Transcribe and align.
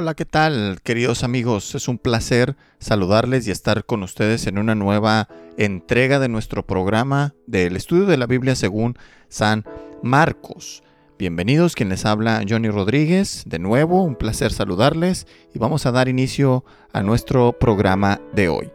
Hola, 0.00 0.14
¿qué 0.14 0.24
tal, 0.24 0.78
queridos 0.84 1.24
amigos? 1.24 1.74
Es 1.74 1.88
un 1.88 1.98
placer 1.98 2.54
saludarles 2.78 3.48
y 3.48 3.50
estar 3.50 3.84
con 3.84 4.04
ustedes 4.04 4.46
en 4.46 4.56
una 4.56 4.76
nueva 4.76 5.26
entrega 5.56 6.20
de 6.20 6.28
nuestro 6.28 6.64
programa 6.64 7.34
del 7.48 7.74
estudio 7.74 8.06
de 8.06 8.16
la 8.16 8.26
Biblia 8.26 8.54
según 8.54 8.96
San 9.28 9.64
Marcos. 10.04 10.84
Bienvenidos, 11.18 11.74
quien 11.74 11.88
les 11.88 12.06
habla 12.06 12.44
Johnny 12.48 12.68
Rodríguez. 12.68 13.42
De 13.44 13.58
nuevo, 13.58 14.04
un 14.04 14.14
placer 14.14 14.52
saludarles 14.52 15.26
y 15.52 15.58
vamos 15.58 15.84
a 15.84 15.90
dar 15.90 16.08
inicio 16.08 16.64
a 16.92 17.02
nuestro 17.02 17.58
programa 17.58 18.20
de 18.32 18.48
hoy. 18.48 18.70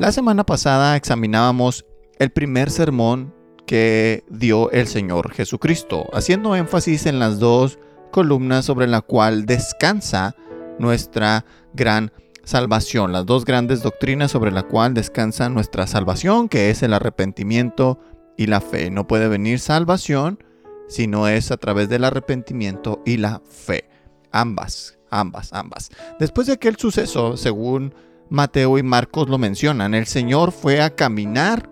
La 0.00 0.10
semana 0.10 0.44
pasada 0.44 0.96
examinábamos 0.96 1.86
el 2.18 2.30
primer 2.30 2.72
sermón 2.72 3.32
que 3.68 4.24
dio 4.28 4.72
el 4.72 4.88
Señor 4.88 5.30
Jesucristo, 5.30 6.08
haciendo 6.12 6.56
énfasis 6.56 7.06
en 7.06 7.20
las 7.20 7.38
dos 7.38 7.78
columnas 8.10 8.64
sobre 8.64 8.88
la 8.88 9.00
cual 9.00 9.46
descansa 9.46 10.34
nuestra 10.78 11.44
gran 11.74 12.12
salvación, 12.44 13.12
las 13.12 13.26
dos 13.26 13.44
grandes 13.44 13.82
doctrinas 13.82 14.30
sobre 14.30 14.52
la 14.52 14.62
cual 14.62 14.94
descansa 14.94 15.48
nuestra 15.48 15.86
salvación, 15.86 16.48
que 16.48 16.70
es 16.70 16.82
el 16.82 16.94
arrepentimiento 16.94 17.98
y 18.36 18.46
la 18.46 18.60
fe. 18.60 18.90
No 18.90 19.06
puede 19.06 19.28
venir 19.28 19.58
salvación 19.58 20.38
si 20.88 21.06
no 21.08 21.28
es 21.28 21.50
a 21.50 21.56
través 21.56 21.88
del 21.88 22.04
arrepentimiento 22.04 23.02
y 23.04 23.16
la 23.16 23.42
fe. 23.50 23.88
Ambas, 24.30 24.98
ambas, 25.10 25.52
ambas. 25.52 25.90
Después 26.20 26.46
de 26.46 26.54
aquel 26.54 26.76
suceso, 26.76 27.36
según 27.36 27.94
Mateo 28.28 28.78
y 28.78 28.82
Marcos 28.82 29.28
lo 29.28 29.38
mencionan, 29.38 29.94
el 29.94 30.06
Señor 30.06 30.52
fue 30.52 30.80
a 30.82 30.94
caminar 30.94 31.68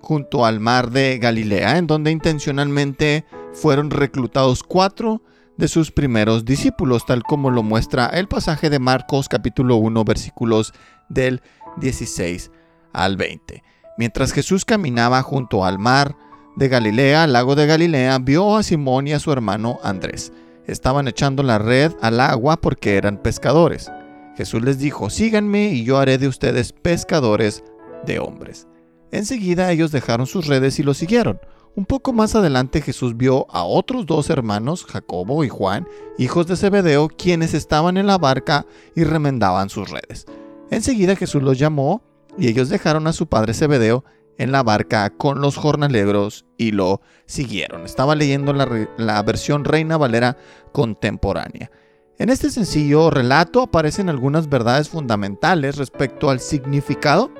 junto 0.00 0.44
al 0.44 0.60
mar 0.60 0.90
de 0.90 1.18
Galilea, 1.18 1.78
en 1.78 1.86
donde 1.86 2.10
intencionalmente 2.10 3.24
fueron 3.52 3.90
reclutados 3.90 4.62
cuatro 4.62 5.22
de 5.58 5.68
sus 5.68 5.90
primeros 5.90 6.44
discípulos, 6.44 7.04
tal 7.04 7.24
como 7.24 7.50
lo 7.50 7.62
muestra 7.62 8.06
el 8.06 8.28
pasaje 8.28 8.70
de 8.70 8.78
Marcos 8.78 9.28
capítulo 9.28 9.76
1 9.76 10.04
versículos 10.04 10.72
del 11.08 11.42
16 11.78 12.52
al 12.92 13.16
20. 13.16 13.64
Mientras 13.98 14.32
Jesús 14.32 14.64
caminaba 14.64 15.20
junto 15.22 15.64
al 15.64 15.80
mar 15.80 16.16
de 16.56 16.68
Galilea, 16.68 17.24
al 17.24 17.32
lago 17.32 17.56
de 17.56 17.66
Galilea, 17.66 18.18
vio 18.20 18.56
a 18.56 18.62
Simón 18.62 19.08
y 19.08 19.12
a 19.12 19.18
su 19.18 19.32
hermano 19.32 19.80
Andrés. 19.82 20.32
Estaban 20.66 21.08
echando 21.08 21.42
la 21.42 21.58
red 21.58 21.92
al 22.00 22.20
agua 22.20 22.60
porque 22.60 22.96
eran 22.96 23.20
pescadores. 23.20 23.90
Jesús 24.36 24.62
les 24.62 24.78
dijo, 24.78 25.10
síganme 25.10 25.70
y 25.70 25.82
yo 25.82 25.98
haré 25.98 26.18
de 26.18 26.28
ustedes 26.28 26.72
pescadores 26.72 27.64
de 28.06 28.20
hombres. 28.20 28.68
Enseguida 29.10 29.72
ellos 29.72 29.90
dejaron 29.90 30.26
sus 30.26 30.46
redes 30.46 30.78
y 30.78 30.84
lo 30.84 30.94
siguieron. 30.94 31.40
Un 31.78 31.86
poco 31.86 32.12
más 32.12 32.34
adelante 32.34 32.80
Jesús 32.80 33.16
vio 33.16 33.46
a 33.50 33.62
otros 33.62 34.04
dos 34.04 34.30
hermanos, 34.30 34.84
Jacobo 34.84 35.44
y 35.44 35.48
Juan, 35.48 35.86
hijos 36.18 36.48
de 36.48 36.56
Zebedeo, 36.56 37.06
quienes 37.06 37.54
estaban 37.54 37.96
en 37.96 38.08
la 38.08 38.18
barca 38.18 38.66
y 38.96 39.04
remendaban 39.04 39.70
sus 39.70 39.88
redes. 39.88 40.26
Enseguida 40.72 41.14
Jesús 41.14 41.40
los 41.40 41.56
llamó 41.56 42.02
y 42.36 42.48
ellos 42.48 42.68
dejaron 42.68 43.06
a 43.06 43.12
su 43.12 43.28
padre 43.28 43.54
Zebedeo 43.54 44.04
en 44.38 44.50
la 44.50 44.64
barca 44.64 45.08
con 45.10 45.40
los 45.40 45.56
jornaleros 45.56 46.46
y 46.56 46.72
lo 46.72 47.00
siguieron. 47.26 47.84
Estaba 47.84 48.16
leyendo 48.16 48.52
la, 48.52 48.88
la, 48.96 49.22
versión 49.22 49.64
Reina 49.64 49.96
Valera 49.96 50.36
contemporánea. 50.72 51.70
En 52.18 52.28
este 52.28 52.50
sencillo 52.50 53.08
relato 53.08 53.62
aparecen 53.62 54.08
algunas 54.08 54.48
verdades 54.48 54.88
fundamentales 54.88 55.76
respecto 55.76 56.28
al 56.28 56.40
significado 56.40 57.30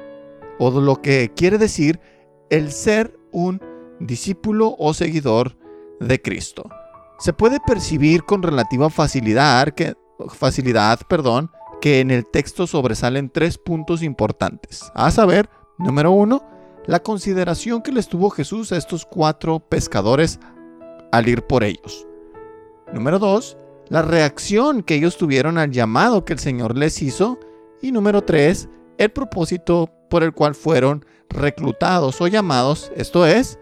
o 0.60 0.70
lo 0.80 1.02
que 1.02 1.32
quiere 1.34 1.58
decir 1.58 1.98
el 2.50 2.70
ser 2.70 3.18
un 3.32 3.60
discípulo 4.00 4.74
o 4.78 4.94
seguidor 4.94 5.56
de 6.00 6.20
Cristo. 6.20 6.68
Se 7.18 7.32
puede 7.32 7.58
percibir 7.66 8.24
con 8.24 8.42
relativa 8.42 8.90
facilidad 8.90 9.68
que, 9.70 9.94
facilidad, 10.28 11.00
perdón, 11.08 11.50
que 11.80 12.00
en 12.00 12.10
el 12.10 12.26
texto 12.26 12.66
sobresalen 12.66 13.30
tres 13.30 13.58
puntos 13.58 14.02
importantes. 14.02 14.90
A 14.94 15.10
saber, 15.10 15.48
número 15.78 16.12
uno, 16.12 16.42
la 16.86 17.00
consideración 17.00 17.82
que 17.82 17.92
les 17.92 18.08
tuvo 18.08 18.30
Jesús 18.30 18.72
a 18.72 18.76
estos 18.76 19.04
cuatro 19.04 19.60
pescadores 19.60 20.40
al 21.12 21.28
ir 21.28 21.42
por 21.42 21.64
ellos. 21.64 22.06
Número 22.92 23.18
dos, 23.18 23.56
la 23.88 24.02
reacción 24.02 24.82
que 24.82 24.94
ellos 24.94 25.16
tuvieron 25.16 25.58
al 25.58 25.70
llamado 25.70 26.24
que 26.24 26.32
el 26.32 26.38
Señor 26.38 26.76
les 26.76 27.02
hizo. 27.02 27.38
Y 27.82 27.92
número 27.92 28.22
tres, 28.22 28.68
el 28.96 29.10
propósito 29.10 29.90
por 30.10 30.22
el 30.22 30.32
cual 30.32 30.54
fueron 30.54 31.04
reclutados 31.28 32.20
o 32.20 32.26
llamados, 32.26 32.90
esto 32.96 33.26
es, 33.26 33.58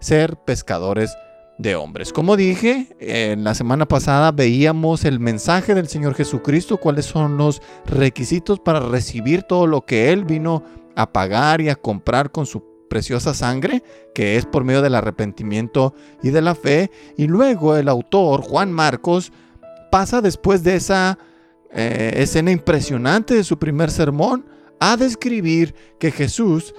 ser 0.00 0.36
pescadores 0.36 1.16
de 1.58 1.76
hombres. 1.76 2.12
Como 2.12 2.36
dije, 2.36 2.88
en 3.00 3.44
la 3.44 3.54
semana 3.54 3.86
pasada 3.86 4.32
veíamos 4.32 5.04
el 5.04 5.20
mensaje 5.20 5.74
del 5.74 5.88
Señor 5.88 6.14
Jesucristo, 6.14 6.78
cuáles 6.78 7.04
son 7.04 7.36
los 7.36 7.60
requisitos 7.86 8.58
para 8.58 8.80
recibir 8.80 9.42
todo 9.42 9.66
lo 9.66 9.84
que 9.84 10.10
Él 10.10 10.24
vino 10.24 10.64
a 10.96 11.12
pagar 11.12 11.60
y 11.60 11.68
a 11.68 11.76
comprar 11.76 12.30
con 12.30 12.46
su 12.46 12.64
preciosa 12.88 13.34
sangre, 13.34 13.82
que 14.14 14.36
es 14.36 14.46
por 14.46 14.64
medio 14.64 14.82
del 14.82 14.94
arrepentimiento 14.94 15.94
y 16.22 16.30
de 16.30 16.42
la 16.42 16.54
fe. 16.54 16.90
Y 17.16 17.26
luego 17.26 17.76
el 17.76 17.88
autor, 17.88 18.40
Juan 18.40 18.72
Marcos, 18.72 19.30
pasa 19.90 20.20
después 20.22 20.64
de 20.64 20.76
esa 20.76 21.18
eh, 21.72 22.14
escena 22.16 22.50
impresionante 22.50 23.34
de 23.34 23.44
su 23.44 23.58
primer 23.58 23.90
sermón 23.90 24.46
a 24.80 24.96
describir 24.96 25.74
que 25.98 26.10
Jesús 26.10 26.74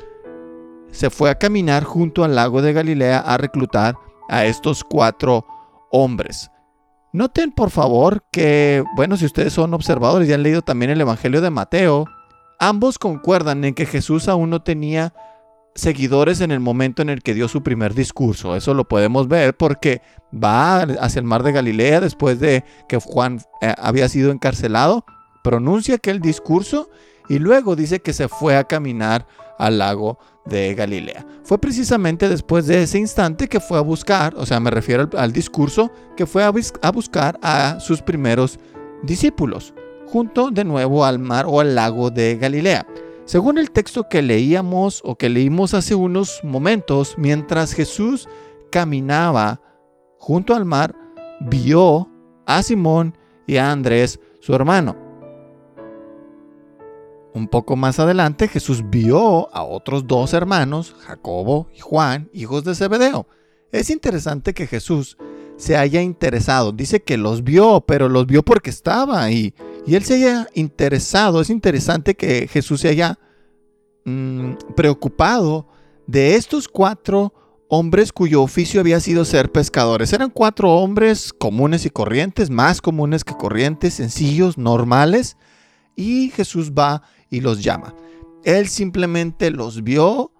se 0.91 1.09
fue 1.09 1.29
a 1.29 1.35
caminar 1.35 1.83
junto 1.83 2.23
al 2.23 2.35
lago 2.35 2.61
de 2.61 2.73
Galilea 2.73 3.19
a 3.19 3.37
reclutar 3.37 3.95
a 4.29 4.45
estos 4.45 4.83
cuatro 4.83 5.45
hombres. 5.91 6.51
Noten 7.13 7.51
por 7.51 7.71
favor 7.71 8.23
que, 8.31 8.83
bueno, 8.95 9.17
si 9.17 9.25
ustedes 9.25 9.51
son 9.51 9.73
observadores 9.73 10.29
y 10.29 10.33
han 10.33 10.43
leído 10.43 10.61
también 10.61 10.91
el 10.91 11.01
Evangelio 11.01 11.41
de 11.41 11.49
Mateo, 11.49 12.05
ambos 12.59 12.97
concuerdan 12.97 13.65
en 13.65 13.73
que 13.73 13.85
Jesús 13.85 14.29
aún 14.29 14.49
no 14.49 14.61
tenía 14.61 15.13
seguidores 15.75 16.41
en 16.41 16.51
el 16.51 16.59
momento 16.59 17.01
en 17.01 17.09
el 17.09 17.21
que 17.21 17.33
dio 17.33 17.47
su 17.47 17.63
primer 17.63 17.93
discurso. 17.93 18.55
Eso 18.55 18.73
lo 18.73 18.87
podemos 18.87 19.27
ver 19.27 19.55
porque 19.55 20.01
va 20.33 20.81
hacia 20.81 21.19
el 21.19 21.25
mar 21.25 21.43
de 21.43 21.51
Galilea 21.51 21.99
después 21.99 22.39
de 22.39 22.63
que 22.87 22.97
Juan 22.97 23.41
eh, 23.61 23.73
había 23.77 24.07
sido 24.07 24.31
encarcelado, 24.31 25.05
pronuncia 25.43 25.95
aquel 25.95 26.19
discurso 26.19 26.89
y 27.31 27.39
luego 27.39 27.77
dice 27.77 28.01
que 28.01 28.11
se 28.11 28.27
fue 28.27 28.57
a 28.57 28.65
caminar 28.65 29.25
al 29.57 29.77
lago 29.77 30.19
de 30.45 30.75
Galilea. 30.75 31.25
Fue 31.45 31.57
precisamente 31.57 32.27
después 32.27 32.67
de 32.67 32.83
ese 32.83 32.99
instante 32.99 33.47
que 33.47 33.61
fue 33.61 33.77
a 33.77 33.81
buscar, 33.81 34.35
o 34.35 34.45
sea, 34.45 34.59
me 34.59 34.69
refiero 34.69 35.09
al, 35.17 35.31
discurso, 35.31 35.89
que 36.17 36.25
fue 36.25 36.43
a, 36.43 36.51
a 36.81 36.91
buscar 36.91 37.39
a 37.41 37.79
sus 37.79 38.01
primeros 38.01 38.59
discípulos, 39.03 39.73
junto 40.07 40.51
de 40.51 40.65
nuevo 40.65 41.05
al 41.05 41.19
mar 41.19 41.45
o 41.47 41.61
al 41.61 41.73
lago 41.73 42.09
de 42.09 42.35
Galilea. 42.35 42.85
Según 43.23 43.57
el 43.59 43.71
texto 43.71 44.09
que 44.09 44.21
leíamos 44.21 45.01
o 45.05 45.15
que 45.15 45.29
leímos 45.29 45.73
hace 45.73 45.95
unos 45.95 46.41
momentos, 46.43 47.15
mientras 47.17 47.71
Jesús 47.71 48.27
caminaba 48.73 49.61
junto 50.17 50.53
al 50.53 50.65
mar, 50.65 50.93
vio 51.39 52.09
a 52.45 52.61
Simón 52.61 53.17
y 53.47 53.55
a 53.55 53.71
Andrés, 53.71 54.19
su 54.41 54.53
hermano. 54.53 55.00
Un 57.33 57.47
poco 57.47 57.75
más 57.75 57.99
adelante 57.99 58.47
Jesús 58.47 58.83
vio 58.89 59.53
a 59.55 59.63
otros 59.63 60.05
dos 60.05 60.33
hermanos, 60.33 60.95
Jacobo 60.99 61.67
y 61.73 61.79
Juan, 61.79 62.29
hijos 62.33 62.63
de 62.63 62.75
Zebedeo. 62.75 63.27
Es 63.71 63.89
interesante 63.89 64.53
que 64.53 64.67
Jesús 64.67 65.17
se 65.55 65.77
haya 65.77 66.01
interesado. 66.01 66.71
Dice 66.71 67.01
que 67.01 67.17
los 67.17 67.43
vio, 67.43 67.81
pero 67.87 68.09
los 68.09 68.25
vio 68.27 68.43
porque 68.43 68.69
estaba 68.69 69.23
ahí. 69.23 69.53
Y 69.85 69.95
él 69.95 70.03
se 70.03 70.15
haya 70.15 70.47
interesado. 70.53 71.39
Es 71.39 71.49
interesante 71.49 72.15
que 72.15 72.47
Jesús 72.47 72.81
se 72.81 72.89
haya 72.89 73.17
mm, 74.03 74.53
preocupado 74.75 75.67
de 76.07 76.35
estos 76.35 76.67
cuatro 76.67 77.33
hombres 77.69 78.11
cuyo 78.11 78.41
oficio 78.41 78.81
había 78.81 78.99
sido 78.99 79.23
ser 79.23 79.51
pescadores. 79.51 80.11
Eran 80.11 80.31
cuatro 80.31 80.71
hombres 80.73 81.31
comunes 81.31 81.85
y 81.85 81.89
corrientes, 81.89 82.49
más 82.49 82.81
comunes 82.81 83.23
que 83.23 83.37
corrientes, 83.37 83.93
sencillos, 83.93 84.57
normales. 84.57 85.37
Y 85.95 86.31
Jesús 86.31 86.71
va 86.71 87.03
y 87.31 87.39
los 87.41 87.63
llama. 87.63 87.95
Él 88.43 88.67
simplemente 88.67 89.49
los 89.49 89.83
vio 89.83 90.31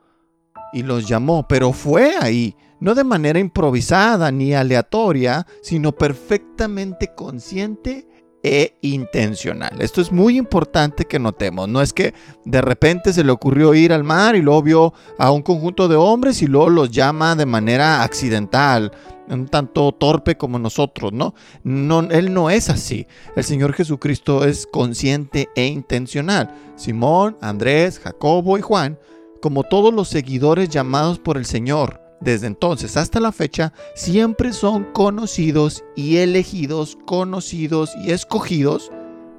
y 0.74 0.84
los 0.84 1.08
llamó, 1.08 1.48
pero 1.48 1.74
fue 1.74 2.16
ahí, 2.20 2.56
no 2.80 2.94
de 2.94 3.04
manera 3.04 3.40
improvisada 3.40 4.32
ni 4.32 4.54
aleatoria, 4.54 5.48
sino 5.64 5.92
perfectamente 5.92 7.16
consciente 7.16 8.08
e 8.44 8.78
intencional. 8.82 9.82
Esto 9.82 10.02
es 10.02 10.12
muy 10.12 10.38
importante 10.38 11.06
que 11.06 11.20
notemos. 11.20 11.70
No 11.70 11.82
es 11.82 11.94
que 11.94 12.14
de 12.44 12.62
repente 12.62 13.14
se 13.14 13.24
le 13.24 13.32
ocurrió 13.32 13.74
ir 13.74 13.94
al 13.94 14.04
mar 14.04 14.36
y 14.36 14.42
luego 14.42 14.64
vio 14.64 14.94
a 15.20 15.32
un 15.32 15.44
conjunto 15.44 15.88
de 15.88 15.96
hombres 15.96 16.42
y 16.42 16.48
luego 16.48 16.70
los 16.70 16.90
llama 16.90 17.36
de 17.36 17.46
manera 17.46 18.04
accidental, 18.04 18.92
un 19.40 19.48
tanto 19.48 19.92
torpe 19.92 20.38
como 20.38 20.60
nosotros, 20.60 21.14
¿no? 21.14 21.34
no 21.64 22.02
él 22.02 22.34
no 22.34 22.50
es 22.50 22.70
así. 22.70 23.08
El 23.36 23.44
Señor 23.44 23.74
Jesucristo 23.74 24.46
es 24.46 24.68
consciente 24.68 25.50
e 25.56 25.66
intencional. 25.66 26.54
Simón, 26.76 27.38
Andrés, 27.42 28.00
Jacobo 28.00 28.58
y 28.58 28.62
Juan, 28.62 29.00
como 29.42 29.64
todos 29.64 29.94
los 29.94 30.10
seguidores 30.10 30.70
llamados 30.70 31.20
por 31.20 31.38
el 31.38 31.46
Señor, 31.46 32.02
desde 32.20 32.48
entonces 32.48 32.98
hasta 32.98 33.20
la 33.20 33.32
fecha, 33.32 33.74
siempre 33.96 34.54
son 34.54 34.86
conocidos 34.94 35.84
y 35.96 36.18
elegidos, 36.18 36.98
conocidos 37.06 37.94
y 38.04 38.12
escogidos 38.12 38.92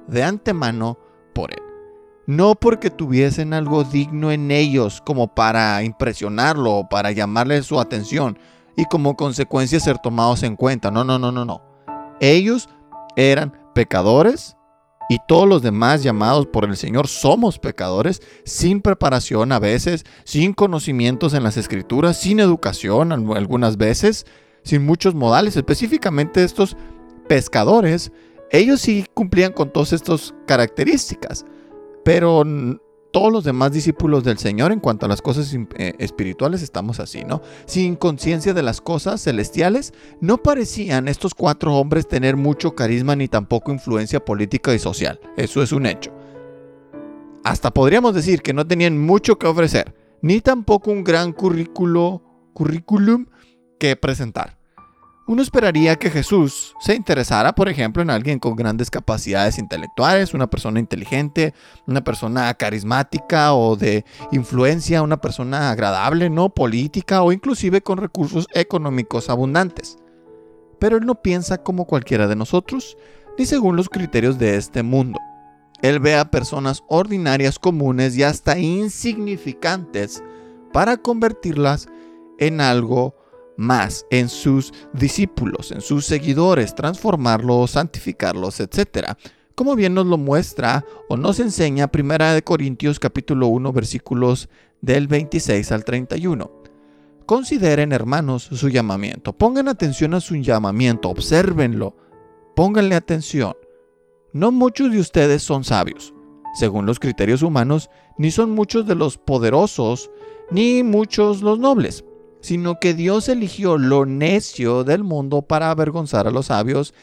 de 0.07 0.23
antemano 0.23 0.97
por 1.33 1.51
Él. 1.51 1.59
No 2.25 2.55
porque 2.55 2.89
tuviesen 2.89 3.53
algo 3.53 3.83
digno 3.83 4.31
en 4.31 4.51
ellos 4.51 5.01
como 5.05 5.33
para 5.33 5.83
impresionarlo 5.83 6.71
o 6.71 6.89
para 6.89 7.11
llamarle 7.11 7.61
su 7.63 7.79
atención 7.79 8.37
y 8.75 8.85
como 8.85 9.15
consecuencia 9.15 9.79
ser 9.79 9.99
tomados 9.99 10.43
en 10.43 10.55
cuenta. 10.55 10.91
No, 10.91 11.03
no, 11.03 11.19
no, 11.19 11.31
no, 11.31 11.45
no. 11.45 11.61
Ellos 12.19 12.69
eran 13.15 13.53
pecadores 13.75 14.55
y 15.09 15.17
todos 15.27 15.47
los 15.47 15.61
demás 15.61 16.03
llamados 16.03 16.47
por 16.47 16.65
el 16.65 16.77
Señor 16.77 17.07
somos 17.07 17.59
pecadores, 17.59 18.21
sin 18.45 18.81
preparación 18.81 19.51
a 19.51 19.59
veces, 19.59 20.05
sin 20.23 20.53
conocimientos 20.53 21.33
en 21.33 21.43
las 21.43 21.57
escrituras, 21.57 22.19
sin 22.19 22.39
educación 22.39 23.11
algunas 23.11 23.77
veces, 23.77 24.25
sin 24.63 24.85
muchos 24.85 25.13
modales. 25.13 25.55
Específicamente 25.55 26.43
estos 26.43 26.77
pescadores, 27.27 28.11
ellos 28.51 28.81
sí 28.81 29.05
cumplían 29.13 29.53
con 29.53 29.71
todas 29.71 29.93
estas 29.93 30.33
características, 30.47 31.45
pero 32.05 32.43
todos 33.13 33.31
los 33.31 33.43
demás 33.43 33.71
discípulos 33.71 34.23
del 34.23 34.39
Señor 34.39 34.71
en 34.71 34.79
cuanto 34.79 35.05
a 35.05 35.09
las 35.09 35.21
cosas 35.21 35.55
eh, 35.75 35.93
espirituales 35.99 36.63
estamos 36.63 36.99
así, 36.99 37.23
¿no? 37.23 37.43
Sin 37.67 37.95
conciencia 37.95 38.55
de 38.55 38.63
las 38.63 38.81
cosas 38.81 39.21
celestiales, 39.21 39.93
no 40.19 40.39
parecían 40.39 41.07
estos 41.07 41.35
cuatro 41.35 41.75
hombres 41.75 42.07
tener 42.07 42.35
mucho 42.35 42.73
carisma 42.73 43.15
ni 43.15 43.27
tampoco 43.27 43.71
influencia 43.71 44.25
política 44.25 44.73
y 44.73 44.79
social. 44.79 45.19
Eso 45.37 45.61
es 45.61 45.71
un 45.71 45.85
hecho. 45.85 46.11
Hasta 47.43 47.71
podríamos 47.71 48.15
decir 48.15 48.41
que 48.41 48.51
no 48.51 48.65
tenían 48.65 48.97
mucho 48.97 49.37
que 49.37 49.45
ofrecer, 49.45 49.93
ni 50.23 50.41
tampoco 50.41 50.89
un 50.89 51.03
gran 51.03 51.33
currículo, 51.33 52.23
currículum 52.53 53.27
que 53.77 53.95
presentar. 53.95 54.57
Uno 55.25 55.41
esperaría 55.41 55.95
que 55.95 56.09
Jesús 56.09 56.75
se 56.81 56.95
interesara, 56.95 57.55
por 57.55 57.69
ejemplo, 57.69 58.01
en 58.03 58.09
alguien 58.09 58.39
con 58.39 58.57
grandes 58.57 58.91
capacidades 58.91 59.57
intelectuales, 59.57 60.33
una 60.33 60.49
persona 60.49 60.81
inteligente, 60.81 61.53
una 61.87 62.03
persona 62.03 62.53
carismática 62.55 63.53
o 63.53 63.77
de 63.77 64.03
influencia, 64.33 65.01
una 65.01 65.21
persona 65.21 65.71
agradable, 65.71 66.29
no 66.29 66.49
política 66.49 67.23
o 67.23 67.31
inclusive 67.31 67.81
con 67.81 67.99
recursos 67.99 68.47
económicos 68.53 69.29
abundantes. 69.29 69.97
Pero 70.77 70.97
él 70.97 71.05
no 71.05 71.15
piensa 71.15 71.63
como 71.63 71.85
cualquiera 71.85 72.27
de 72.27 72.35
nosotros, 72.35 72.97
ni 73.37 73.45
según 73.45 73.77
los 73.77 73.87
criterios 73.87 74.37
de 74.37 74.57
este 74.57 74.83
mundo. 74.83 75.19
Él 75.81 76.01
ve 76.01 76.17
a 76.17 76.31
personas 76.31 76.83
ordinarias, 76.89 77.59
comunes 77.59 78.17
y 78.17 78.23
hasta 78.23 78.59
insignificantes 78.59 80.21
para 80.73 80.97
convertirlas 80.97 81.87
en 82.39 82.59
algo 82.59 83.15
más 83.57 84.05
en 84.09 84.29
sus 84.29 84.73
discípulos, 84.93 85.71
en 85.71 85.81
sus 85.81 86.05
seguidores, 86.05 86.75
transformarlos, 86.75 87.71
santificarlos, 87.71 88.59
etc. 88.59 89.13
Como 89.55 89.75
bien 89.75 89.93
nos 89.93 90.05
lo 90.05 90.17
muestra 90.17 90.85
o 91.09 91.17
nos 91.17 91.39
enseña 91.39 91.89
1 91.93 92.17
Corintios 92.43 92.99
capítulo 92.99 93.47
1 93.47 93.71
versículos 93.71 94.49
del 94.81 95.07
26 95.07 95.71
al 95.71 95.85
31. 95.85 96.51
Consideren, 97.25 97.93
hermanos, 97.93 98.43
su 98.51 98.69
llamamiento. 98.69 99.33
Pongan 99.33 99.69
atención 99.69 100.13
a 100.13 100.19
su 100.19 100.35
llamamiento, 100.35 101.09
obsérvenlo, 101.09 101.95
pónganle 102.55 102.95
atención. 102.95 103.53
No 104.33 104.51
muchos 104.51 104.91
de 104.91 104.99
ustedes 104.99 105.43
son 105.43 105.63
sabios, 105.63 106.13
según 106.55 106.85
los 106.85 106.99
criterios 106.99 107.43
humanos, 107.43 107.89
ni 108.17 108.31
son 108.31 108.51
muchos 108.51 108.85
de 108.87 108.95
los 108.95 109.17
poderosos, 109.17 110.11
ni 110.51 110.83
muchos 110.83 111.41
los 111.41 111.59
nobles 111.59 112.03
sino 112.43 112.77
que 112.77 112.93
Dios 112.93 113.29
eligió 113.29 113.77
lo 113.77 114.05
necio 114.05 114.83
del 114.83 115.03
mundo 115.05 115.43
para 115.43 115.71
avergonzar 115.71 116.27
a 116.27 116.31
los 116.31 116.47
sabios 116.47 116.93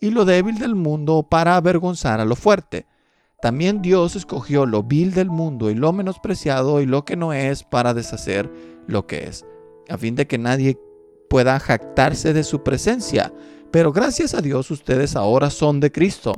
y 0.00 0.10
lo 0.10 0.24
débil 0.24 0.58
del 0.58 0.74
mundo 0.74 1.28
para 1.30 1.54
avergonzar 1.54 2.20
a 2.20 2.24
lo 2.24 2.34
fuerte. 2.34 2.86
También 3.40 3.82
Dios 3.82 4.16
escogió 4.16 4.66
lo 4.66 4.82
vil 4.82 5.14
del 5.14 5.30
mundo 5.30 5.70
y 5.70 5.76
lo 5.76 5.92
menospreciado 5.92 6.80
y 6.80 6.86
lo 6.86 7.04
que 7.04 7.14
no 7.14 7.32
es 7.32 7.62
para 7.62 7.94
deshacer 7.94 8.50
lo 8.88 9.06
que 9.06 9.28
es, 9.28 9.46
a 9.88 9.96
fin 9.96 10.16
de 10.16 10.26
que 10.26 10.38
nadie 10.38 10.76
pueda 11.30 11.60
jactarse 11.60 12.32
de 12.32 12.42
su 12.42 12.64
presencia. 12.64 13.32
Pero 13.70 13.92
gracias 13.92 14.34
a 14.34 14.40
Dios 14.40 14.72
ustedes 14.72 15.14
ahora 15.14 15.50
son 15.50 15.78
de 15.78 15.92
Cristo, 15.92 16.34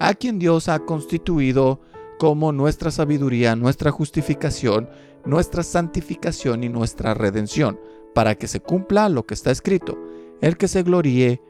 a 0.00 0.14
quien 0.14 0.40
Dios 0.40 0.68
ha 0.68 0.80
constituido 0.80 1.80
como 2.18 2.50
nuestra 2.50 2.90
sabiduría, 2.90 3.54
nuestra 3.54 3.92
justificación 3.92 4.88
nuestra 5.24 5.62
santificación 5.62 6.64
y 6.64 6.68
nuestra 6.68 7.14
redención, 7.14 7.80
para 8.14 8.34
que 8.34 8.48
se 8.48 8.60
cumpla 8.60 9.08
lo 9.08 9.26
que 9.26 9.34
está 9.34 9.50
escrito. 9.50 9.98
El 10.40 10.56
que 10.56 10.68
se 10.68 10.82
gloríe, 10.82 11.40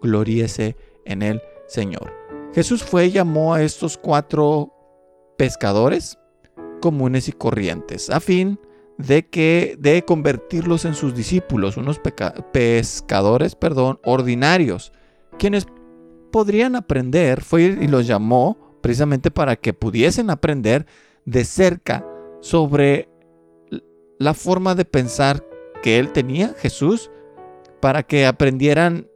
gloríese 0.00 0.76
en 1.04 1.22
el 1.22 1.42
Señor. 1.66 2.12
Jesús 2.54 2.82
fue 2.84 3.06
y 3.06 3.12
llamó 3.12 3.54
a 3.54 3.62
estos 3.62 3.96
cuatro 3.96 4.72
pescadores 5.38 6.18
comunes 6.80 7.28
y 7.28 7.32
corrientes, 7.32 8.10
a 8.10 8.20
fin 8.20 8.58
de 8.98 9.26
que 9.26 9.76
de 9.78 10.04
convertirlos 10.04 10.84
en 10.84 10.94
sus 10.94 11.14
discípulos, 11.14 11.78
unos 11.78 12.00
pescadores, 12.52 13.54
perdón, 13.54 13.98
ordinarios, 14.04 14.92
quienes 15.38 15.66
podrían 16.30 16.76
aprender, 16.76 17.42
fue 17.42 17.62
y 17.62 17.88
los 17.88 18.06
llamó 18.06 18.78
precisamente 18.82 19.30
para 19.30 19.56
que 19.56 19.72
pudiesen 19.72 20.28
aprender 20.28 20.86
de 21.24 21.44
cerca 21.44 22.04
sobre 22.40 23.08
la 24.22 24.34
forma 24.34 24.76
de 24.76 24.84
pensar 24.84 25.44
que 25.82 25.98
él 25.98 26.12
tenía, 26.12 26.54
Jesús, 26.56 27.10
para 27.80 28.04
que 28.04 28.24
aprendieran 28.24 29.08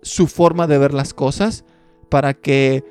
su 0.00 0.26
forma 0.26 0.66
de 0.66 0.78
ver 0.78 0.94
las 0.94 1.12
cosas, 1.12 1.66
para 2.08 2.32
que 2.32 2.82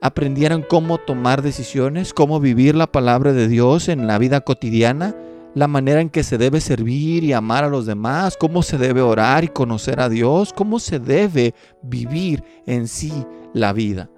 aprendieran 0.00 0.64
cómo 0.68 0.98
tomar 0.98 1.42
decisiones, 1.42 2.12
cómo 2.12 2.40
vivir 2.40 2.74
la 2.74 2.90
palabra 2.90 3.32
de 3.32 3.46
Dios 3.46 3.88
en 3.88 4.08
la 4.08 4.18
vida 4.18 4.40
cotidiana, 4.40 5.14
la 5.54 5.68
manera 5.68 6.00
en 6.00 6.10
que 6.10 6.24
se 6.24 6.36
debe 6.36 6.60
servir 6.60 7.22
y 7.22 7.32
amar 7.32 7.62
a 7.62 7.68
los 7.68 7.86
demás, 7.86 8.36
cómo 8.36 8.64
se 8.64 8.76
debe 8.76 9.00
orar 9.00 9.44
y 9.44 9.48
conocer 9.48 10.00
a 10.00 10.08
Dios, 10.08 10.52
cómo 10.52 10.80
se 10.80 10.98
debe 10.98 11.54
vivir 11.80 12.42
en 12.66 12.88
sí 12.88 13.12
la 13.52 13.72
vida. 13.72 14.10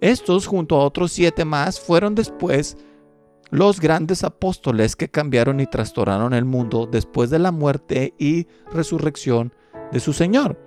Estos, 0.00 0.46
junto 0.46 0.76
a 0.76 0.84
otros 0.84 1.12
siete 1.12 1.44
más, 1.44 1.78
fueron 1.78 2.14
después 2.14 2.78
los 3.52 3.80
grandes 3.80 4.24
apóstoles 4.24 4.96
que 4.96 5.10
cambiaron 5.10 5.60
y 5.60 5.66
trastornaron 5.66 6.32
el 6.32 6.46
mundo 6.46 6.88
después 6.90 7.28
de 7.28 7.38
la 7.38 7.52
muerte 7.52 8.14
y 8.18 8.46
resurrección 8.72 9.52
de 9.92 10.00
su 10.00 10.14
Señor. 10.14 10.58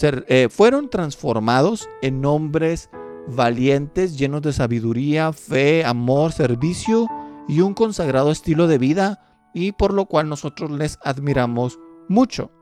Eh, 0.00 0.48
fueron 0.48 0.88
transformados 0.88 1.88
en 2.00 2.24
hombres 2.24 2.90
valientes, 3.26 4.16
llenos 4.16 4.42
de 4.42 4.52
sabiduría, 4.52 5.32
fe, 5.32 5.84
amor, 5.84 6.30
servicio 6.30 7.08
y 7.48 7.60
un 7.60 7.74
consagrado 7.74 8.30
estilo 8.30 8.68
de 8.68 8.78
vida 8.78 9.50
y 9.52 9.72
por 9.72 9.92
lo 9.92 10.06
cual 10.06 10.28
nosotros 10.28 10.70
les 10.70 10.96
admiramos 11.02 11.80
mucho. 12.08 12.52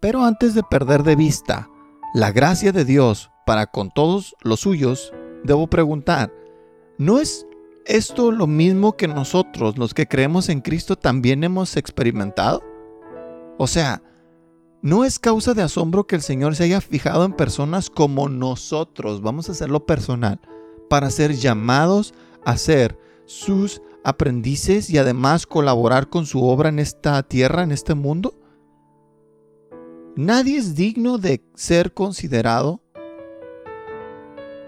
Pero 0.00 0.24
antes 0.24 0.52
de 0.52 0.64
perder 0.64 1.04
de 1.04 1.14
vista 1.14 1.70
la 2.12 2.32
gracia 2.32 2.72
de 2.72 2.84
Dios 2.84 3.30
para 3.46 3.66
con 3.66 3.92
todos 3.92 4.34
los 4.42 4.60
suyos, 4.60 5.12
debo 5.44 5.68
preguntar, 5.68 6.32
¿No 6.98 7.20
es 7.20 7.46
esto 7.86 8.32
lo 8.32 8.48
mismo 8.48 8.96
que 8.96 9.06
nosotros, 9.06 9.78
los 9.78 9.94
que 9.94 10.08
creemos 10.08 10.48
en 10.48 10.60
Cristo, 10.60 10.96
también 10.96 11.44
hemos 11.44 11.76
experimentado? 11.76 12.60
O 13.56 13.68
sea, 13.68 14.02
no 14.82 15.04
es 15.04 15.20
causa 15.20 15.54
de 15.54 15.62
asombro 15.62 16.08
que 16.08 16.16
el 16.16 16.22
Señor 16.22 16.56
se 16.56 16.64
haya 16.64 16.80
fijado 16.80 17.24
en 17.24 17.34
personas 17.34 17.88
como 17.88 18.28
nosotros, 18.28 19.22
vamos 19.22 19.48
a 19.48 19.52
hacerlo 19.52 19.86
personal, 19.86 20.40
para 20.90 21.10
ser 21.10 21.34
llamados 21.34 22.14
a 22.44 22.56
ser 22.56 22.98
sus 23.26 23.80
aprendices 24.02 24.90
y 24.90 24.98
además 24.98 25.46
colaborar 25.46 26.08
con 26.08 26.26
su 26.26 26.42
obra 26.42 26.68
en 26.68 26.80
esta 26.80 27.22
tierra, 27.22 27.62
en 27.62 27.70
este 27.70 27.94
mundo? 27.94 28.34
Nadie 30.16 30.58
es 30.58 30.74
digno 30.74 31.18
de 31.18 31.44
ser 31.54 31.94
considerado 31.94 32.82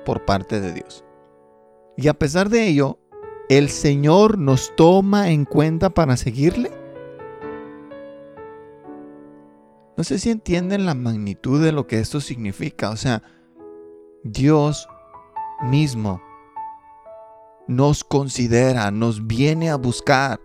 por 0.04 0.24
parte 0.24 0.60
de 0.60 0.72
Dios. 0.74 1.04
Y 2.00 2.08
a 2.08 2.14
pesar 2.14 2.48
de 2.48 2.66
ello, 2.66 2.98
el 3.50 3.68
Señor 3.68 4.38
nos 4.38 4.74
toma 4.74 5.32
en 5.32 5.44
cuenta 5.44 5.90
para 5.90 6.16
seguirle. 6.16 6.70
No 9.98 10.04
sé 10.04 10.18
si 10.18 10.30
entienden 10.30 10.86
la 10.86 10.94
magnitud 10.94 11.62
de 11.62 11.72
lo 11.72 11.86
que 11.86 11.98
esto 11.98 12.22
significa. 12.22 12.88
O 12.88 12.96
sea, 12.96 13.22
Dios 14.24 14.88
mismo 15.68 16.22
nos 17.68 18.02
considera, 18.02 18.90
nos 18.90 19.26
viene 19.26 19.68
a 19.68 19.76
buscar. 19.76 20.40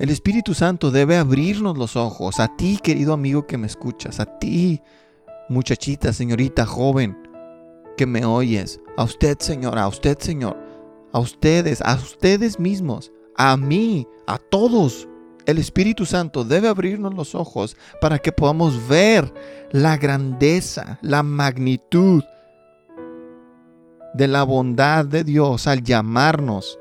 El 0.00 0.10
Espíritu 0.10 0.54
Santo 0.54 0.90
debe 0.90 1.18
abrirnos 1.18 1.78
los 1.78 1.94
ojos. 1.94 2.40
A 2.40 2.56
ti, 2.56 2.80
querido 2.82 3.12
amigo 3.12 3.46
que 3.46 3.58
me 3.58 3.68
escuchas. 3.68 4.18
A 4.18 4.26
ti, 4.40 4.82
muchachita, 5.48 6.12
señorita, 6.12 6.66
joven 6.66 7.27
que 7.98 8.06
me 8.06 8.24
oyes, 8.24 8.80
a 8.96 9.02
usted 9.02 9.36
Señor, 9.40 9.76
a 9.76 9.88
usted 9.88 10.16
Señor, 10.18 10.56
a 11.12 11.18
ustedes, 11.18 11.82
a 11.82 11.96
ustedes 11.96 12.58
mismos, 12.58 13.12
a 13.36 13.56
mí, 13.56 14.06
a 14.26 14.38
todos. 14.38 15.08
El 15.46 15.58
Espíritu 15.58 16.06
Santo 16.06 16.44
debe 16.44 16.68
abrirnos 16.68 17.14
los 17.14 17.34
ojos 17.34 17.76
para 18.00 18.18
que 18.18 18.30
podamos 18.30 18.88
ver 18.88 19.34
la 19.72 19.96
grandeza, 19.96 20.98
la 21.02 21.22
magnitud 21.22 22.22
de 24.14 24.28
la 24.28 24.44
bondad 24.44 25.04
de 25.04 25.24
Dios 25.24 25.66
al 25.66 25.82
llamarnos, 25.82 26.78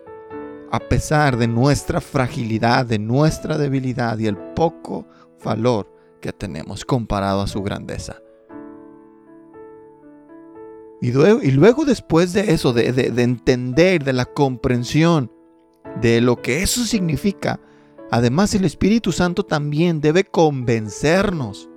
a 0.71 0.79
pesar 0.79 1.37
de 1.37 1.47
nuestra 1.47 1.99
fragilidad, 1.99 2.85
de 2.85 2.99
nuestra 2.99 3.57
debilidad 3.57 4.19
y 4.19 4.27
el 4.27 4.37
poco 4.37 5.07
valor 5.43 5.91
que 6.21 6.31
tenemos 6.31 6.85
comparado 6.85 7.41
a 7.41 7.47
su 7.47 7.63
grandeza. 7.63 8.17
Y 11.01 11.11
luego, 11.11 11.85
después 11.85 12.33
de 12.33 12.53
eso, 12.53 12.73
de, 12.73 12.91
de 12.91 13.23
entender, 13.23 14.03
de 14.03 14.13
la 14.13 14.25
comprensión 14.25 15.31
de 16.01 16.21
lo 16.21 16.41
que 16.41 16.63
eso 16.63 16.83
significa, 16.83 17.59
además 18.11 18.53
el 18.55 18.65
Espíritu 18.65 19.11
Santo 19.11 19.43
también 19.43 20.01
debe 20.01 20.23
convencernos 20.23 21.69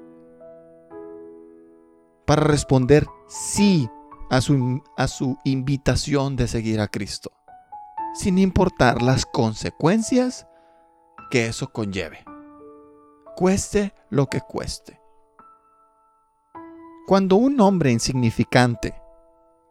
para 2.26 2.44
responder 2.44 3.06
sí 3.28 3.88
a 4.30 4.40
su, 4.40 4.82
a 4.96 5.08
su 5.08 5.36
invitación 5.44 6.36
de 6.36 6.48
seguir 6.48 6.80
a 6.80 6.88
Cristo, 6.88 7.32
sin 8.14 8.38
importar 8.38 9.02
las 9.02 9.26
consecuencias 9.26 10.46
que 11.30 11.46
eso 11.46 11.72
conlleve, 11.72 12.24
cueste 13.36 13.92
lo 14.10 14.26
que 14.26 14.40
cueste. 14.40 15.00
Cuando 17.06 17.36
un 17.36 17.60
hombre 17.60 17.90
insignificante 17.90 18.99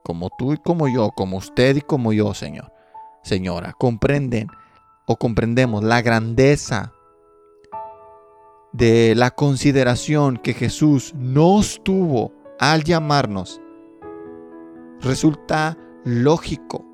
como 0.03 0.29
tú 0.37 0.53
y 0.53 0.57
como 0.57 0.87
yo, 0.87 1.11
como 1.11 1.37
usted 1.37 1.77
y 1.77 1.81
como 1.81 2.13
yo, 2.13 2.33
Señor, 2.33 2.71
señora, 3.23 3.73
comprenden 3.73 4.47
o 5.05 5.17
comprendemos 5.17 5.83
la 5.83 6.01
grandeza 6.01 6.93
de 8.71 9.15
la 9.15 9.31
consideración 9.31 10.37
que 10.37 10.53
Jesús 10.53 11.13
nos 11.15 11.81
tuvo 11.83 12.31
al 12.59 12.83
llamarnos, 12.83 13.61
resulta 15.01 15.77
lógico 16.05 16.85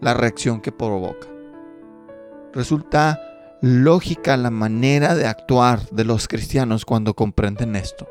la 0.00 0.14
reacción 0.14 0.60
que 0.60 0.72
provoca. 0.72 1.28
Resulta 2.52 3.20
lógica 3.60 4.36
la 4.36 4.50
manera 4.50 5.14
de 5.14 5.26
actuar 5.26 5.88
de 5.90 6.04
los 6.04 6.28
cristianos 6.28 6.84
cuando 6.84 7.14
comprenden 7.14 7.76
esto 7.76 8.06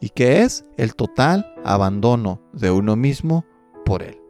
y 0.00 0.10
que 0.10 0.42
es 0.42 0.64
el 0.76 0.94
total 0.94 1.52
abandono 1.64 2.40
de 2.52 2.70
uno 2.70 2.96
mismo 2.96 3.44
por 3.84 4.02
él. 4.02 4.20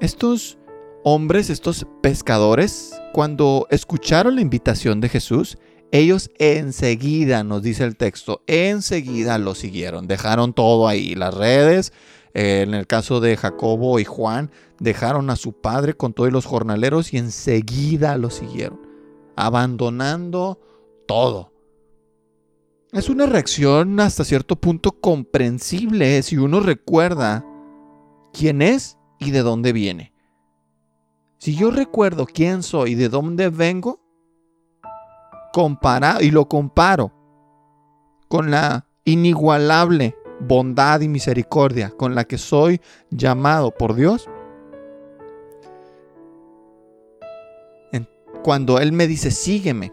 Estos 0.00 0.58
hombres, 1.04 1.50
estos 1.50 1.86
pescadores, 2.02 3.00
cuando 3.12 3.66
escucharon 3.70 4.34
la 4.34 4.40
invitación 4.40 5.00
de 5.00 5.08
Jesús, 5.08 5.58
ellos 5.92 6.30
enseguida, 6.38 7.44
nos 7.44 7.62
dice 7.62 7.84
el 7.84 7.96
texto, 7.96 8.42
enseguida 8.46 9.38
lo 9.38 9.54
siguieron, 9.54 10.06
dejaron 10.06 10.52
todo 10.52 10.88
ahí, 10.88 11.14
las 11.14 11.32
redes, 11.32 11.92
eh, 12.34 12.62
en 12.66 12.74
el 12.74 12.86
caso 12.86 13.20
de 13.20 13.36
Jacobo 13.36 13.98
y 13.98 14.04
Juan, 14.04 14.50
dejaron 14.78 15.30
a 15.30 15.36
su 15.36 15.52
padre 15.52 15.94
con 15.94 16.12
todos 16.12 16.32
los 16.32 16.44
jornaleros 16.44 17.14
y 17.14 17.18
enseguida 17.18 18.18
lo 18.18 18.30
siguieron, 18.30 18.80
abandonando 19.36 20.60
todo. 21.06 21.52
Es 22.92 23.08
una 23.08 23.26
reacción 23.26 23.98
hasta 24.00 24.24
cierto 24.24 24.56
punto 24.56 24.92
comprensible 25.00 26.22
si 26.22 26.36
uno 26.36 26.60
recuerda 26.60 27.44
quién 28.32 28.62
es 28.62 28.96
y 29.18 29.30
de 29.32 29.42
dónde 29.42 29.72
viene. 29.72 30.12
Si 31.38 31.54
yo 31.54 31.70
recuerdo 31.70 32.26
quién 32.26 32.62
soy 32.62 32.92
y 32.92 32.94
de 32.94 33.08
dónde 33.08 33.50
vengo, 33.50 34.00
y 36.20 36.30
lo 36.30 36.48
comparo 36.48 37.12
con 38.28 38.50
la 38.50 38.86
inigualable 39.04 40.14
bondad 40.40 41.00
y 41.00 41.08
misericordia 41.08 41.90
con 41.90 42.14
la 42.14 42.24
que 42.24 42.36
soy 42.36 42.80
llamado 43.10 43.70
por 43.70 43.94
Dios, 43.94 44.28
cuando 48.42 48.78
Él 48.78 48.92
me 48.92 49.08
dice, 49.08 49.30
sígueme, 49.30 49.92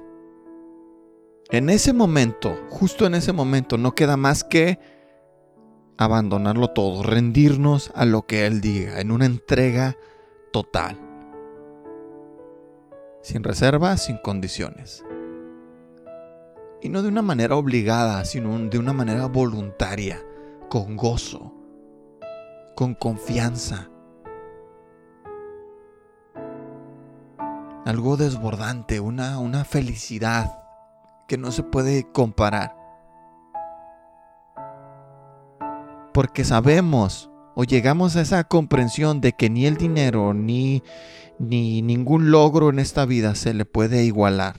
en 1.53 1.69
ese 1.69 1.93
momento, 1.93 2.57
justo 2.71 3.05
en 3.05 3.13
ese 3.13 3.31
momento, 3.31 3.77
no 3.77 3.93
queda 3.93 4.17
más 4.17 4.43
que 4.43 4.79
abandonarlo 5.99 6.69
todo, 6.69 7.03
rendirnos 7.03 7.91
a 7.93 8.05
lo 8.05 8.25
que 8.25 8.47
Él 8.47 8.59
diga, 8.59 8.99
en 8.99 9.11
una 9.11 9.27
entrega 9.27 9.95
total, 10.51 10.99
sin 13.21 13.43
reservas, 13.43 14.03
sin 14.03 14.17
condiciones. 14.17 15.05
Y 16.81 16.89
no 16.89 17.03
de 17.03 17.09
una 17.09 17.21
manera 17.21 17.55
obligada, 17.55 18.25
sino 18.25 18.57
de 18.57 18.79
una 18.79 18.93
manera 18.93 19.27
voluntaria, 19.27 20.25
con 20.71 20.97
gozo, 20.97 21.53
con 22.75 22.95
confianza. 22.95 23.91
Algo 27.85 28.17
desbordante, 28.17 28.99
una, 28.99 29.37
una 29.37 29.63
felicidad 29.65 30.62
que 31.27 31.37
no 31.37 31.51
se 31.51 31.63
puede 31.63 32.03
comparar. 32.11 32.75
Porque 36.13 36.43
sabemos 36.43 37.31
o 37.55 37.63
llegamos 37.63 38.15
a 38.15 38.21
esa 38.21 38.43
comprensión 38.43 39.21
de 39.21 39.33
que 39.33 39.49
ni 39.49 39.65
el 39.65 39.77
dinero 39.77 40.33
ni, 40.33 40.83
ni 41.39 41.81
ningún 41.81 42.31
logro 42.31 42.69
en 42.69 42.79
esta 42.79 43.05
vida 43.05 43.35
se 43.35 43.53
le 43.53 43.65
puede 43.65 44.03
igualar. 44.03 44.55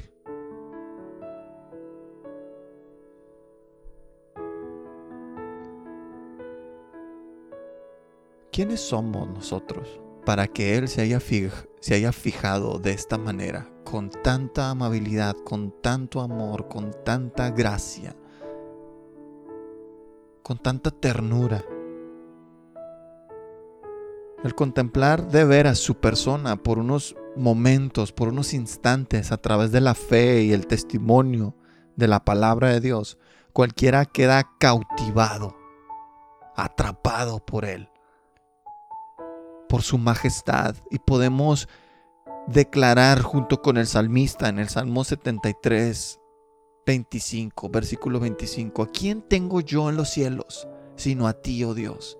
¿Quiénes 8.53 8.81
somos 8.81 9.29
nosotros 9.29 10.01
para 10.25 10.47
que 10.47 10.77
Él 10.77 10.87
se 10.87 11.03
haya, 11.03 11.19
se 11.21 11.95
haya 11.95 12.13
fijado 12.13 12.79
de 12.79 12.93
esta 12.93 13.19
manera 13.19 13.74
con 13.85 14.11
tanta 14.11 14.71
amabilidad, 14.71 15.37
con 15.45 15.71
tanto 15.83 16.21
amor, 16.21 16.69
con 16.69 16.91
tanta 17.05 17.51
gracia, 17.51 18.17
con 20.43 20.59
tanta 20.59 20.91
ternura. 20.91 21.65
El 24.43 24.55
contemplar 24.55 25.29
de 25.29 25.45
ver 25.45 25.67
a 25.67 25.75
su 25.75 25.95
persona 25.95 26.57
por 26.57 26.79
unos 26.79 27.15
momentos, 27.37 28.13
por 28.13 28.29
unos 28.29 28.53
instantes, 28.53 29.33
a 29.33 29.37
través 29.37 29.71
de 29.71 29.81
la 29.81 29.95
fe 29.95 30.43
y 30.43 30.53
el 30.53 30.67
testimonio 30.67 31.55
de 31.97 32.09
la 32.09 32.25
palabra 32.25 32.69
de 32.69 32.81
Dios, 32.81 33.19
cualquiera 33.53 34.05
queda 34.05 34.51
cautivado, 34.59 35.57
atrapado 36.57 37.39
por 37.39 37.65
Él, 37.65 37.89
por 39.69 39.83
su 39.83 39.97
majestad, 39.99 40.77
y 40.91 40.99
podemos 40.99 41.69
declarar 42.47 43.23
junto 43.23 43.63
con 43.63 43.77
el 43.77 43.87
salmista 43.87 44.49
en 44.49 44.59
el 44.59 44.69
Salmo 44.69 45.05
73, 45.05 46.21
25, 46.87 47.69
versículo 47.71 48.21
25, 48.21 48.83
¿a 48.83 48.91
quién 48.91 49.23
tengo 49.23 49.61
yo 49.61 49.89
en 49.89 49.97
los 49.97 50.11
cielos 50.11 50.69
sino 50.97 51.27
a 51.27 51.33
ti, 51.35 51.65
oh 51.65 51.75
Dios? 51.75 52.19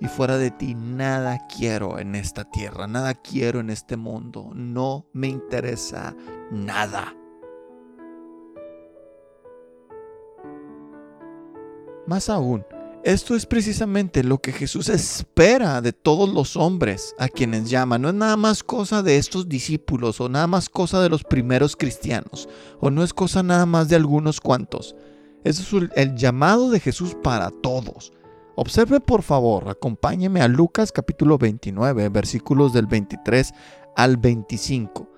Y 0.00 0.06
fuera 0.06 0.36
de 0.36 0.50
ti 0.50 0.74
nada 0.74 1.46
quiero 1.46 1.98
en 1.98 2.14
esta 2.14 2.44
tierra, 2.50 2.86
nada 2.86 3.14
quiero 3.14 3.60
en 3.60 3.70
este 3.70 3.96
mundo, 3.96 4.50
no 4.54 5.06
me 5.12 5.28
interesa 5.28 6.16
nada. 6.50 7.14
Más 12.06 12.28
aún, 12.28 12.64
esto 13.04 13.34
es 13.34 13.46
precisamente 13.46 14.22
lo 14.22 14.38
que 14.38 14.52
Jesús 14.52 14.88
espera 14.88 15.80
de 15.80 15.92
todos 15.92 16.32
los 16.32 16.56
hombres 16.56 17.14
a 17.18 17.28
quienes 17.28 17.68
llama. 17.68 17.98
No 17.98 18.08
es 18.08 18.14
nada 18.14 18.36
más 18.36 18.62
cosa 18.62 19.02
de 19.02 19.16
estos 19.16 19.48
discípulos 19.48 20.20
o 20.20 20.28
nada 20.28 20.46
más 20.46 20.68
cosa 20.68 21.02
de 21.02 21.08
los 21.08 21.24
primeros 21.24 21.76
cristianos 21.76 22.48
o 22.80 22.90
no 22.90 23.02
es 23.02 23.12
cosa 23.12 23.42
nada 23.42 23.66
más 23.66 23.88
de 23.88 23.96
algunos 23.96 24.40
cuantos. 24.40 24.94
Eso 25.42 25.78
es 25.78 25.90
el 25.96 26.14
llamado 26.14 26.70
de 26.70 26.78
Jesús 26.78 27.16
para 27.22 27.50
todos. 27.50 28.12
Observe 28.54 29.00
por 29.00 29.22
favor, 29.22 29.68
acompáñeme 29.68 30.40
a 30.40 30.48
Lucas 30.48 30.92
capítulo 30.92 31.38
29, 31.38 32.08
versículos 32.10 32.72
del 32.72 32.86
23 32.86 33.52
al 33.96 34.16
25. 34.16 35.11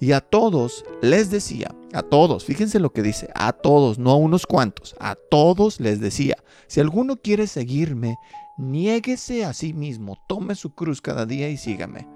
Y 0.00 0.12
a 0.12 0.20
todos 0.20 0.84
les 1.02 1.30
decía, 1.30 1.74
a 1.92 2.02
todos, 2.02 2.44
fíjense 2.44 2.78
lo 2.78 2.92
que 2.92 3.02
dice, 3.02 3.30
a 3.34 3.52
todos, 3.52 3.98
no 3.98 4.10
a 4.10 4.16
unos 4.16 4.46
cuantos, 4.46 4.94
a 5.00 5.16
todos 5.16 5.80
les 5.80 6.00
decía, 6.00 6.36
si 6.68 6.80
alguno 6.80 7.16
quiere 7.16 7.46
seguirme, 7.48 8.16
niéguese 8.58 9.44
a 9.44 9.52
sí 9.52 9.72
mismo, 9.72 10.16
tome 10.28 10.54
su 10.54 10.74
cruz 10.74 11.00
cada 11.00 11.26
día 11.26 11.48
y 11.48 11.56
sígame. 11.56 12.06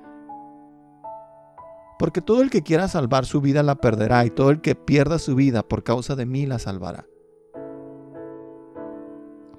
Porque 1.98 2.20
todo 2.20 2.42
el 2.42 2.50
que 2.50 2.62
quiera 2.62 2.88
salvar 2.88 3.26
su 3.26 3.40
vida 3.40 3.62
la 3.62 3.76
perderá 3.76 4.24
y 4.26 4.30
todo 4.30 4.50
el 4.50 4.60
que 4.60 4.74
pierda 4.74 5.18
su 5.18 5.34
vida 5.34 5.62
por 5.62 5.82
causa 5.82 6.14
de 6.14 6.26
mí 6.26 6.46
la 6.46 6.58
salvará. 6.58 7.06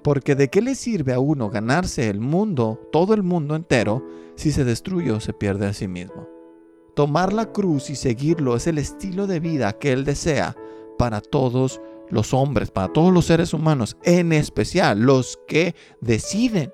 Porque 0.02 0.34
de 0.34 0.48
qué 0.48 0.60
le 0.60 0.74
sirve 0.74 1.14
a 1.14 1.20
uno 1.20 1.48
ganarse 1.48 2.10
el 2.10 2.20
mundo, 2.20 2.78
todo 2.92 3.14
el 3.14 3.22
mundo 3.22 3.56
entero, 3.56 4.04
si 4.36 4.52
se 4.52 4.64
destruye 4.64 5.10
o 5.12 5.20
se 5.20 5.32
pierde 5.32 5.66
a 5.66 5.72
sí 5.72 5.88
mismo. 5.88 6.33
Tomar 6.94 7.32
la 7.32 7.52
cruz 7.52 7.90
y 7.90 7.96
seguirlo 7.96 8.56
es 8.56 8.66
el 8.66 8.78
estilo 8.78 9.26
de 9.26 9.40
vida 9.40 9.72
que 9.72 9.92
Él 9.92 10.04
desea 10.04 10.56
para 10.96 11.20
todos 11.20 11.80
los 12.08 12.32
hombres, 12.32 12.70
para 12.70 12.92
todos 12.92 13.12
los 13.12 13.24
seres 13.26 13.52
humanos, 13.52 13.96
en 14.04 14.32
especial 14.32 15.00
los 15.00 15.38
que 15.48 15.74
deciden, 16.00 16.72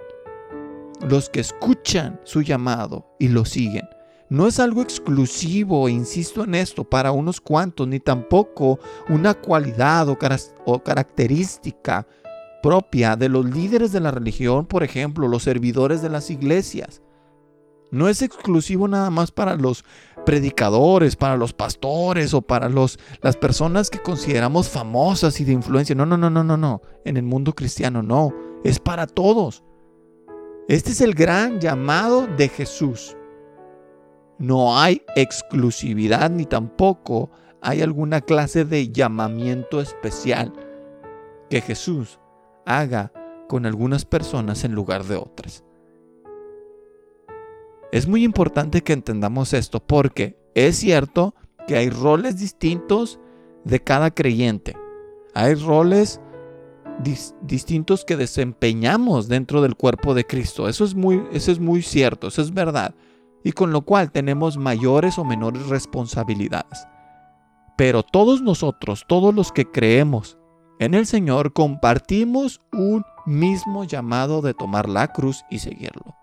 los 1.08 1.30
que 1.30 1.40
escuchan 1.40 2.20
su 2.24 2.42
llamado 2.42 3.06
y 3.18 3.28
lo 3.28 3.44
siguen. 3.44 3.88
No 4.28 4.46
es 4.46 4.60
algo 4.60 4.82
exclusivo, 4.82 5.88
insisto 5.88 6.44
en 6.44 6.54
esto, 6.54 6.84
para 6.84 7.10
unos 7.10 7.40
cuantos, 7.40 7.88
ni 7.88 7.98
tampoco 7.98 8.78
una 9.08 9.34
cualidad 9.34 10.08
o, 10.08 10.82
característica 10.84 12.06
propia 12.62 13.16
de 13.16 13.28
los 13.28 13.44
líderes 13.44 13.90
de 13.90 14.00
la 14.00 14.12
religión, 14.12 14.66
por 14.66 14.84
ejemplo, 14.84 15.26
los 15.26 15.42
servidores 15.42 16.00
de 16.02 16.10
las 16.10 16.30
iglesias. 16.30 17.02
No 17.90 18.08
es 18.08 18.22
exclusivo 18.22 18.86
nada 18.86 19.10
más 19.10 19.32
para 19.32 19.56
los 19.56 19.84
predicadores, 20.24 21.16
para 21.16 21.36
los 21.36 21.52
pastores 21.52 22.34
o 22.34 22.42
para 22.42 22.68
los, 22.68 22.98
las 23.20 23.36
personas 23.36 23.90
que 23.90 24.00
consideramos 24.00 24.68
famosas 24.68 25.40
y 25.40 25.44
de 25.44 25.52
influencia. 25.52 25.94
No, 25.94 26.06
no, 26.06 26.16
no, 26.16 26.30
no, 26.30 26.44
no, 26.44 26.56
no. 26.56 26.82
En 27.04 27.16
el 27.16 27.24
mundo 27.24 27.54
cristiano 27.54 28.02
no. 28.02 28.32
Es 28.62 28.78
para 28.78 29.06
todos. 29.06 29.64
Este 30.68 30.90
es 30.92 31.00
el 31.00 31.14
gran 31.14 31.60
llamado 31.60 32.28
de 32.28 32.48
Jesús. 32.48 33.16
No 34.38 34.78
hay 34.78 35.02
exclusividad 35.16 36.30
ni 36.30 36.46
tampoco 36.46 37.30
hay 37.60 37.82
alguna 37.82 38.20
clase 38.20 38.64
de 38.64 38.90
llamamiento 38.90 39.80
especial 39.80 40.52
que 41.50 41.60
Jesús 41.60 42.20
haga 42.64 43.12
con 43.48 43.66
algunas 43.66 44.04
personas 44.04 44.64
en 44.64 44.72
lugar 44.72 45.04
de 45.04 45.16
otras. 45.16 45.64
Es 47.92 48.06
muy 48.06 48.22
importante 48.22 48.82
que 48.82 48.92
entendamos 48.92 49.52
esto 49.52 49.80
porque 49.80 50.38
es 50.54 50.76
cierto 50.76 51.34
que 51.66 51.76
hay 51.76 51.90
roles 51.90 52.38
distintos 52.38 53.18
de 53.64 53.80
cada 53.80 54.12
creyente. 54.12 54.76
Hay 55.34 55.54
roles 55.54 56.20
distintos 57.42 58.04
que 58.04 58.16
desempeñamos 58.16 59.26
dentro 59.26 59.60
del 59.60 59.74
cuerpo 59.74 60.14
de 60.14 60.24
Cristo. 60.24 60.68
Eso 60.68 60.84
es, 60.84 60.94
muy, 60.94 61.24
eso 61.32 61.50
es 61.50 61.58
muy 61.58 61.82
cierto, 61.82 62.28
eso 62.28 62.42
es 62.42 62.54
verdad. 62.54 62.94
Y 63.42 63.52
con 63.52 63.72
lo 63.72 63.82
cual 63.82 64.12
tenemos 64.12 64.56
mayores 64.56 65.18
o 65.18 65.24
menores 65.24 65.66
responsabilidades. 65.66 66.86
Pero 67.76 68.02
todos 68.04 68.40
nosotros, 68.40 69.04
todos 69.08 69.34
los 69.34 69.50
que 69.50 69.68
creemos 69.68 70.38
en 70.78 70.94
el 70.94 71.06
Señor, 71.06 71.52
compartimos 71.52 72.60
un 72.72 73.04
mismo 73.26 73.84
llamado 73.84 74.42
de 74.42 74.54
tomar 74.54 74.88
la 74.88 75.08
cruz 75.08 75.44
y 75.50 75.58
seguirlo 75.58 76.19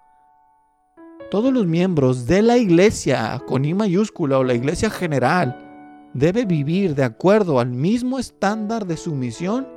todos 1.30 1.54
los 1.54 1.66
miembros 1.66 2.26
de 2.26 2.42
la 2.42 2.58
iglesia 2.58 3.42
con 3.48 3.66
I 3.66 3.74
mayúscula 3.74 4.40
o 4.40 4.44
la 4.44 4.54
iglesia 4.54 4.90
general 4.90 6.10
debe 6.14 6.46
vivir 6.46 6.96
de 6.96 7.04
acuerdo 7.04 7.60
al 7.60 7.70
mismo 7.70 8.18
estándar 8.18 8.88
de 8.88 8.98
sumisión, 8.98 9.68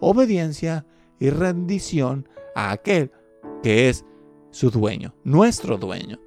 obediencia 0.00 0.86
y 1.18 1.30
rendición 1.30 2.28
a 2.54 2.72
aquel 2.72 3.10
que 3.62 3.88
es 3.88 4.04
su 4.50 4.70
dueño, 4.70 5.14
nuestro 5.24 5.78
dueño. 5.78 6.18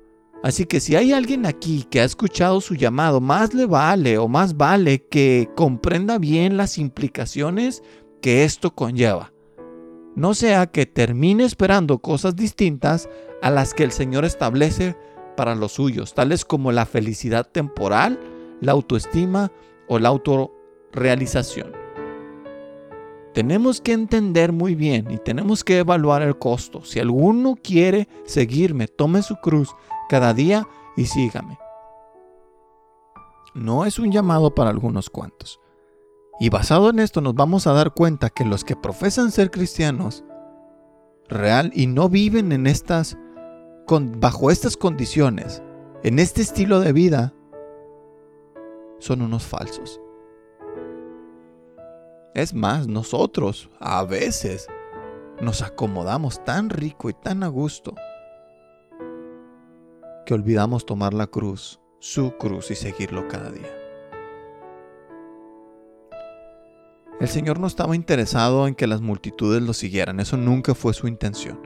Así 0.44 0.66
que 0.66 0.80
si 0.80 0.96
hay 0.96 1.14
alguien 1.14 1.46
aquí 1.46 1.86
que 1.90 2.02
ha 2.02 2.04
escuchado 2.04 2.62
su 2.62 2.74
llamado, 2.74 3.22
más 3.22 3.54
le 3.54 3.68
vale 3.68 4.18
o 4.18 4.28
más 4.28 4.58
vale 4.58 5.06
que 5.06 5.50
comprenda 5.56 6.18
bien 6.18 6.58
las 6.58 6.80
implicaciones 6.80 7.84
que 8.22 8.44
esto 8.44 8.74
conlleva. 8.74 9.32
No 10.16 10.34
sea 10.34 10.68
que 10.68 10.86
termine 10.86 11.46
esperando 11.46 12.00
cosas 12.00 12.36
distintas 12.36 13.10
a 13.42 13.50
las 13.50 13.74
que 13.74 13.84
el 13.84 13.92
Señor 13.92 14.26
establece 14.26 14.98
para 15.38 15.56
los 15.56 15.72
suyos, 15.74 16.14
tales 16.14 16.44
como 16.44 16.72
la 16.72 16.86
felicidad 16.86 17.50
temporal, 17.50 18.20
la 18.60 18.74
autoestima 18.74 19.52
o 19.88 20.00
la 20.00 20.10
autorrealización. 20.10 21.72
Tenemos 23.34 23.80
que 23.80 23.94
entender 23.94 24.52
muy 24.52 24.76
bien 24.76 25.10
y 25.10 25.18
tenemos 25.18 25.64
que 25.64 25.78
evaluar 25.78 26.22
el 26.22 26.38
costo. 26.38 26.84
Si 26.84 27.00
alguno 27.00 27.56
quiere 27.56 28.10
seguirme, 28.26 28.90
tome 28.90 29.24
su 29.24 29.38
cruz 29.38 29.74
cada 30.10 30.34
día 30.34 30.68
y 30.98 31.06
sígame. 31.06 31.58
No 33.54 33.86
es 33.86 34.00
un 34.00 34.12
llamado 34.12 34.54
para 34.54 34.70
algunos 34.70 35.10
cuantos. 35.10 35.61
Y 36.42 36.50
basado 36.50 36.90
en 36.90 36.98
esto 36.98 37.22
nos 37.22 37.36
vamos 37.36 37.68
a 37.68 37.74
dar 37.74 37.94
cuenta 37.94 38.32
que 38.32 38.44
los 38.44 38.64
que 38.64 38.76
profesan 38.76 39.30
ser 39.30 39.52
cristianos 39.52 40.24
real 41.30 41.72
y 41.76 41.86
no 41.86 42.10
viven 42.10 42.52
en 42.52 42.66
estas 42.66 43.16
bajo 43.88 44.50
estas 44.50 44.76
condiciones, 44.76 45.62
en 46.02 46.18
este 46.18 46.42
estilo 46.42 46.80
de 46.80 46.94
vida, 46.94 47.36
son 48.98 49.22
unos 49.22 49.44
falsos. 49.44 50.02
Es 52.34 52.56
más, 52.56 52.88
nosotros 52.88 53.70
a 53.80 54.04
veces 54.04 54.66
nos 55.42 55.62
acomodamos 55.62 56.44
tan 56.44 56.72
rico 56.72 57.12
y 57.12 57.14
tan 57.14 57.44
a 57.44 57.50
gusto 57.50 57.94
que 60.26 60.34
olvidamos 60.34 60.88
tomar 60.88 61.14
la 61.14 61.28
cruz, 61.28 61.80
su 62.00 62.36
cruz 62.38 62.72
y 62.72 62.76
seguirlo 62.76 63.28
cada 63.28 63.52
día. 63.52 63.81
El 67.22 67.28
Señor 67.28 67.60
no 67.60 67.68
estaba 67.68 67.96
interesado 67.96 68.68
en 68.68 68.74
que 68.74 68.88
las 68.88 69.00
multitudes 69.00 69.62
lo 69.62 69.74
siguieran, 69.74 70.20
eso 70.20 70.38
nunca 70.38 70.74
fue 70.74 70.96
su 70.96 71.08
intención. 71.08 71.60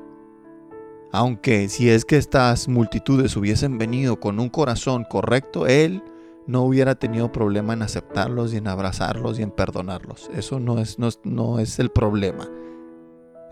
Aunque 1.13 1.69
si 1.69 1.89
es 1.89 2.03
que 2.03 2.17
estas 2.17 2.67
multitudes 2.67 3.37
hubiesen 3.37 3.77
venido 3.77 4.19
con 4.19 4.41
un 4.41 4.49
corazón 4.49 5.05
correcto, 5.05 5.65
Él 5.65 6.03
no 6.45 6.63
hubiera 6.63 6.95
tenido 6.95 7.31
problema 7.31 7.71
en 7.71 7.83
aceptarlos 7.83 8.53
y 8.53 8.57
en 8.57 8.67
abrazarlos 8.67 9.39
y 9.39 9.43
en 9.43 9.51
perdonarlos. 9.51 10.29
Eso 10.35 10.59
no 10.59 10.77
es, 10.77 10.97
no, 11.23 11.59
es 11.59 11.79
el 11.79 11.89
problema. 11.89 12.49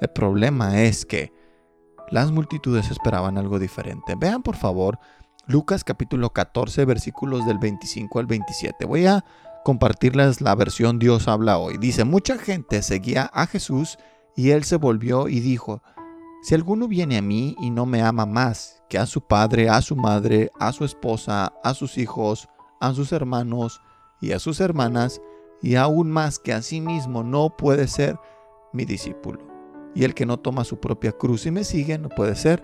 El 0.02 0.10
problema 0.10 0.82
es 0.82 1.06
que 1.06 1.32
las 2.12 2.34
multitudes 2.34 2.92
esperaban 2.92 3.38
algo 3.38 3.60
diferente. 3.60 4.16
Vean 4.18 4.44
por 4.44 4.58
favor 4.58 5.00
Lucas 5.48 5.86
capítulo 5.86 6.32
14 6.32 6.84
versículos 6.84 7.46
del 7.46 7.60
25 7.60 8.20
al 8.20 8.26
27. 8.26 8.84
Voy 8.84 9.06
a 9.06 9.24
compartirles 9.64 10.42
la 10.42 10.56
versión 10.56 11.00
Dios 11.00 11.28
habla 11.28 11.58
hoy. 11.58 11.78
Dice, 11.78 12.04
mucha 12.04 12.38
gente 12.38 12.82
seguía 12.82 13.30
a 13.34 13.48
Jesús 13.48 13.98
y 14.36 14.52
él 14.52 14.64
se 14.64 14.78
volvió 14.78 15.28
y 15.28 15.40
dijo, 15.40 15.82
si 16.44 16.56
alguno 16.56 16.88
viene 16.88 17.18
a 17.18 17.22
mí 17.22 17.56
y 17.62 17.70
no 17.70 17.86
me 17.86 18.02
ama 18.02 18.26
más 18.26 18.84
que 18.90 18.98
a 18.98 19.06
su 19.06 19.22
padre, 19.22 19.70
a 19.70 19.82
su 19.82 19.96
madre, 19.96 20.52
a 20.60 20.74
su 20.74 20.84
esposa, 20.84 21.54
a 21.64 21.74
sus 21.74 21.98
hijos, 21.98 22.50
a 22.82 22.94
sus 22.94 23.14
hermanos 23.14 23.82
y 24.20 24.34
a 24.34 24.40
sus 24.40 24.60
hermanas, 24.60 25.22
y 25.62 25.76
aún 25.76 26.12
más 26.12 26.40
que 26.40 26.52
a 26.52 26.62
sí 26.62 26.82
mismo, 26.82 27.24
no 27.24 27.56
puede 27.56 27.88
ser 27.88 28.20
mi 28.74 28.84
discípulo. 28.84 29.40
Y 29.96 30.04
el 30.04 30.14
que 30.14 30.26
no 30.26 30.38
toma 30.38 30.66
su 30.66 30.82
propia 30.82 31.14
cruz 31.14 31.46
y 31.46 31.52
me 31.52 31.64
sigue, 31.64 31.98
no 31.98 32.10
puede 32.10 32.36
ser 32.36 32.62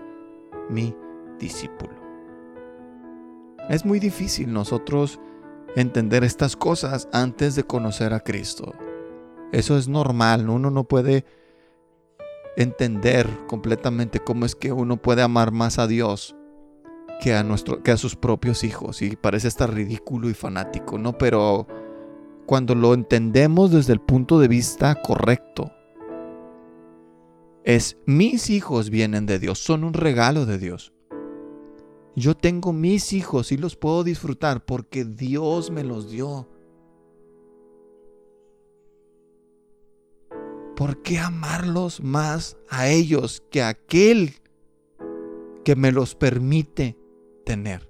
mi 0.68 0.94
discípulo. 1.38 1.94
Es 3.70 3.86
muy 3.86 3.98
difícil 4.00 4.52
nosotros 4.52 5.18
entender 5.76 6.24
estas 6.24 6.56
cosas 6.56 7.08
antes 7.12 7.54
de 7.54 7.64
conocer 7.64 8.12
a 8.12 8.20
Cristo. 8.20 8.74
Eso 9.52 9.76
es 9.76 9.88
normal, 9.88 10.48
uno 10.48 10.70
no 10.70 10.84
puede 10.84 11.24
entender 12.56 13.26
completamente 13.46 14.20
cómo 14.20 14.46
es 14.46 14.54
que 14.54 14.72
uno 14.72 14.96
puede 14.96 15.22
amar 15.22 15.52
más 15.52 15.78
a 15.78 15.86
Dios 15.86 16.36
que 17.20 17.34
a, 17.34 17.42
nuestro, 17.42 17.82
que 17.82 17.90
a 17.90 17.96
sus 17.96 18.16
propios 18.16 18.64
hijos. 18.64 19.02
Y 19.02 19.16
parece 19.16 19.48
estar 19.48 19.72
ridículo 19.72 20.28
y 20.28 20.34
fanático, 20.34 20.98
¿no? 20.98 21.16
Pero 21.18 21.66
cuando 22.46 22.74
lo 22.74 22.94
entendemos 22.94 23.70
desde 23.70 23.92
el 23.92 24.00
punto 24.00 24.40
de 24.40 24.48
vista 24.48 24.96
correcto, 24.96 25.72
es 27.64 27.98
mis 28.06 28.50
hijos 28.50 28.90
vienen 28.90 29.26
de 29.26 29.38
Dios, 29.38 29.58
son 29.58 29.84
un 29.84 29.92
regalo 29.92 30.46
de 30.46 30.58
Dios. 30.58 30.92
Yo 32.16 32.36
tengo 32.36 32.72
mis 32.72 33.12
hijos 33.12 33.52
y 33.52 33.56
los 33.56 33.76
puedo 33.76 34.04
disfrutar 34.04 34.64
porque 34.64 35.04
Dios 35.04 35.70
me 35.70 35.84
los 35.84 36.10
dio. 36.10 36.48
¿por 40.80 41.02
qué 41.02 41.18
amarlos 41.18 42.02
más 42.02 42.56
a 42.70 42.88
ellos 42.88 43.42
que 43.50 43.62
a 43.62 43.68
aquel 43.68 44.36
que 45.62 45.76
me 45.76 45.92
los 45.92 46.14
permite 46.14 46.96
tener? 47.44 47.86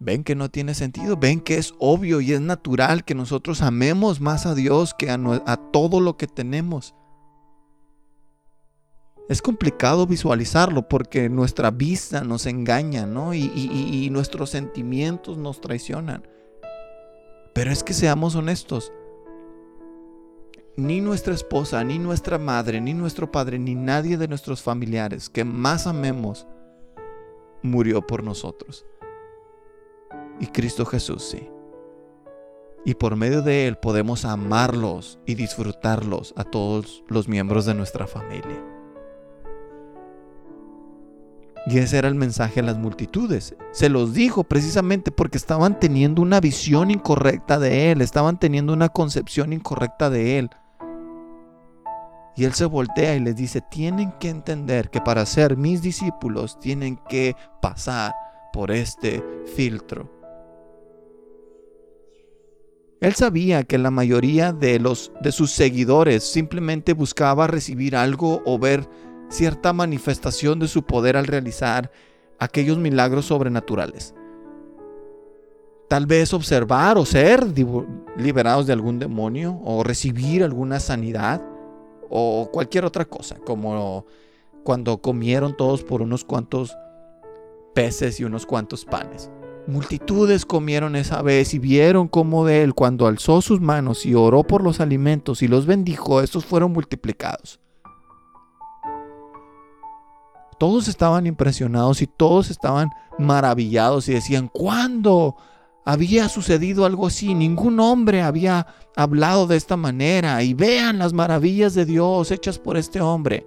Ven 0.00 0.24
que 0.24 0.34
no 0.34 0.50
tiene 0.50 0.74
sentido, 0.74 1.16
ven 1.16 1.40
que 1.40 1.58
es 1.58 1.74
obvio 1.78 2.20
y 2.20 2.32
es 2.32 2.40
natural 2.40 3.04
que 3.04 3.14
nosotros 3.14 3.62
amemos 3.62 4.20
más 4.20 4.46
a 4.46 4.56
Dios 4.56 4.94
que 4.98 5.12
a, 5.12 5.56
todo 5.72 6.00
lo 6.00 6.16
que 6.16 6.26
tenemos. 6.26 6.96
Es 9.28 9.42
complicado 9.42 10.06
visualizarlo 10.06 10.88
porque 10.88 11.28
nuestra 11.28 11.70
vista 11.70 12.22
nos 12.22 12.46
engaña, 12.46 13.06
¿no? 13.06 13.34
y 13.34 14.08
nuestros 14.10 14.50
sentimientos 14.50 15.36
nos 15.36 15.60
traicionan. 15.60 16.26
Pero 17.58 17.72
es 17.72 17.82
que 17.82 17.92
seamos 17.92 18.36
honestos. 18.36 18.92
Ni 20.76 21.00
nuestra 21.00 21.34
esposa, 21.34 21.82
ni 21.82 21.98
nuestra 21.98 22.38
madre, 22.38 22.80
ni 22.80 22.94
nuestro 22.94 23.32
padre, 23.32 23.58
ni 23.58 23.74
nadie 23.74 24.16
de 24.16 24.28
nuestros 24.28 24.62
familiares 24.62 25.28
que 25.28 25.44
más 25.44 25.88
amemos 25.88 26.46
murió 27.62 28.06
por 28.06 28.22
nosotros. 28.22 28.86
Y 30.38 30.46
Cristo 30.46 30.86
Jesús 30.86 31.24
sí. 31.24 31.50
Y 32.84 32.94
por 32.94 33.16
medio 33.16 33.42
de 33.42 33.66
Él 33.66 33.76
podemos 33.76 34.24
amarlos 34.24 35.18
y 35.26 35.34
disfrutarlos 35.34 36.32
a 36.36 36.44
todos 36.44 37.02
los 37.08 37.26
miembros 37.26 37.66
de 37.66 37.74
nuestra 37.74 38.06
familia. 38.06 38.77
Y 41.68 41.78
ese 41.78 41.98
era 41.98 42.08
el 42.08 42.14
mensaje 42.14 42.60
a 42.60 42.62
las 42.62 42.78
multitudes. 42.78 43.54
Se 43.72 43.90
los 43.90 44.14
dijo 44.14 44.42
precisamente 44.44 45.10
porque 45.10 45.36
estaban 45.36 45.78
teniendo 45.78 46.22
una 46.22 46.40
visión 46.40 46.90
incorrecta 46.90 47.58
de 47.58 47.92
Él, 47.92 48.00
estaban 48.00 48.38
teniendo 48.38 48.72
una 48.72 48.88
concepción 48.88 49.52
incorrecta 49.52 50.08
de 50.08 50.38
Él. 50.38 50.50
Y 52.36 52.44
Él 52.44 52.54
se 52.54 52.64
voltea 52.64 53.16
y 53.16 53.20
les 53.20 53.36
dice, 53.36 53.60
tienen 53.60 54.12
que 54.12 54.30
entender 54.30 54.88
que 54.88 55.02
para 55.02 55.26
ser 55.26 55.58
mis 55.58 55.82
discípulos 55.82 56.58
tienen 56.58 56.98
que 57.06 57.36
pasar 57.60 58.14
por 58.50 58.70
este 58.70 59.22
filtro. 59.54 60.10
Él 63.00 63.14
sabía 63.14 63.64
que 63.64 63.76
la 63.76 63.90
mayoría 63.90 64.52
de, 64.52 64.80
los, 64.80 65.12
de 65.20 65.32
sus 65.32 65.50
seguidores 65.50 66.24
simplemente 66.24 66.94
buscaba 66.94 67.46
recibir 67.46 67.94
algo 67.94 68.42
o 68.46 68.58
ver 68.58 68.88
cierta 69.28 69.72
manifestación 69.72 70.58
de 70.58 70.68
su 70.68 70.82
poder 70.82 71.16
al 71.16 71.26
realizar 71.26 71.90
aquellos 72.38 72.78
milagros 72.78 73.26
sobrenaturales. 73.26 74.14
Tal 75.88 76.06
vez 76.06 76.34
observar 76.34 76.98
o 76.98 77.06
ser 77.06 77.46
liberados 78.16 78.66
de 78.66 78.72
algún 78.74 78.98
demonio 78.98 79.58
o 79.64 79.82
recibir 79.82 80.44
alguna 80.44 80.80
sanidad 80.80 81.42
o 82.10 82.50
cualquier 82.52 82.84
otra 82.84 83.06
cosa, 83.06 83.36
como 83.36 84.04
cuando 84.64 84.98
comieron 84.98 85.56
todos 85.56 85.82
por 85.82 86.02
unos 86.02 86.24
cuantos 86.24 86.76
peces 87.74 88.20
y 88.20 88.24
unos 88.24 88.44
cuantos 88.44 88.84
panes. 88.84 89.30
Multitudes 89.66 90.46
comieron 90.46 90.96
esa 90.96 91.22
vez 91.22 91.52
y 91.54 91.58
vieron 91.58 92.08
cómo 92.08 92.48
él, 92.48 92.74
cuando 92.74 93.06
alzó 93.06 93.42
sus 93.42 93.60
manos 93.60 94.06
y 94.06 94.14
oró 94.14 94.42
por 94.42 94.62
los 94.62 94.80
alimentos 94.80 95.42
y 95.42 95.48
los 95.48 95.66
bendijo, 95.66 96.20
estos 96.22 96.44
fueron 96.44 96.72
multiplicados. 96.72 97.60
Todos 100.58 100.88
estaban 100.88 101.26
impresionados 101.26 102.02
y 102.02 102.06
todos 102.06 102.50
estaban 102.50 102.90
maravillados 103.18 104.08
y 104.08 104.14
decían, 104.14 104.48
¿cuándo 104.48 105.36
había 105.84 106.28
sucedido 106.28 106.84
algo 106.84 107.06
así? 107.06 107.34
Ningún 107.34 107.80
hombre 107.80 108.22
había 108.22 108.66
hablado 108.96 109.46
de 109.46 109.56
esta 109.56 109.76
manera 109.76 110.42
y 110.42 110.54
vean 110.54 110.98
las 110.98 111.12
maravillas 111.12 111.74
de 111.74 111.84
Dios 111.84 112.30
hechas 112.30 112.58
por 112.58 112.76
este 112.76 113.00
hombre. 113.00 113.46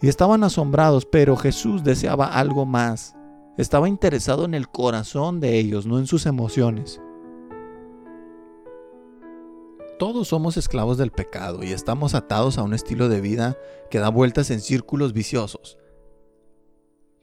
Y 0.00 0.08
estaban 0.08 0.44
asombrados, 0.44 1.06
pero 1.06 1.36
Jesús 1.36 1.82
deseaba 1.82 2.26
algo 2.26 2.66
más. 2.66 3.16
Estaba 3.56 3.88
interesado 3.88 4.44
en 4.44 4.54
el 4.54 4.68
corazón 4.68 5.40
de 5.40 5.58
ellos, 5.58 5.86
no 5.86 5.98
en 5.98 6.06
sus 6.06 6.26
emociones. 6.26 7.00
Todos 9.98 10.28
somos 10.28 10.58
esclavos 10.58 10.98
del 10.98 11.10
pecado 11.10 11.62
y 11.62 11.72
estamos 11.72 12.14
atados 12.14 12.58
a 12.58 12.62
un 12.62 12.74
estilo 12.74 13.08
de 13.08 13.22
vida 13.22 13.56
que 13.90 13.98
da 13.98 14.10
vueltas 14.10 14.50
en 14.50 14.60
círculos 14.60 15.14
viciosos. 15.14 15.78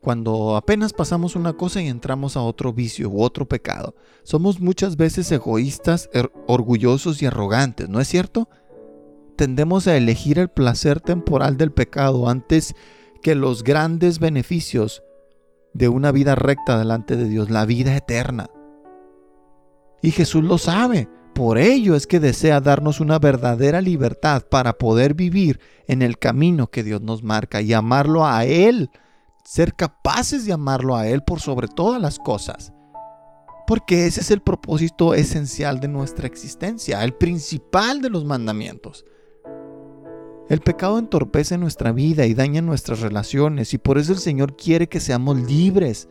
Cuando 0.02 0.58
apenas 0.58 0.92
pasamos 0.92 1.36
una 1.36 1.54
cosa 1.54 1.82
y 1.82 1.88
entramos 1.88 2.36
a 2.36 2.42
otro 2.42 2.74
vicio 2.74 3.10
u 3.10 3.22
otro 3.22 3.48
pecado, 3.48 3.96
somos 4.24 4.60
muchas 4.60 4.98
veces 4.98 5.32
egoístas, 5.32 6.10
er, 6.14 6.32
orgullosos 6.48 7.22
y 7.22 7.28
arrogantes, 7.28 7.90
¿no 7.90 8.02
es 8.02 8.08
cierto? 8.08 8.50
Tendemos 9.36 9.88
a 9.88 9.96
elegir 9.96 10.40
el 10.40 10.50
placer 10.50 11.00
temporal 11.00 11.58
del 11.58 11.72
pecado 11.72 12.28
antes 12.28 12.76
que 13.22 13.36
los 13.36 13.64
grandes 13.64 14.20
beneficios 14.20 15.04
de 15.74 15.90
una 15.90 16.12
vida 16.12 16.36
recta 16.36 16.78
delante 16.78 17.16
de 17.16 17.30
Dios, 17.30 17.50
la 17.50 17.66
vida 17.66 17.96
eterna. 17.96 18.50
Y 20.02 20.12
Jesús 20.12 20.44
lo 20.44 20.58
sabe. 20.58 21.08
Por 21.34 21.58
ello 21.58 21.96
es 21.96 22.06
que 22.06 22.20
desea 22.20 22.62
darnos 22.62 23.00
una 23.00 23.18
verdadera 23.18 23.82
libertad 23.82 24.44
para 24.50 24.74
poder 24.74 25.16
vivir 25.16 25.60
en 25.88 26.04
el 26.04 26.20
camino 26.20 26.68
que 26.68 26.84
Dios 26.84 27.02
nos 27.02 27.24
marca 27.24 27.60
y 27.62 27.74
amarlo 27.74 28.26
a 28.26 28.46
Él, 28.46 28.92
ser 29.44 29.74
capaces 29.74 30.46
de 30.46 30.54
amarlo 30.54 30.96
a 30.96 31.08
Él 31.08 31.24
por 31.24 31.40
sobre 31.40 31.68
todas 31.68 32.00
las 32.00 32.20
cosas. 32.20 32.72
Porque 33.66 34.06
ese 34.06 34.22
es 34.22 34.30
el 34.30 34.42
propósito 34.42 35.16
esencial 35.16 35.80
de 35.80 35.88
nuestra 35.88 36.28
existencia, 36.28 37.04
el 37.04 37.14
principal 37.14 38.02
de 38.02 38.12
los 38.12 38.26
mandamientos. 38.26 39.04
El 40.50 40.60
pecado 40.60 41.00
entorpece 41.00 41.58
nuestra 41.58 41.92
vida 41.94 42.28
y 42.28 42.36
daña 42.36 42.62
nuestras 42.62 43.00
relaciones 43.00 43.74
y 43.74 43.80
por 43.80 43.98
eso 43.98 44.12
el 44.12 44.20
Señor 44.20 44.56
quiere 44.56 44.88
que 44.88 45.00
seamos 45.00 45.38
libres 45.38 46.10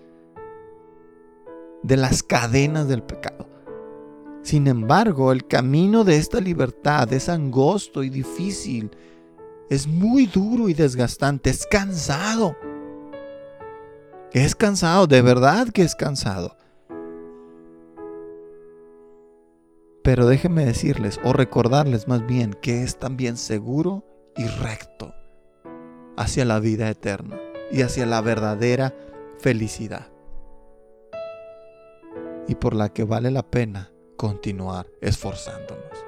de 1.85 1.97
las 1.97 2.25
cadenas 2.25 2.89
del 2.89 3.05
pecado. 3.05 3.52
Sin 4.43 4.67
embargo, 4.67 5.31
el 5.31 5.47
camino 5.47 6.03
de 6.03 6.17
esta 6.17 6.41
libertad 6.41 7.13
es 7.13 7.29
angosto 7.29 8.03
y 8.03 8.11
difícil. 8.11 8.91
Es 9.71 9.87
muy 9.87 10.27
duro 10.27 10.69
y 10.69 10.75
desgastante. 10.75 11.51
Es 11.51 11.65
cansado. 11.67 12.57
Es 14.33 14.57
cansado, 14.57 15.07
de 15.07 15.23
verdad 15.23 15.69
que 15.69 15.83
es 15.83 15.95
cansado. 15.95 16.57
Pero 20.03 20.27
déjenme 20.27 20.65
decirles 20.65 21.21
o 21.23 21.33
recordarles 21.33 22.09
más 22.09 22.27
bien 22.27 22.55
que 22.61 22.83
es 22.83 22.99
también 22.99 23.37
seguro 23.37 24.05
y 24.37 24.45
recto 24.47 25.15
hacia 26.17 26.45
la 26.45 26.59
vida 26.59 26.89
eterna 26.91 27.39
y 27.71 27.83
hacia 27.83 28.07
la 28.07 28.21
verdadera 28.21 28.93
felicidad. 29.39 30.09
Y 32.49 32.57
por 32.57 32.75
la 32.75 32.89
que 32.89 33.05
vale 33.05 33.31
la 33.31 33.43
pena 33.43 33.93
continuar 34.17 34.87
esforzándonos. 35.01 36.07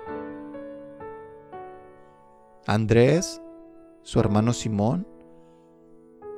Andrés, 2.66 3.42
su 4.02 4.20
hermano 4.20 4.52
Simón, 4.52 5.06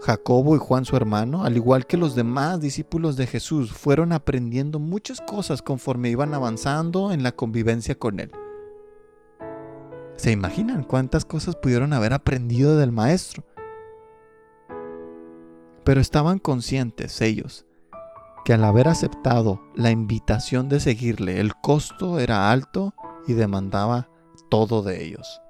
Jacobo 0.00 0.54
y 0.56 0.58
Juan 0.58 0.84
su 0.84 0.96
hermano, 0.96 1.44
al 1.44 1.56
igual 1.56 1.86
que 1.86 1.96
los 1.96 2.14
demás 2.14 2.60
discípulos 2.60 3.16
de 3.16 3.26
Jesús, 3.26 3.72
fueron 3.72 4.12
aprendiendo 4.12 4.78
muchas 4.78 5.20
cosas 5.20 5.62
conforme 5.62 6.10
iban 6.10 6.34
avanzando 6.34 7.12
en 7.12 7.22
la 7.22 7.32
convivencia 7.32 7.94
con 7.94 8.20
Él. 8.20 8.30
¿Se 10.16 10.30
imaginan 10.32 10.84
cuántas 10.84 11.24
cosas 11.24 11.56
pudieron 11.56 11.92
haber 11.92 12.12
aprendido 12.12 12.76
del 12.76 12.92
Maestro? 12.92 13.44
Pero 15.84 16.00
estaban 16.00 16.38
conscientes 16.38 17.20
ellos 17.20 17.66
que 18.46 18.54
al 18.54 18.62
haber 18.62 18.86
aceptado 18.86 19.60
la 19.74 19.90
invitación 19.90 20.68
de 20.68 20.78
seguirle, 20.78 21.40
el 21.40 21.56
costo 21.56 22.20
era 22.20 22.52
alto 22.52 22.94
y 23.26 23.32
demandaba 23.32 24.08
todo 24.48 24.82
de 24.84 25.04
ellos. 25.04 25.42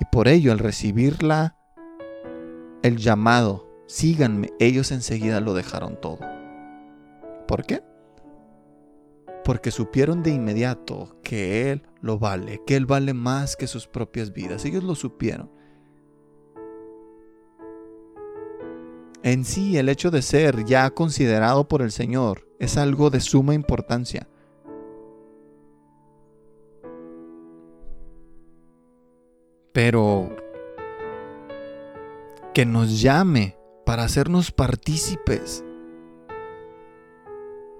Y 0.00 0.06
por 0.10 0.28
ello, 0.28 0.50
al 0.50 0.58
recibirla, 0.58 1.58
el 2.82 2.96
llamado, 2.96 3.68
síganme, 3.86 4.50
ellos 4.60 4.90
enseguida 4.92 5.40
lo 5.40 5.52
dejaron 5.52 6.00
todo. 6.00 6.20
¿Por 7.46 7.66
qué? 7.66 7.82
Porque 9.44 9.70
supieron 9.70 10.22
de 10.22 10.30
inmediato 10.30 11.18
que 11.22 11.70
Él 11.70 11.86
lo 12.00 12.18
vale, 12.18 12.62
que 12.66 12.76
Él 12.76 12.86
vale 12.86 13.12
más 13.12 13.56
que 13.56 13.66
sus 13.66 13.86
propias 13.88 14.32
vidas. 14.32 14.64
Ellos 14.64 14.84
lo 14.84 14.94
supieron. 14.94 15.53
En 19.24 19.46
sí, 19.46 19.78
el 19.78 19.88
hecho 19.88 20.10
de 20.10 20.20
ser 20.20 20.66
ya 20.66 20.90
considerado 20.90 21.66
por 21.66 21.80
el 21.80 21.92
Señor 21.92 22.46
es 22.58 22.76
algo 22.76 23.08
de 23.08 23.20
suma 23.20 23.54
importancia. 23.54 24.28
Pero 29.72 30.28
que 32.52 32.66
nos 32.66 33.00
llame 33.00 33.56
para 33.86 34.04
hacernos 34.04 34.52
partícipes, 34.52 35.64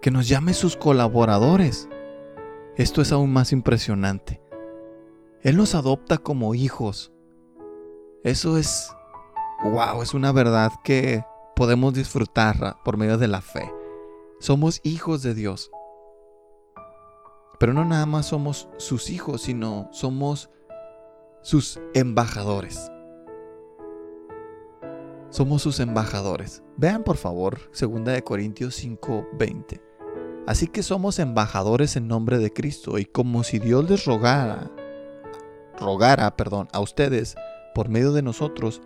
que 0.00 0.11
nos 0.11 0.26
llame 0.26 0.54
sus 0.54 0.78
colaboradores. 0.78 1.90
Esto 2.78 3.02
es 3.02 3.12
aún 3.12 3.35
más 3.35 3.52
impresionante. 3.52 4.40
Él 5.42 5.59
nos 5.59 5.74
adopta 5.74 6.16
como 6.16 6.54
hijos. 6.54 7.12
Eso 8.22 8.57
es, 8.57 8.90
wow, 9.62 10.00
es 10.00 10.14
una 10.14 10.33
verdad 10.33 10.72
que 10.83 11.22
podemos 11.54 11.94
disfrutarla 11.94 12.78
por 12.84 12.96
medio 12.96 13.18
de 13.18 13.28
la 13.28 13.40
fe. 13.40 13.70
Somos 14.40 14.80
hijos 14.82 15.22
de 15.22 15.34
Dios. 15.34 15.70
Pero 17.58 17.72
no 17.72 17.84
nada 17.84 18.06
más 18.06 18.26
somos 18.26 18.68
sus 18.78 19.10
hijos, 19.10 19.42
sino 19.42 19.88
somos 19.92 20.50
sus 21.42 21.80
embajadores. 21.94 22.90
Somos 25.30 25.62
sus 25.62 25.80
embajadores. 25.80 26.62
Vean 26.76 27.04
por 27.04 27.16
favor 27.16 27.58
2 27.78 28.04
de 28.04 28.22
Corintios 28.22 28.74
5:20. 28.74 29.80
Así 30.46 30.66
que 30.66 30.82
somos 30.82 31.18
embajadores 31.18 31.96
en 31.96 32.08
nombre 32.08 32.38
de 32.38 32.52
Cristo 32.52 32.98
y 32.98 33.04
como 33.04 33.44
si 33.44 33.58
Dios 33.58 33.88
les 33.88 34.04
rogara 34.04 34.70
rogara, 35.78 36.36
perdón, 36.36 36.68
a 36.72 36.80
ustedes 36.80 37.36
por 37.74 37.88
medio 37.88 38.12
de 38.12 38.22
nosotros, 38.22 38.80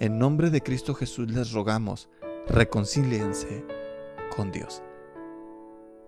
en 0.00 0.18
nombre 0.18 0.50
de 0.50 0.62
Cristo 0.62 0.94
Jesús 0.94 1.30
les 1.30 1.52
rogamos, 1.52 2.08
reconcíliense 2.48 3.64
con 4.34 4.50
Dios. 4.50 4.82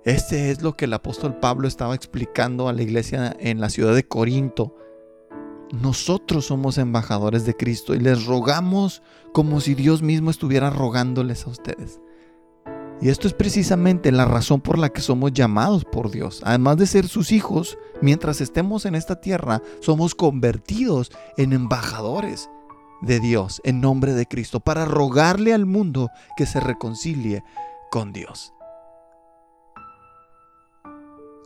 Este 0.05 0.51
es 0.51 0.63
lo 0.63 0.77
que 0.77 0.87
el 0.87 0.95
apóstol 0.95 1.39
Pablo 1.39 1.69
estaba 1.69 1.95
explicando 1.95 2.69
a 2.69 2.73
la 2.73 2.83
iglesia 2.83 3.37
en 3.39 3.61
la 3.61 3.69
ciudad 3.69 3.95
de 3.95 4.09
Corinto. 4.09 4.75
Nosotros 5.73 6.47
somos 6.47 6.79
embajadores 6.79 7.45
de 7.45 7.55
Cristo 7.55 7.95
y 7.95 8.01
les 8.01 8.25
rogamos 8.27 9.03
como 9.33 9.61
si 9.61 9.75
Dios 9.75 10.03
mismo 10.03 10.31
estuviera 10.31 10.71
rogándoles 10.71 11.47
a 11.47 11.51
ustedes. 11.51 12.01
Y 13.01 13.11
esto 13.11 13.27
es 13.27 13.35
precisamente 13.35 14.11
la 14.11 14.25
razón 14.25 14.61
por 14.61 14.79
la 14.79 14.89
que 14.89 15.01
somos 15.01 15.33
llamados 15.33 15.85
por 15.85 16.11
Dios. 16.11 16.41
Además 16.45 16.79
de 16.79 16.87
ser 16.87 17.09
sus 17.09 17.31
hijos, 17.31 17.77
mientras 18.01 18.41
estemos 18.41 18.87
en 18.87 18.95
esta 18.95 19.21
tierra, 19.21 19.61
somos 19.81 20.15
convertidos 20.15 21.11
en 21.37 21.53
embajadores 21.53 22.49
de 23.03 23.21
Dios 23.21 23.61
en 23.65 23.81
nombre 23.81 24.15
de 24.15 24.27
Cristo 24.27 24.61
para 24.61 24.85
rogarle 24.85 25.53
al 25.53 25.67
mundo 25.67 26.11
que 26.37 26.47
se 26.47 26.61
reconcilie 26.61 27.45
con 27.91 28.13
Dios. 28.13 28.55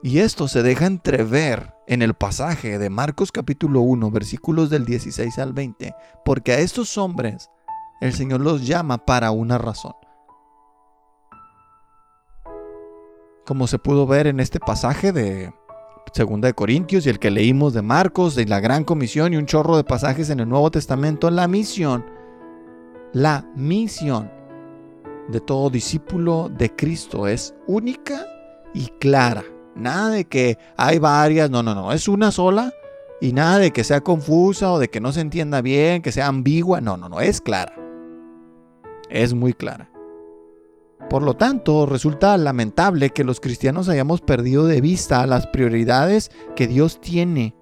Y 0.02 0.20
esto 0.20 0.46
se 0.46 0.62
deja 0.62 0.86
entrever 0.86 1.74
en 1.88 2.02
el 2.02 2.14
pasaje 2.14 2.78
de 2.78 2.90
Marcos 2.90 3.32
capítulo 3.32 3.80
1, 3.80 4.10
versículos 4.10 4.70
del 4.70 4.84
16 4.84 5.38
al 5.38 5.52
20, 5.52 5.94
porque 6.24 6.52
a 6.52 6.58
estos 6.58 6.96
hombres 6.98 7.50
el 8.00 8.12
Señor 8.12 8.40
los 8.40 8.66
llama 8.66 8.98
para 8.98 9.30
una 9.30 9.58
razón. 9.58 9.94
Como 13.46 13.66
se 13.66 13.78
pudo 13.78 14.06
ver 14.06 14.26
en 14.26 14.40
este 14.40 14.60
pasaje 14.60 15.12
de 15.12 15.52
Segunda 16.12 16.48
de 16.48 16.54
Corintios 16.54 17.06
y 17.06 17.10
el 17.10 17.18
que 17.18 17.30
leímos 17.30 17.74
de 17.74 17.82
Marcos, 17.82 18.34
de 18.34 18.46
la 18.46 18.60
Gran 18.60 18.84
Comisión 18.84 19.34
y 19.34 19.36
un 19.36 19.46
chorro 19.46 19.76
de 19.76 19.84
pasajes 19.84 20.30
en 20.30 20.40
el 20.40 20.48
Nuevo 20.48 20.70
Testamento, 20.70 21.30
la 21.30 21.46
misión, 21.48 22.06
la 23.12 23.44
misión 23.54 24.30
de 25.28 25.40
todo 25.40 25.70
discípulo 25.70 26.48
de 26.48 26.74
Cristo 26.74 27.26
es 27.26 27.54
única 27.66 28.26
y 28.72 28.86
clara. 28.98 29.44
Nada 29.74 30.10
de 30.10 30.24
que 30.24 30.58
hay 30.76 30.98
varias, 30.98 31.50
no, 31.50 31.62
no, 31.62 31.74
no, 31.74 31.92
es 31.92 32.08
una 32.08 32.30
sola 32.30 32.72
y 33.20 33.32
nada 33.32 33.58
de 33.58 33.70
que 33.72 33.84
sea 33.84 34.00
confusa 34.00 34.72
o 34.72 34.78
de 34.78 34.88
que 34.88 35.00
no 35.00 35.12
se 35.12 35.20
entienda 35.20 35.60
bien, 35.60 36.02
que 36.02 36.12
sea 36.12 36.28
ambigua, 36.28 36.80
no, 36.80 36.96
no, 36.96 37.08
no, 37.08 37.20
es 37.20 37.40
clara. 37.40 37.74
Es 39.10 39.34
muy 39.34 39.52
clara. 39.52 39.90
Por 41.10 41.22
lo 41.22 41.34
tanto, 41.34 41.86
resulta 41.86 42.36
lamentable 42.36 43.10
que 43.10 43.24
los 43.24 43.40
cristianos 43.40 43.88
hayamos 43.88 44.20
perdido 44.20 44.66
de 44.66 44.80
vista 44.80 45.26
las 45.26 45.46
prioridades 45.46 46.30
que 46.56 46.66
Dios 46.66 47.00
tiene 47.00 47.54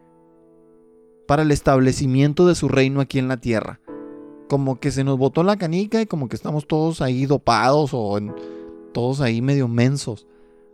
para 1.26 1.42
el 1.42 1.50
establecimiento 1.50 2.46
de 2.46 2.54
su 2.54 2.68
reino 2.68 3.00
aquí 3.00 3.18
en 3.18 3.28
la 3.28 3.36
tierra. 3.36 3.80
Como 4.48 4.80
que 4.80 4.90
se 4.90 5.04
nos 5.04 5.18
botó 5.18 5.42
la 5.42 5.56
canica 5.56 6.00
y 6.00 6.06
como 6.06 6.28
que 6.28 6.36
estamos 6.36 6.66
todos 6.66 7.00
ahí 7.00 7.26
dopados 7.26 7.90
o 7.92 8.18
todos 8.92 9.20
ahí 9.20 9.42
medio 9.42 9.68
mensos. 9.68 10.26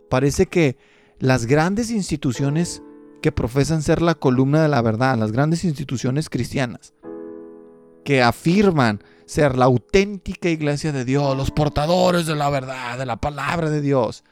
Parece 0.09 0.45
que 0.45 0.77
las 1.19 1.45
grandes 1.45 1.91
instituciones 1.91 2.83
que 3.21 3.31
profesan 3.31 3.81
ser 3.81 4.01
la 4.01 4.15
columna 4.15 4.61
de 4.61 4.69
la 4.69 4.81
verdad, 4.81 5.17
las 5.17 5.31
grandes 5.31 5.63
instituciones 5.63 6.29
cristianas, 6.29 6.93
que 8.03 8.21
afirman 8.21 9.03
ser 9.31 9.57
la 9.57 9.63
auténtica 9.63 10.49
iglesia 10.49 10.91
de 10.91 11.05
Dios, 11.05 11.37
los 11.37 11.51
portadores 11.51 12.25
de 12.25 12.35
la 12.35 12.49
verdad, 12.49 12.97
de 12.97 13.05
la 13.05 13.15
palabra 13.15 13.69
de 13.69 13.79
Dios 13.79 14.25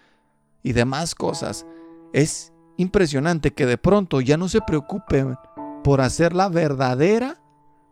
y 0.61 0.73
demás 0.73 1.15
cosas, 1.15 1.65
es 2.11 2.51
impresionante 2.75 3.51
que 3.51 3.65
de 3.65 3.77
pronto 3.77 4.19
ya 4.19 4.35
no 4.35 4.49
se 4.49 4.59
preocupen 4.59 5.37
por 5.85 6.01
hacer 6.01 6.33
la 6.33 6.49
verdadera 6.49 7.41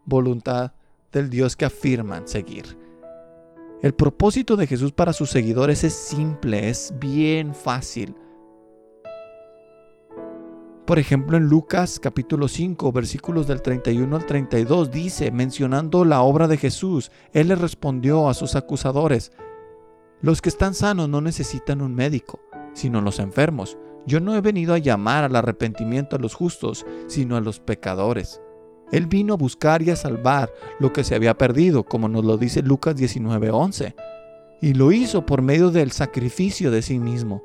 voluntad 0.04 0.74
del 1.14 1.30
Dios 1.30 1.56
que 1.56 1.64
afirman 1.64 2.28
seguir. 2.28 2.78
El 3.82 3.94
propósito 3.94 4.58
de 4.58 4.68
Jesús 4.68 4.92
para 4.92 5.14
sus 5.14 5.30
seguidores 5.30 5.86
es 5.86 5.94
simple, 5.94 6.68
es 6.68 6.94
bien 7.00 7.56
fácil 7.56 8.18
por 10.88 11.00
ejemplo, 11.00 11.36
en 11.36 11.48
Lucas 11.48 12.00
capítulo 12.00 12.48
5, 12.48 12.94
versículos 12.94 13.46
del 13.46 13.62
31 13.62 14.16
al 14.16 14.26
32, 14.26 14.90
dice, 14.90 15.32
mencionando 15.32 16.06
la 16.06 16.22
obra 16.22 16.48
de 16.48 16.56
Jesús, 16.56 17.12
Él 17.34 17.50
le 17.50 17.56
respondió 17.56 18.30
a 18.30 18.34
sus 18.34 18.56
acusadores, 18.56 19.34
los 20.22 20.42
que 20.42 20.48
están 20.48 20.74
sanos 20.74 21.10
no 21.10 21.20
necesitan 21.20 21.82
un 21.82 21.94
médico, 21.94 22.40
sino 22.74 23.02
los 23.02 23.20
enfermos. 23.20 23.78
Yo 24.06 24.22
no 24.22 24.34
he 24.34 24.40
venido 24.40 24.74
a 24.74 24.78
llamar 24.78 25.26
al 25.26 25.36
arrepentimiento 25.36 26.16
a 26.16 26.20
los 26.20 26.34
justos, 26.34 26.86
sino 27.08 27.36
a 27.36 27.42
los 27.42 27.60
pecadores. 27.60 28.42
Él 28.94 29.08
vino 29.08 29.34
a 29.34 29.38
buscar 29.38 29.82
y 29.82 29.90
a 29.90 29.98
salvar 29.98 30.54
lo 30.80 30.94
que 30.94 31.04
se 31.04 31.16
había 31.16 31.38
perdido, 31.38 31.84
como 31.84 32.08
nos 32.08 32.24
lo 32.24 32.38
dice 32.38 32.62
Lucas 32.62 32.96
19:11, 32.96 33.94
y 34.62 34.74
lo 34.74 34.94
hizo 34.94 35.26
por 35.26 35.42
medio 35.42 35.70
del 35.70 35.92
sacrificio 35.92 36.72
de 36.72 36.82
sí 36.82 36.98
mismo 36.98 37.44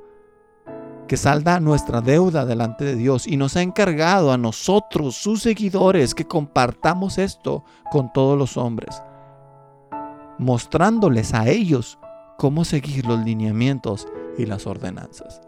que 1.08 1.16
salda 1.16 1.60
nuestra 1.60 2.00
deuda 2.00 2.46
delante 2.46 2.84
de 2.84 2.96
Dios 2.96 3.26
y 3.26 3.36
nos 3.36 3.56
ha 3.56 3.62
encargado 3.62 4.32
a 4.32 4.38
nosotros, 4.38 5.16
sus 5.16 5.42
seguidores, 5.42 6.14
que 6.14 6.24
compartamos 6.24 7.18
esto 7.18 7.64
con 7.90 8.12
todos 8.12 8.38
los 8.38 8.56
hombres, 8.56 9.02
mostrándoles 10.38 11.34
a 11.34 11.48
ellos 11.48 11.98
cómo 12.38 12.64
seguir 12.64 13.06
los 13.06 13.24
lineamientos 13.24 14.06
y 14.38 14.46
las 14.46 14.66
ordenanzas. 14.66 15.40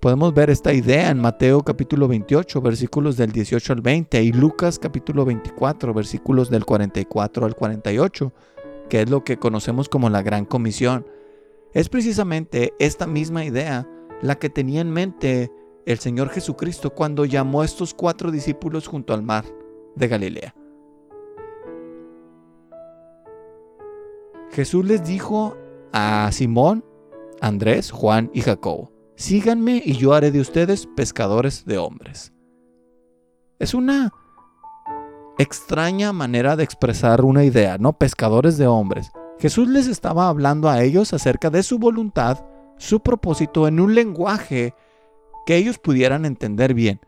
Podemos 0.00 0.32
ver 0.32 0.48
esta 0.48 0.72
idea 0.72 1.10
en 1.10 1.18
Mateo 1.18 1.62
capítulo 1.62 2.06
28, 2.06 2.60
versículos 2.60 3.16
del 3.16 3.32
18 3.32 3.72
al 3.72 3.80
20 3.80 4.22
y 4.22 4.32
Lucas 4.32 4.78
capítulo 4.78 5.24
24, 5.24 5.92
versículos 5.92 6.50
del 6.50 6.64
44 6.64 7.46
al 7.46 7.56
48, 7.56 8.32
que 8.88 9.02
es 9.02 9.10
lo 9.10 9.24
que 9.24 9.38
conocemos 9.38 9.88
como 9.88 10.08
la 10.08 10.22
Gran 10.22 10.44
Comisión 10.44 11.04
es 11.78 11.88
precisamente 11.88 12.74
esta 12.80 13.06
misma 13.06 13.44
idea 13.44 13.88
la 14.20 14.36
que 14.36 14.50
tenía 14.50 14.80
en 14.80 14.90
mente 14.90 15.52
el 15.86 16.00
Señor 16.00 16.28
Jesucristo 16.30 16.92
cuando 16.92 17.24
llamó 17.24 17.62
a 17.62 17.64
estos 17.64 17.94
cuatro 17.94 18.32
discípulos 18.32 18.88
junto 18.88 19.14
al 19.14 19.22
mar 19.22 19.44
de 19.94 20.08
Galilea. 20.08 20.54
Jesús 24.50 24.84
les 24.86 25.06
dijo 25.06 25.56
a 25.92 26.28
Simón, 26.32 26.84
Andrés, 27.40 27.92
Juan 27.92 28.28
y 28.34 28.40
Jacobo, 28.40 28.90
síganme 29.14 29.80
y 29.84 29.92
yo 29.92 30.14
haré 30.14 30.32
de 30.32 30.40
ustedes 30.40 30.88
pescadores 30.96 31.64
de 31.64 31.78
hombres. 31.78 32.32
Es 33.60 33.72
una 33.72 34.12
extraña 35.38 36.12
manera 36.12 36.56
de 36.56 36.64
expresar 36.64 37.24
una 37.24 37.44
idea, 37.44 37.78
¿no? 37.78 37.96
Pescadores 37.96 38.58
de 38.58 38.66
hombres. 38.66 39.12
Jesús 39.40 39.68
les 39.68 39.86
estaba 39.86 40.28
hablando 40.28 40.68
a 40.68 40.82
ellos 40.82 41.12
acerca 41.12 41.50
de 41.50 41.62
su 41.62 41.78
voluntad, 41.78 42.44
su 42.76 43.00
propósito 43.00 43.68
en 43.68 43.80
un 43.80 43.94
lenguaje 43.94 44.74
que 45.46 45.56
ellos 45.56 45.78
pudieran 45.78 46.24
entender 46.24 46.74
bien 46.74 47.00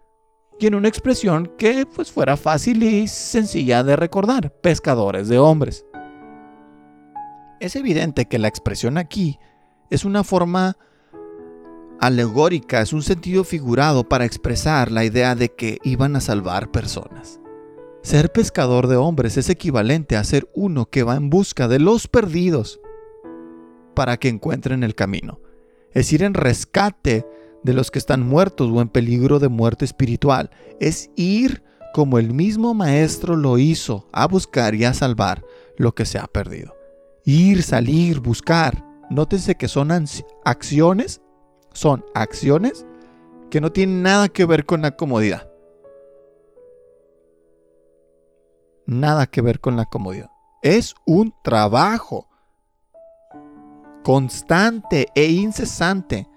y 0.61 0.67
en 0.67 0.75
una 0.75 0.89
expresión 0.89 1.51
que 1.59 1.87
pues 1.87 2.13
fuera 2.13 2.37
fácil 2.37 2.83
y 2.83 3.09
sencilla 3.09 3.83
de 3.83 3.97
recordar, 3.97 4.53
pescadores 4.61 5.29
de 5.29 5.39
hombres. 5.39 5.87
Es 7.61 7.77
evidente 7.77 8.27
que 8.27 8.39
la 8.39 8.49
expresión 8.49 8.99
aquí 8.99 9.39
es 9.89 10.05
una 10.05 10.23
forma 10.23 10.77
alegórica, 11.99 12.81
es 12.81 12.93
un 12.93 13.03
sentido 13.03 13.45
figurado 13.45 14.09
para 14.09 14.25
expresar 14.25 14.91
la 14.93 15.05
idea 15.05 15.35
de 15.35 15.51
que 15.51 15.79
iban 15.83 16.15
a 16.17 16.21
salvar 16.21 16.71
personas. 16.71 17.40
Ser 18.03 18.33
pescador 18.33 18.87
de 18.87 18.97
hombres 18.97 19.37
es 19.37 19.51
equivalente 19.51 20.17
a 20.17 20.25
ser 20.25 20.49
uno 20.55 20.87
que 20.87 21.03
va 21.03 21.17
en 21.17 21.29
busca 21.29 21.69
de 21.69 21.79
los 21.79 22.09
perdidos 22.09 22.81
para 23.95 24.17
que 24.17 24.29
encuentren 24.29 24.83
el 24.83 24.95
camino. 24.95 25.39
Es 25.93 26.11
ir 26.13 26.23
en 26.23 26.33
rescate 26.33 27.27
de 27.63 27.75
los 27.75 27.91
que 27.91 27.99
están 27.99 28.27
muertos 28.27 28.71
o 28.73 28.81
en 28.81 28.89
peligro 28.89 29.39
de 29.39 29.49
muerte 29.49 29.85
espiritual. 29.85 30.51
Es 30.81 31.11
ir 31.15 31.63
como 31.93 32.19
el 32.19 32.33
mismo 32.33 32.73
maestro 32.73 33.37
lo 33.37 33.59
hizo, 33.59 34.09
a 34.13 34.27
buscar 34.27 34.75
y 34.75 34.85
a 34.85 34.95
salvar 34.95 35.45
lo 35.77 35.95
que 35.95 36.07
se 36.07 36.19
ha 36.19 36.27
perdido. 36.27 36.75
Ir, 37.27 37.63
salir, 37.63 38.21
buscar. 38.21 38.83
Nótense 39.11 39.57
que 39.57 39.69
son 39.69 39.91
acciones, 40.45 41.21
son 41.75 42.05
acciones 42.15 42.87
que 43.51 43.61
no 43.61 43.73
tienen 43.73 44.03
nada 44.03 44.29
que 44.29 44.47
ver 44.47 44.65
con 44.65 44.81
la 44.81 44.97
comodidad. 44.97 45.50
Nada 48.91 49.27
que 49.27 49.41
ver 49.41 49.61
con 49.61 49.77
la 49.77 49.87
comodidad. 49.87 50.31
Es 50.63 50.95
un 51.07 51.33
trabajo 51.43 52.29
constante 54.03 55.07
e 55.15 55.31
incesante 55.31 56.29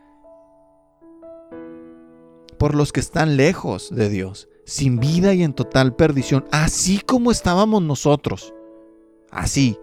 por 2.58 2.76
los 2.76 2.94
que 2.94 3.00
están 3.00 3.36
lejos 3.36 3.94
de 3.94 4.08
Dios, 4.10 4.48
sin 4.66 5.00
vida 5.00 5.34
y 5.34 5.44
en 5.44 5.54
total 5.54 5.96
perdición, 5.96 6.46
así 6.52 7.00
como 7.00 7.32
estábamos 7.32 7.82
nosotros. 7.82 8.54
Así. 9.32 9.78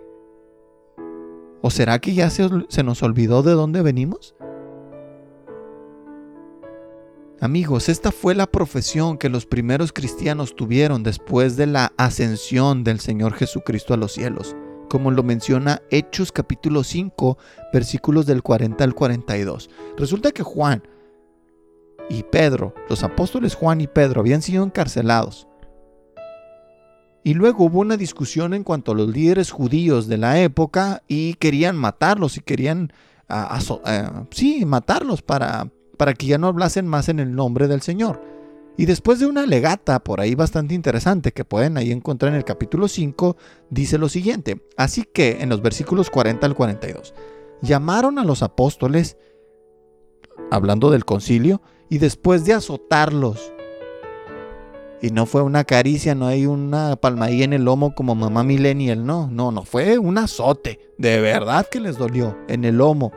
¿O 1.61 1.71
será 1.71 1.99
que 1.99 2.15
ya 2.15 2.31
se, 2.31 2.49
nos 2.83 3.03
olvidó 3.03 3.43
de 3.43 3.53
dónde 3.53 3.83
venimos? 3.83 4.35
Amigos, 7.43 7.89
esta 7.89 8.13
fue 8.13 8.35
la 8.35 8.47
profesión 8.47 9.17
que 9.17 9.31
los 9.31 9.47
primeros 9.47 9.95
cristianos 9.95 10.55
tuvieron 10.55 11.03
después 11.03 11.57
de 11.57 11.67
la 11.67 11.91
ascensión 11.97 12.85
del 12.85 13.01
Señor 13.01 13.33
Jesucristo 13.33 13.95
a 13.95 13.97
los 13.97 14.13
cielos. 14.13 14.55
como 14.91 15.13
lo 15.13 15.23
menciona 15.23 15.81
Hechos 15.91 16.33
capítulo 16.33 16.83
5, 16.83 17.39
versículos 17.73 18.27
del 18.27 18.43
40 18.43 18.83
al 18.83 18.93
42. 18.93 19.71
Resulta 19.97 20.33
que 20.33 20.43
Juan 20.43 20.83
y 22.11 22.25
Pedro, 22.25 22.75
los 22.89 23.05
apóstoles 23.05 23.55
Juan 23.55 23.81
y 23.81 23.87
Pedro, 23.87 24.21
habían 24.21 24.43
sido 24.43 24.65
encarcelados. 24.65 25.47
Y 27.23 27.35
luego 27.35 27.67
hubo 27.67 27.79
una 27.79 27.97
discusión 27.97 28.53
en 28.53 28.65
cuanto 28.65 28.91
a 28.91 28.97
los 28.97 29.09
líderes 29.09 29.53
judíos 29.53 30.09
de 30.09 30.19
la 30.19 30.41
época 30.41 31.05
y 31.07 31.35
querían 31.35 31.77
matarlos 31.77 32.37
y 32.37 32.41
querían 32.41 32.93
eh, 33.29 34.09
sí, 34.33 34.65
matarlos 34.65 35.23
para, 35.23 35.71
para 36.01 36.15
que 36.15 36.25
ya 36.25 36.39
no 36.39 36.47
hablasen 36.47 36.87
más 36.87 37.11
en 37.11 37.21
el 37.21 37.35
nombre 37.35 37.69
del 37.69 37.83
Señor. 37.83 38.23
Y 38.79 38.87
después 38.87 39.21
de 39.21 39.27
una 39.27 39.45
legata 39.45 40.03
por 40.03 40.23
ahí 40.23 40.35
bastante 40.35 40.73
interesante 40.73 41.33
que 41.33 41.45
pueden 41.45 41.77
ahí 41.77 41.93
encontrar 41.93 42.33
en 42.33 42.39
el 42.39 42.45
capítulo 42.47 42.89
5, 42.89 43.37
dice 43.69 43.99
lo 43.99 44.09
siguiente. 44.09 44.63
Así 44.79 45.05
que 45.05 45.43
en 45.43 45.51
los 45.51 45.61
versículos 45.61 46.09
40 46.09 46.47
al 46.47 46.55
42, 46.55 47.13
llamaron 47.61 48.19
a 48.19 48.25
los 48.25 48.43
apóstoles, 48.43 49.19
hablando 50.51 50.91
del 50.91 51.05
concilio, 51.05 51.61
y 51.91 51.99
después 51.99 52.47
de 52.47 52.55
azotarlos, 52.55 53.53
y 55.03 55.11
no 55.11 55.27
fue 55.27 55.43
una 55.43 55.65
caricia, 55.65 56.15
no 56.15 56.29
hay 56.29 56.47
una 56.47 56.97
palmadilla 56.97 57.45
en 57.45 57.53
el 57.53 57.67
lomo 57.67 57.95
como 57.95 58.15
mamá 58.15 58.43
millennial, 58.43 59.05
no, 59.05 59.29
no, 59.31 59.53
no, 59.53 59.65
fue 59.65 59.99
un 59.99 60.17
azote, 60.17 60.81
de 60.97 61.21
verdad 61.21 61.67
que 61.71 61.79
les 61.79 61.99
dolió 61.99 62.39
en 62.49 62.65
el 62.65 62.79
lomo. 62.79 63.13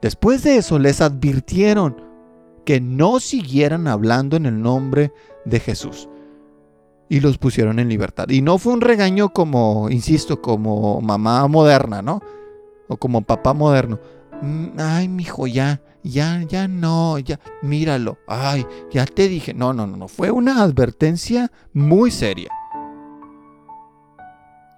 Después 0.00 0.42
de 0.44 0.56
eso 0.56 0.78
les 0.78 1.00
advirtieron 1.00 2.08
que 2.64 2.80
no 2.80 3.18
siguieran 3.18 3.88
hablando 3.88 4.36
en 4.36 4.46
el 4.46 4.60
nombre 4.60 5.12
de 5.44 5.60
Jesús. 5.60 6.08
Y 7.08 7.20
los 7.20 7.38
pusieron 7.38 7.78
en 7.78 7.88
libertad. 7.88 8.28
Y 8.28 8.42
no 8.42 8.58
fue 8.58 8.74
un 8.74 8.82
regaño 8.82 9.30
como, 9.30 9.88
insisto, 9.88 10.42
como 10.42 11.00
mamá 11.00 11.48
moderna, 11.48 12.02
¿no? 12.02 12.20
O 12.88 12.98
como 12.98 13.22
papá 13.22 13.54
moderno. 13.54 13.98
Mm, 14.42 14.66
ay, 14.78 15.08
mijo, 15.08 15.46
ya, 15.46 15.80
ya, 16.02 16.42
ya 16.42 16.68
no, 16.68 17.18
ya, 17.18 17.40
míralo. 17.62 18.18
Ay, 18.28 18.66
ya 18.90 19.06
te 19.06 19.28
dije. 19.28 19.54
No, 19.54 19.72
no, 19.72 19.86
no, 19.86 19.96
no. 19.96 20.08
Fue 20.08 20.30
una 20.30 20.62
advertencia 20.62 21.50
muy 21.72 22.10
seria. 22.10 22.50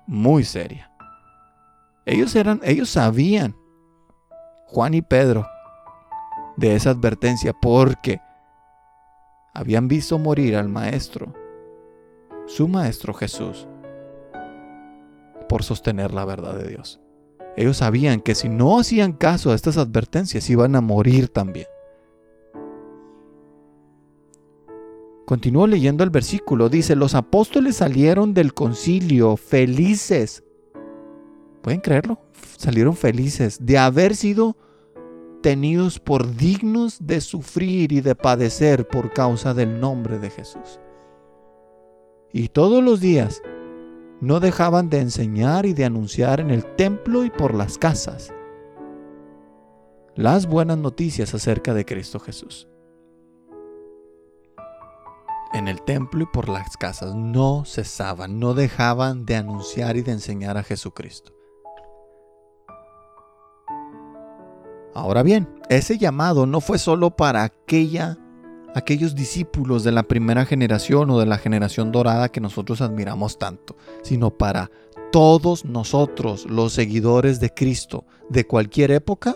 Muy 0.06 0.44
seria. 0.44 0.90
Ellos 2.06 2.35
eran, 2.35 2.61
ellos 2.64 2.90
sabían, 2.90 3.56
Juan 4.72 4.94
y 4.94 5.02
Pedro, 5.02 5.48
de 6.56 6.76
esa 6.76 6.90
advertencia 6.90 7.52
porque 7.52 8.20
habían 9.52 9.88
visto 9.88 10.16
morir 10.16 10.54
al 10.54 10.68
maestro, 10.68 11.35
su 12.46 12.68
maestro 12.68 13.12
Jesús, 13.12 13.66
por 15.48 15.64
sostener 15.64 16.14
la 16.14 16.24
verdad 16.24 16.54
de 16.54 16.68
Dios. 16.68 17.00
Ellos 17.56 17.78
sabían 17.78 18.20
que 18.20 18.37
si 18.37 18.48
no 18.48 18.78
hacían 18.78 19.12
caso 19.12 19.50
a 19.50 19.56
estas 19.56 19.76
advertencias 19.76 20.48
iban 20.48 20.76
a 20.76 20.80
morir 20.80 21.28
también. 21.28 21.66
Continúo 25.26 25.66
leyendo 25.66 26.04
el 26.04 26.11
versículo. 26.11 26.68
Dice, 26.68 26.94
los 26.94 27.16
apóstoles 27.16 27.74
salieron 27.74 28.35
del 28.35 28.54
concilio 28.54 29.37
felices. 29.37 30.44
¿Pueden 31.62 31.81
creerlo? 31.81 32.18
Salieron 32.57 32.96
felices 32.96 33.59
de 33.64 33.79
haber 33.79 34.16
sido 34.16 34.57
tenidos 35.42 35.99
por 35.99 36.35
dignos 36.37 37.07
de 37.07 37.20
sufrir 37.20 37.92
y 37.92 38.01
de 38.01 38.14
padecer 38.14 38.87
por 38.87 39.12
causa 39.12 39.55
del 39.55 39.81
nombre 39.81 40.18
de 40.18 40.31
Jesús. 40.31 40.81
Y 42.33 42.49
todos 42.49 42.83
los 42.83 43.01
días 43.01 43.42
no 44.20 44.40
dejaban 44.40 44.90
de 44.90 45.01
enseñar 45.01 45.66
y 45.66 45.73
de 45.73 45.85
anunciar 45.85 46.40
en 46.40 46.51
el 46.51 46.64
templo 46.77 47.25
y 47.25 47.31
por 47.31 47.55
las 47.55 47.79
casas 47.79 48.33
las 50.14 50.46
buenas 50.46 50.77
noticias 50.77 51.35
acerca 51.35 51.73
de 51.73 51.87
Cristo 51.87 52.20
Jesús. 52.20 52.68
En 55.53 55.66
el 55.66 55.83
templo 55.83 56.23
y 56.23 56.27
por 56.27 56.49
las 56.49 56.77
casas 56.77 57.14
no 57.14 57.64
cesaban, 57.64 58.38
no 58.38 58.55
dejaban 58.55 59.25
de 59.25 59.37
anunciar 59.37 59.96
y 59.96 60.03
de 60.03 60.12
enseñar 60.12 60.59
a 60.59 60.62
Jesucristo. 60.62 61.39
Ahora 64.94 65.22
bien, 65.22 65.48
ese 65.68 65.98
llamado 65.98 66.46
no 66.46 66.61
fue 66.61 66.79
solo 66.79 67.11
para 67.11 67.44
aquella, 67.44 68.18
aquellos 68.74 69.14
discípulos 69.14 69.85
de 69.85 69.92
la 69.92 70.03
primera 70.03 70.44
generación 70.44 71.11
o 71.11 71.18
de 71.18 71.26
la 71.26 71.38
generación 71.38 71.92
dorada 71.92 72.31
que 72.31 72.40
nosotros 72.40 72.81
admiramos 72.81 73.38
tanto, 73.38 73.76
sino 74.03 74.31
para 74.31 74.70
todos 75.12 75.64
nosotros, 75.64 76.46
los 76.46 76.72
seguidores 76.72 77.40
de 77.40 77.53
Cristo, 77.53 78.05
de 78.29 78.46
cualquier 78.46 78.90
época 78.90 79.35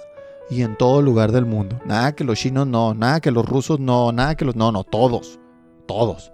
y 0.51 0.63
en 0.63 0.77
todo 0.77 1.03
lugar 1.03 1.33
del 1.33 1.47
mundo. 1.47 1.81
Nada 1.85 2.15
que 2.15 2.25
los 2.25 2.39
chinos 2.39 2.67
no, 2.67 2.95
nada 2.95 3.21
que 3.21 3.31
los 3.31 3.47
rusos 3.47 3.81
no, 3.81 4.13
nada 4.13 4.37
que 4.37 4.45
los... 4.45 4.57
No, 4.57 4.73
no, 4.73 4.85
todos, 4.85 5.39
todos. 5.87 6.33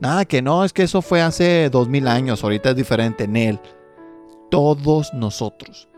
Nada 0.00 0.24
que 0.24 0.42
no, 0.42 0.64
es 0.64 0.72
que 0.72 0.82
eso 0.82 1.00
fue 1.00 1.22
hace 1.22 1.70
dos 1.70 1.88
mil 1.88 2.06
años, 2.08 2.44
ahorita 2.44 2.70
es 2.70 2.76
diferente 2.76 3.24
en 3.24 3.36
él. 3.36 3.60
Todos 4.50 5.12
nosotros. 5.14 5.88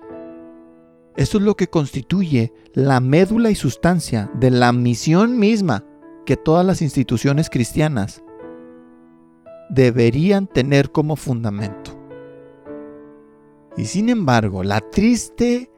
Esto 1.18 1.38
es 1.38 1.42
lo 1.42 1.56
que 1.56 1.66
constituye 1.66 2.52
la 2.74 3.00
médula 3.00 3.50
y 3.50 3.56
sustancia 3.56 4.30
de 4.34 4.52
la 4.52 4.70
misión 4.72 5.36
misma 5.36 5.84
que 6.24 6.36
todas 6.36 6.64
las 6.64 6.80
instituciones 6.80 7.50
cristianas 7.50 8.22
deberían 9.68 10.46
tener 10.46 10.92
como 10.92 11.16
fundamento. 11.16 11.90
Y 13.76 13.86
sin 13.86 14.10
embargo, 14.10 14.62
la 14.62 14.80
triste 14.80 15.72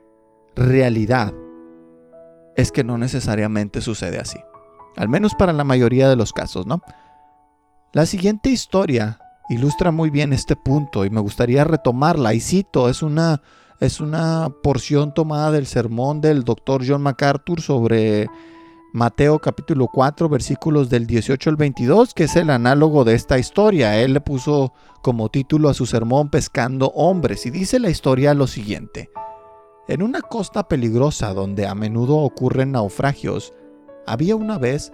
realidad 0.55 1.33
es 2.55 2.71
que 2.71 2.85
no 2.85 2.99
necesariamente 2.99 3.81
sucede 3.81 4.19
así. 4.19 4.39
Al 4.99 5.09
menos 5.09 5.35
para 5.35 5.55
la 5.55 5.65
mayoría 5.65 6.11
de 6.11 6.17
los 6.17 6.35
casos, 6.35 6.67
¿no? 6.67 6.83
La 7.95 8.05
siguiente 8.05 8.51
historia 8.51 9.19
ilustra 9.49 9.91
muy 9.91 10.11
bien 10.11 10.35
este 10.35 10.55
punto 10.55 11.07
y 11.07 11.11
me 11.11 11.21
gustaría 11.21 11.65
retomarla. 11.65 12.35
Y 12.35 12.41
cito, 12.41 12.91
es 12.91 13.03
una 13.03 13.41
es 13.81 14.01
una 14.01 14.53
porción 14.63 15.15
tomada 15.15 15.51
del 15.51 15.67
sermón 15.67 16.21
del 16.21 16.45
doctor 16.45 16.83
John 16.87 17.01
MacArthur 17.01 17.63
sobre 17.63 18.29
Mateo 18.93 19.39
capítulo 19.39 19.89
4 19.89 20.29
versículos 20.29 20.91
del 20.91 21.07
18 21.07 21.49
al 21.49 21.57
22, 21.57 22.13
que 22.13 22.25
es 22.25 22.37
el 22.37 22.51
análogo 22.51 23.05
de 23.05 23.15
esta 23.15 23.39
historia. 23.39 23.99
Él 23.99 24.13
le 24.13 24.21
puso 24.21 24.75
como 25.01 25.31
título 25.31 25.71
a 25.71 25.75
su 25.75 25.87
sermón 25.87 26.29
Pescando 26.29 26.89
hombres 26.89 27.47
y 27.47 27.51
dice 27.51 27.79
la 27.79 27.89
historia 27.89 28.35
lo 28.35 28.47
siguiente. 28.47 29.09
En 29.89 30.03
una 30.03 30.21
costa 30.21 30.69
peligrosa 30.69 31.33
donde 31.33 31.67
a 31.67 31.75
menudo 31.75 32.19
ocurren 32.19 32.73
naufragios, 32.73 33.55
había 34.07 34.37
una 34.37 34.59
vez 34.59 34.93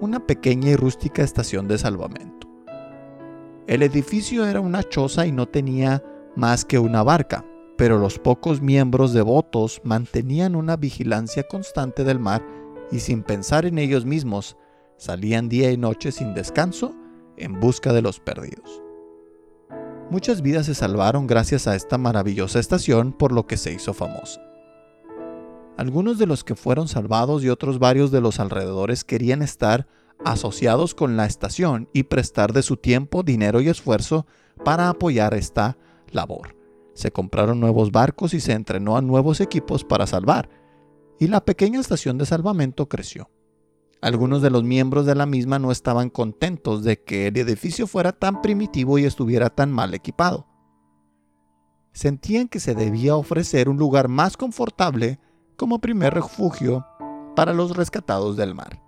una 0.00 0.26
pequeña 0.26 0.68
y 0.68 0.76
rústica 0.76 1.22
estación 1.22 1.66
de 1.66 1.78
salvamento. 1.78 2.46
El 3.66 3.82
edificio 3.82 4.44
era 4.44 4.60
una 4.60 4.82
choza 4.82 5.26
y 5.26 5.32
no 5.32 5.46
tenía 5.46 6.02
más 6.36 6.66
que 6.66 6.78
una 6.78 7.02
barca 7.02 7.44
pero 7.76 7.98
los 7.98 8.18
pocos 8.18 8.62
miembros 8.62 9.12
devotos 9.12 9.80
mantenían 9.84 10.56
una 10.56 10.76
vigilancia 10.76 11.42
constante 11.44 12.04
del 12.04 12.18
mar 12.18 12.42
y 12.90 13.00
sin 13.00 13.22
pensar 13.22 13.66
en 13.66 13.78
ellos 13.78 14.04
mismos, 14.04 14.56
salían 14.96 15.48
día 15.48 15.70
y 15.70 15.76
noche 15.76 16.12
sin 16.12 16.34
descanso 16.34 16.94
en 17.36 17.60
busca 17.60 17.92
de 17.92 18.02
los 18.02 18.18
perdidos. 18.20 18.82
Muchas 20.10 20.40
vidas 20.40 20.66
se 20.66 20.74
salvaron 20.74 21.26
gracias 21.26 21.66
a 21.66 21.74
esta 21.74 21.98
maravillosa 21.98 22.60
estación 22.60 23.12
por 23.12 23.32
lo 23.32 23.46
que 23.46 23.56
se 23.56 23.72
hizo 23.72 23.92
famosa. 23.92 24.40
Algunos 25.76 26.18
de 26.18 26.26
los 26.26 26.44
que 26.44 26.54
fueron 26.54 26.88
salvados 26.88 27.44
y 27.44 27.50
otros 27.50 27.78
varios 27.78 28.10
de 28.10 28.22
los 28.22 28.40
alrededores 28.40 29.04
querían 29.04 29.42
estar 29.42 29.86
asociados 30.24 30.94
con 30.94 31.18
la 31.18 31.26
estación 31.26 31.90
y 31.92 32.04
prestar 32.04 32.54
de 32.54 32.62
su 32.62 32.78
tiempo, 32.78 33.22
dinero 33.22 33.60
y 33.60 33.68
esfuerzo 33.68 34.26
para 34.64 34.88
apoyar 34.88 35.34
esta 35.34 35.76
labor 36.10 36.56
se 36.96 37.12
compraron 37.12 37.60
nuevos 37.60 37.92
barcos 37.92 38.32
y 38.32 38.40
se 38.40 38.52
entrenó 38.52 38.96
a 38.96 39.02
nuevos 39.02 39.40
equipos 39.42 39.84
para 39.84 40.06
salvar, 40.06 40.48
y 41.20 41.28
la 41.28 41.44
pequeña 41.44 41.78
estación 41.78 42.16
de 42.16 42.24
salvamento 42.24 42.88
creció. 42.88 43.30
Algunos 44.00 44.40
de 44.40 44.50
los 44.50 44.64
miembros 44.64 45.04
de 45.04 45.14
la 45.14 45.26
misma 45.26 45.58
no 45.58 45.70
estaban 45.70 46.08
contentos 46.08 46.84
de 46.84 47.02
que 47.02 47.26
el 47.26 47.36
edificio 47.36 47.86
fuera 47.86 48.12
tan 48.12 48.40
primitivo 48.40 48.98
y 48.98 49.04
estuviera 49.04 49.50
tan 49.50 49.70
mal 49.70 49.92
equipado. 49.92 50.46
Sentían 51.92 52.48
que 52.48 52.60
se 52.60 52.74
debía 52.74 53.16
ofrecer 53.16 53.68
un 53.68 53.76
lugar 53.76 54.08
más 54.08 54.36
confortable 54.36 55.18
como 55.56 55.80
primer 55.80 56.14
refugio 56.14 56.86
para 57.34 57.52
los 57.52 57.76
rescatados 57.76 58.36
del 58.36 58.54
mar. 58.54 58.82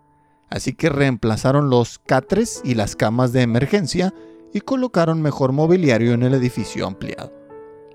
Así 0.48 0.72
que 0.72 0.88
reemplazaron 0.88 1.68
los 1.68 1.98
catres 1.98 2.62
y 2.64 2.74
las 2.74 2.96
camas 2.96 3.32
de 3.32 3.42
emergencia 3.42 4.14
y 4.54 4.60
colocaron 4.60 5.20
mejor 5.20 5.52
mobiliario 5.52 6.14
en 6.14 6.22
el 6.22 6.32
edificio 6.32 6.86
ampliado. 6.86 7.37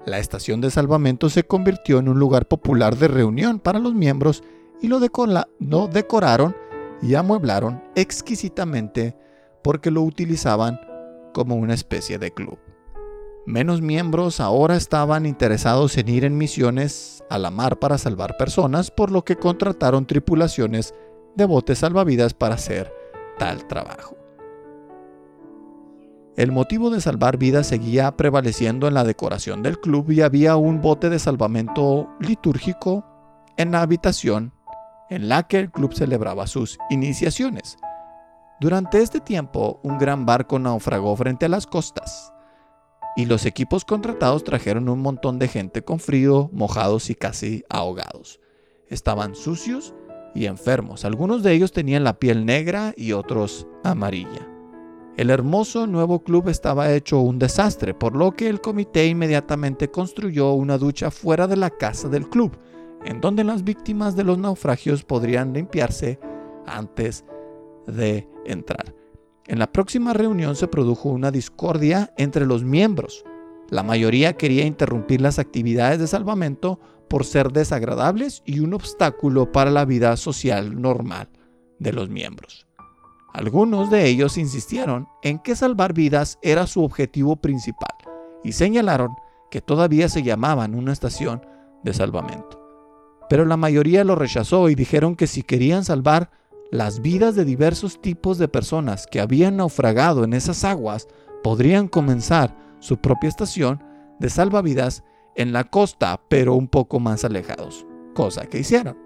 La 0.06 0.20
estación 0.20 0.60
de 0.60 0.70
salvamento 0.70 1.30
se 1.30 1.44
convirtió 1.44 2.00
en 2.00 2.10
un 2.10 2.20
lugar 2.20 2.48
popular 2.48 2.98
de 2.98 3.08
reunión 3.08 3.60
para 3.60 3.80
los 3.80 3.94
miembros 3.94 4.44
y 4.82 4.90
lo, 4.90 5.00
decoraron 5.00 6.56
y 7.02 7.16
amueblaron 7.16 7.82
exquisitamente 7.96 9.16
porque 9.64 9.92
lo 9.92 10.02
utilizaban 10.02 10.80
como 11.34 11.56
una 11.56 11.74
especie 11.74 12.20
de 12.20 12.32
club. 12.32 12.60
Menos 13.46 13.82
miembros 13.82 14.42
ahora 14.42 14.76
estaban 14.76 15.26
interesados 15.26 15.98
en 15.98 16.10
ir 16.10 16.26
en 16.26 16.38
misiones 16.38 17.24
a 17.30 17.38
la 17.38 17.50
mar 17.50 17.80
para 17.80 17.98
salvar 17.98 18.36
personas, 18.38 18.92
por 18.92 19.10
lo 19.10 19.24
que 19.24 19.38
contrataron 19.38 20.06
tripulaciones 20.06 20.94
de 21.36 21.46
botes 21.46 21.80
salvavidas 21.80 22.34
para 22.34 22.56
hacer 22.56 22.94
tal 23.38 23.68
trabajo. 23.68 24.23
El 26.36 26.52
motivo 26.52 26.90
de 26.90 27.00
salvar 27.00 27.38
vidas 27.38 27.68
seguía 27.68 28.18
prevaleciendo 28.18 28.88
en 28.88 28.96
la 28.96 29.04
decoración 29.04 29.62
del 29.62 29.80
club 29.80 30.10
y 30.10 30.22
había 30.22 30.56
un 30.56 30.82
bote 30.82 31.10
de 31.10 31.20
salvamento 31.20 32.10
litúrgico 32.20 33.06
en 33.56 33.72
la 33.72 33.82
habitación 33.82 34.52
en 35.12 35.30
la 35.30 35.44
que 35.44 35.60
el 35.60 35.72
club 35.72 35.94
celebraba 35.94 36.48
sus 36.48 36.80
iniciaciones. 36.90 37.78
Durante 38.60 39.00
este 39.04 39.20
tiempo, 39.20 39.80
un 39.84 40.00
gran 40.00 40.26
barco 40.26 40.58
naufragó 40.58 41.16
frente 41.16 41.46
a 41.46 41.50
las 41.50 41.68
costas 41.68 42.34
y 43.16 43.26
los 43.26 43.46
equipos 43.46 43.86
contratados 43.86 44.44
trajeron 44.44 44.90
un 44.90 45.02
montón 45.02 45.38
de 45.38 45.48
gente 45.48 45.84
con 45.84 46.00
frío, 46.00 46.50
mojados 46.52 47.12
y 47.12 47.16
casi 47.16 47.64
ahogados. 47.70 48.40
Estaban 48.90 49.36
sucios 49.36 49.94
y 50.34 50.48
enfermos. 50.48 51.06
Algunos 51.06 51.44
de 51.44 51.54
ellos 51.54 51.72
tenían 51.72 52.04
la 52.04 52.18
piel 52.18 52.48
negra 52.48 52.92
y 52.98 53.12
otros 53.12 53.68
amarilla. 53.84 54.53
El 55.16 55.30
hermoso 55.30 55.86
nuevo 55.86 56.24
club 56.24 56.50
estaba 56.50 56.92
hecho 56.92 57.20
un 57.20 57.38
desastre, 57.38 57.94
por 57.94 58.16
lo 58.16 58.32
que 58.32 58.50
el 58.50 58.62
comité 58.62 59.06
inmediatamente 59.06 59.92
construyó 59.92 60.54
una 60.54 60.80
ducha 60.80 61.12
fuera 61.12 61.48
de 61.48 61.56
la 61.56 61.70
casa 61.70 62.10
del 62.10 62.28
club, 62.30 62.58
en 63.06 63.22
donde 63.22 63.44
las 63.44 63.64
víctimas 63.64 64.16
de 64.16 64.24
los 64.24 64.40
naufragios 64.40 65.04
podrían 65.04 65.54
limpiarse 65.54 66.20
antes 66.66 67.26
de 67.86 68.28
entrar. 68.46 68.96
En 69.46 69.60
la 69.60 69.72
próxima 69.72 70.14
reunión 70.14 70.56
se 70.56 70.68
produjo 70.68 71.10
una 71.10 71.30
discordia 71.30 72.12
entre 72.18 72.48
los 72.48 72.64
miembros. 72.64 73.24
La 73.70 73.84
mayoría 73.84 74.34
quería 74.34 74.66
interrumpir 74.66 75.22
las 75.22 75.38
actividades 75.38 76.00
de 76.00 76.08
salvamento 76.08 76.80
por 77.08 77.24
ser 77.24 77.52
desagradables 77.52 78.42
y 78.46 78.62
un 78.62 78.74
obstáculo 78.74 79.52
para 79.52 79.70
la 79.70 79.86
vida 79.86 80.18
social 80.18 80.82
normal 80.82 81.30
de 81.78 81.94
los 81.94 82.10
miembros. 82.10 82.66
Algunos 83.34 83.90
de 83.90 84.08
ellos 84.08 84.38
insistieron 84.38 85.08
en 85.24 85.40
que 85.40 85.56
salvar 85.56 85.94
vidas 85.94 86.38
era 86.44 86.68
su 86.68 86.84
objetivo 86.84 87.36
principal 87.36 87.96
y 88.44 88.52
señalaron 88.52 89.16
que 89.50 89.60
todavía 89.60 90.08
se 90.08 90.22
llamaban 90.22 90.76
una 90.76 90.94
estación 90.94 91.42
de 91.84 91.94
salvamento. 91.94 92.62
Pero 93.30 93.46
la 93.46 93.58
mayoría 93.58 94.04
lo 94.04 94.16
rechazó 94.16 94.70
y 94.70 94.76
dijeron 94.76 95.16
que 95.16 95.26
si 95.26 95.42
querían 95.42 95.84
salvar 95.84 96.30
las 96.72 97.02
vidas 97.02 97.36
de 97.36 97.46
diversos 97.46 98.02
tipos 98.02 98.38
de 98.38 98.48
personas 98.48 99.08
que 99.08 99.20
habían 99.20 99.58
naufragado 99.58 100.24
en 100.24 100.34
esas 100.34 100.64
aguas, 100.64 101.08
podrían 101.44 101.88
comenzar 101.88 102.56
su 102.80 102.98
propia 102.98 103.30
estación 103.30 103.84
de 104.20 104.30
salvavidas 104.30 105.04
en 105.36 105.54
la 105.54 105.64
costa, 105.64 106.22
pero 106.30 106.54
un 106.54 106.68
poco 106.68 107.00
más 107.00 107.24
alejados, 107.26 107.86
cosa 108.14 108.46
que 108.46 108.60
hicieron. 108.60 108.98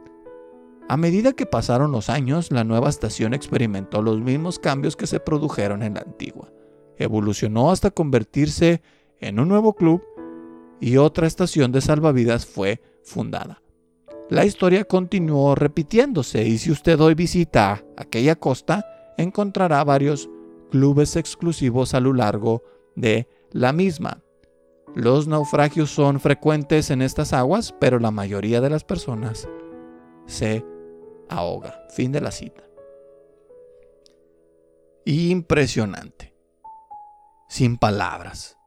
A 0.90 0.96
medida 0.96 1.34
que 1.34 1.46
pasaron 1.46 1.92
los 1.92 2.10
años, 2.10 2.50
la 2.50 2.64
nueva 2.64 2.90
estación 2.90 3.34
experimentó 3.34 4.02
los 4.02 4.22
mismos 4.22 4.58
cambios 4.58 4.96
que 4.96 5.06
se 5.06 5.20
produjeron 5.20 5.84
en 5.84 5.96
la 5.96 6.02
antigua. 6.02 6.50
Evolucionó 6.98 7.72
hasta 7.72 7.92
convertirse 7.92 8.82
en 9.20 9.40
un 9.40 9.50
nuevo 9.50 9.74
club 9.74 10.02
y 10.80 10.96
otra 10.96 11.28
estación 11.28 11.74
de 11.74 11.82
salvavidas 11.82 12.46
fue 12.46 12.82
fundada. 13.04 13.62
La 14.30 14.46
historia 14.46 14.86
continuó 14.86 15.56
repitiéndose 15.56 16.48
y 16.48 16.58
si 16.58 16.72
usted 16.72 17.00
hoy 17.02 17.16
visita 17.16 17.84
aquella 17.98 18.36
costa, 18.36 18.86
encontrará 19.18 19.84
varios 19.84 20.30
clubes 20.72 21.18
exclusivos 21.18 21.94
a 21.94 22.00
lo 22.00 22.14
largo 22.14 22.64
de 22.96 23.28
la 23.52 23.74
misma. 23.74 24.22
Los 24.96 25.28
naufragios 25.28 25.92
son 25.92 26.22
frecuentes 26.22 26.92
en 26.92 27.02
estas 27.02 27.34
aguas, 27.34 27.74
pero 27.78 28.00
la 28.00 28.12
mayoría 28.12 28.62
de 28.62 28.70
las 28.70 28.84
personas 28.84 29.48
se 30.26 30.66
ahoga. 31.30 31.86
Fin 31.90 32.12
de 32.12 32.22
la 32.22 32.32
cita. 32.32 32.64
Impresionante. 35.06 36.34
Sin 37.48 37.78
palabras. 37.78 38.58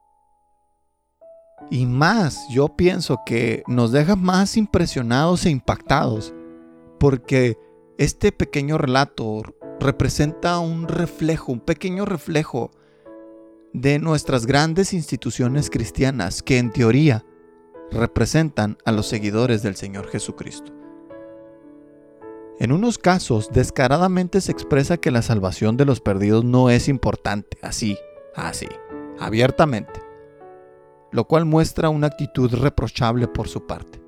Y 1.69 1.85
más, 1.85 2.47
yo 2.49 2.75
pienso 2.75 3.21
que 3.25 3.63
nos 3.67 3.91
deja 3.91 4.15
más 4.15 4.57
impresionados 4.57 5.45
e 5.45 5.51
impactados, 5.51 6.33
porque 6.99 7.57
este 7.97 8.31
pequeño 8.31 8.77
relato 8.77 9.43
representa 9.79 10.59
un 10.59 10.87
reflejo, 10.87 11.51
un 11.51 11.59
pequeño 11.59 12.05
reflejo 12.05 12.71
de 13.73 13.99
nuestras 13.99 14.45
grandes 14.45 14.93
instituciones 14.93 15.69
cristianas 15.69 16.43
que 16.43 16.57
en 16.57 16.71
teoría 16.71 17.25
representan 17.91 18.77
a 18.85 18.91
los 18.91 19.07
seguidores 19.07 19.63
del 19.63 19.75
Señor 19.75 20.07
Jesucristo. 20.07 20.80
En 22.61 22.71
unos 22.71 22.99
casos, 22.99 23.49
descaradamente 23.51 24.39
se 24.39 24.51
expresa 24.51 24.97
que 24.97 25.09
la 25.09 25.23
salvación 25.23 25.77
de 25.77 25.85
los 25.85 25.99
perdidos 25.99 26.45
no 26.45 26.69
es 26.69 26.89
importante, 26.89 27.57
así, 27.63 27.97
así, 28.35 28.67
abiertamente, 29.19 29.99
lo 31.11 31.25
cual 31.25 31.45
muestra 31.45 31.89
una 31.89 32.05
actitud 32.05 32.53
reprochable 32.53 33.27
por 33.27 33.47
su 33.47 33.65
parte. 33.65 33.99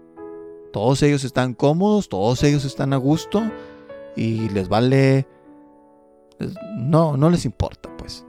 Todos 0.72 1.01
ellos 1.01 1.24
están 1.24 1.56
cómodos, 1.56 2.10
todos 2.10 2.43
ellos 2.43 2.64
están 2.64 2.93
a 2.93 2.97
gusto 2.97 3.41
y 4.16 4.47
les 4.49 4.70
vale... 4.70 5.28
No, 6.78 7.18
no 7.18 7.32
les 7.32 7.45
importa, 7.45 7.89
pues. 7.97 8.24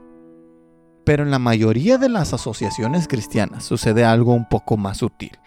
Pero 1.03 1.21
en 1.21 1.29
la 1.29 1.37
mayoría 1.37 1.99
de 1.99 2.09
las 2.09 2.33
asociaciones 2.33 3.07
cristianas 3.07 3.63
sucede 3.63 4.03
algo 4.03 4.33
un 4.33 4.49
poco 4.49 4.75
más 4.75 4.97
sutil. 4.97 5.37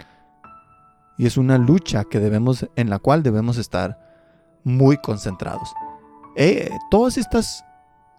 Y 1.16 1.26
es 1.26 1.36
una 1.36 1.58
lucha 1.58 2.04
que 2.04 2.20
debemos, 2.20 2.68
en 2.76 2.90
la 2.90 3.00
cual 3.00 3.24
debemos 3.24 3.58
estar 3.58 4.07
muy 4.68 4.98
concentrados. 4.98 5.72
Eh, 6.36 6.70
todas 6.90 7.18
estas, 7.18 7.64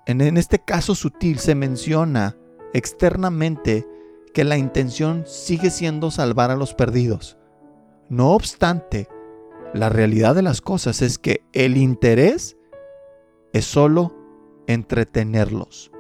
en, 0.06 0.22
en 0.22 0.38
este 0.38 0.60
caso 0.60 0.96
sutil, 0.96 1.40
se 1.40 1.56
menciona 1.56 2.36
externamente 2.74 3.88
que 4.34 4.44
la 4.44 4.58
intención 4.58 5.24
sigue 5.26 5.70
siendo 5.70 6.12
salvar 6.12 6.52
a 6.52 6.56
los 6.56 6.74
perdidos. 6.74 7.38
No 8.10 8.32
obstante, 8.32 9.08
la 9.74 9.90
realidad 9.90 10.36
de 10.36 10.42
las 10.42 10.62
cosas 10.62 11.02
es 11.02 11.18
que 11.18 11.44
el 11.54 11.78
interés 11.78 12.58
es 13.54 13.66
solo 13.66 14.16
entretenerlos 14.68 15.92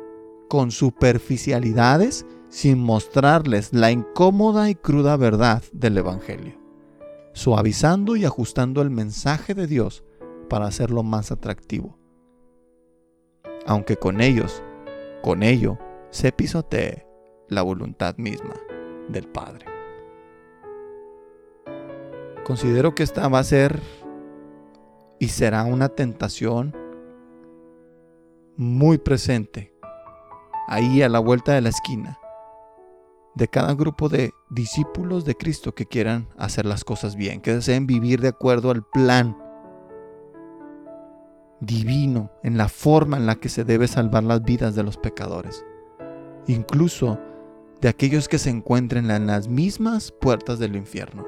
con 0.49 0.71
superficialidades 0.71 2.25
sin 2.49 2.79
mostrarles 2.79 3.73
la 3.73 3.91
incómoda 3.91 4.69
y 4.69 4.75
cruda 4.75 5.15
verdad 5.17 5.63
del 5.71 5.99
Evangelio, 5.99 6.59
suavizando 7.33 8.15
y 8.15 8.25
ajustando 8.25 8.81
el 8.81 8.89
mensaje 8.89 9.53
de 9.53 9.67
Dios 9.67 10.03
para 10.49 10.65
hacerlo 10.65 11.03
más 11.03 11.31
atractivo. 11.31 11.97
Aunque 13.65 13.95
con 13.95 14.19
ellos, 14.19 14.61
con 15.21 15.43
ello, 15.43 15.77
se 16.09 16.31
pisotee 16.31 17.05
la 17.47 17.61
voluntad 17.61 18.17
misma 18.17 18.55
del 19.07 19.27
Padre. 19.27 19.65
Considero 22.43 22.95
que 22.95 23.03
esta 23.03 23.27
va 23.27 23.39
a 23.39 23.43
ser 23.43 23.79
y 25.19 25.27
será 25.27 25.63
una 25.63 25.89
tentación 25.89 26.75
muy 28.57 28.97
presente 28.97 29.73
ahí 30.67 31.01
a 31.01 31.09
la 31.09 31.19
vuelta 31.19 31.53
de 31.53 31.61
la 31.61 31.69
esquina 31.69 32.19
de 33.35 33.47
cada 33.47 33.73
grupo 33.73 34.09
de 34.09 34.33
discípulos 34.49 35.23
de 35.25 35.35
Cristo 35.35 35.73
que 35.73 35.85
quieran 35.85 36.27
hacer 36.37 36.65
las 36.65 36.83
cosas 36.83 37.15
bien, 37.15 37.41
que 37.41 37.53
deseen 37.55 37.87
vivir 37.87 38.19
de 38.19 38.27
acuerdo 38.27 38.69
al 38.69 38.83
plan 38.83 39.37
divino 41.59 42.31
en 42.43 42.57
la 42.57 42.69
forma 42.69 43.17
en 43.17 43.25
la 43.25 43.35
que 43.35 43.49
se 43.49 43.63
debe 43.63 43.87
salvar 43.87 44.23
las 44.23 44.43
vidas 44.43 44.75
de 44.75 44.83
los 44.83 44.97
pecadores, 44.97 45.65
incluso 46.47 47.19
de 47.81 47.89
aquellos 47.89 48.27
que 48.27 48.37
se 48.37 48.49
encuentren 48.49 49.09
en 49.09 49.27
las 49.27 49.47
mismas 49.47 50.11
puertas 50.11 50.59
del 50.59 50.75
infierno. 50.75 51.25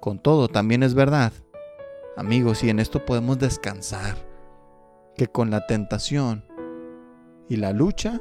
Con 0.00 0.18
todo, 0.18 0.48
también 0.48 0.82
es 0.82 0.94
verdad, 0.94 1.32
amigos, 2.16 2.64
y 2.64 2.70
en 2.70 2.80
esto 2.80 3.04
podemos 3.04 3.38
descansar, 3.38 4.16
que 5.16 5.26
con 5.26 5.50
la 5.50 5.66
tentación 5.66 6.44
y 7.48 7.56
la 7.56 7.72
lucha, 7.72 8.20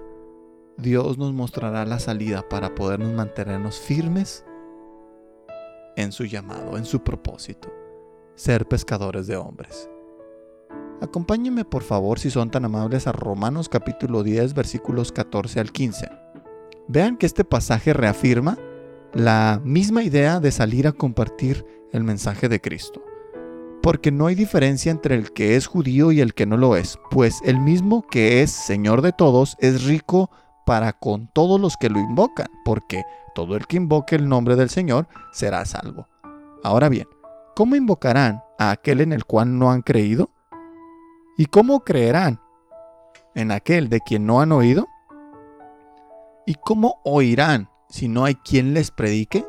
Dios 0.78 1.18
nos 1.18 1.34
mostrará 1.34 1.86
la 1.86 2.00
salida 2.00 2.48
para 2.50 2.76
podernos 2.76 3.14
mantenernos 3.14 3.80
firmes 3.80 4.46
en 5.96 6.12
su 6.12 6.26
llamado, 6.26 6.78
en 6.78 6.86
su 6.86 7.04
propósito, 7.04 7.70
ser 8.36 8.66
pescadores 8.66 9.28
de 9.28 9.38
hombres. 9.38 9.90
Acompáñenme 11.02 11.64
por 11.64 11.84
favor 11.84 12.20
si 12.20 12.30
son 12.30 12.52
tan 12.52 12.66
amables 12.66 13.08
a 13.08 13.14
Romanos 13.14 13.70
capítulo 13.70 14.22
10 14.22 14.54
versículos 14.54 15.14
14 15.14 15.62
al 15.62 15.72
15. 15.72 16.10
Vean 16.90 17.16
que 17.16 17.26
este 17.26 17.46
pasaje 17.46 17.94
reafirma 17.94 18.58
la 19.14 19.62
misma 19.64 20.04
idea 20.04 20.42
de 20.42 20.52
salir 20.52 20.88
a 20.88 20.92
compartir 20.92 21.66
el 21.94 22.04
mensaje 22.04 22.50
de 22.50 22.60
Cristo. 22.60 23.02
Porque 23.82 24.12
no 24.12 24.28
hay 24.28 24.36
diferencia 24.36 24.92
entre 24.92 25.16
el 25.16 25.32
que 25.32 25.56
es 25.56 25.68
judío 25.68 26.12
y 26.12 26.20
el 26.20 26.34
que 26.34 26.46
no 26.46 26.58
lo 26.58 26.76
es, 26.76 27.00
pues 27.10 27.40
el 27.46 27.62
mismo 27.62 28.06
que 28.06 28.42
es 28.42 28.52
Señor 28.52 29.02
de 29.02 29.14
todos 29.14 29.56
es 29.60 29.86
rico 29.86 30.30
para 30.66 30.92
con 30.92 31.28
todos 31.28 31.62
los 31.62 31.78
que 31.78 31.90
lo 31.90 32.00
invocan, 32.00 32.48
porque 32.66 33.04
todo 33.34 33.56
el 33.56 33.68
que 33.68 33.78
invoque 33.78 34.18
el 34.18 34.28
nombre 34.28 34.58
del 34.58 34.70
Señor 34.70 35.08
será 35.32 35.64
salvo. 35.64 36.10
Ahora 36.62 36.90
bien, 36.90 37.08
¿cómo 37.56 37.78
invocarán 37.78 38.44
a 38.58 38.72
aquel 38.72 39.00
en 39.00 39.14
el 39.14 39.24
cual 39.24 39.58
no 39.58 39.72
han 39.72 39.82
creído? 39.82 40.32
¿Y 41.40 41.46
cómo 41.46 41.86
creerán 41.86 42.42
en 43.34 43.52
aquel 43.52 43.88
de 43.88 44.02
quien 44.02 44.26
no 44.26 44.42
han 44.42 44.52
oído? 44.52 44.90
¿Y 46.46 46.56
cómo 46.56 47.00
oirán 47.06 47.70
si 47.88 48.10
no 48.10 48.26
hay 48.26 48.36
quien 48.36 48.74
les 48.74 48.92
predique? 48.92 49.46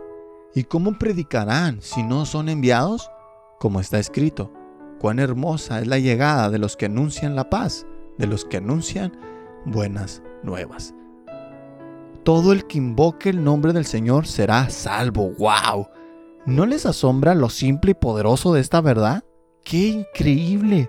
¿Y 0.55 0.63
cómo 0.63 0.97
predicarán 1.01 1.83
si 1.83 2.05
no 2.05 2.27
son 2.27 2.49
enviados? 2.49 3.11
Como 3.59 3.81
está 3.81 3.99
escrito, 3.99 4.53
cuán 5.01 5.19
hermosa 5.19 5.81
es 5.81 5.89
la 5.89 5.99
llegada 5.99 6.49
de 6.49 6.61
los 6.61 6.77
que 6.77 6.87
anuncian 6.87 7.35
la 7.35 7.51
paz, 7.51 7.89
de 8.19 8.29
los 8.29 8.45
que 8.45 8.59
anuncian 8.59 9.11
buenas 9.65 10.23
nuevas. 10.45 10.95
Todo 12.23 12.53
el 12.53 12.69
que 12.69 12.79
invoque 12.79 13.31
el 13.31 13.43
nombre 13.43 13.73
del 13.73 13.85
Señor 13.85 14.29
será 14.29 14.71
salvo. 14.71 15.33
¡Wow! 15.41 15.89
¿No 16.47 16.67
les 16.67 16.87
asombra 16.87 17.35
lo 17.35 17.49
simple 17.49 17.91
y 17.91 17.95
poderoso 17.95 18.55
de 18.55 18.61
esta 18.61 18.81
verdad? 18.81 19.25
¡Qué 19.65 19.89
increíble! 19.89 20.89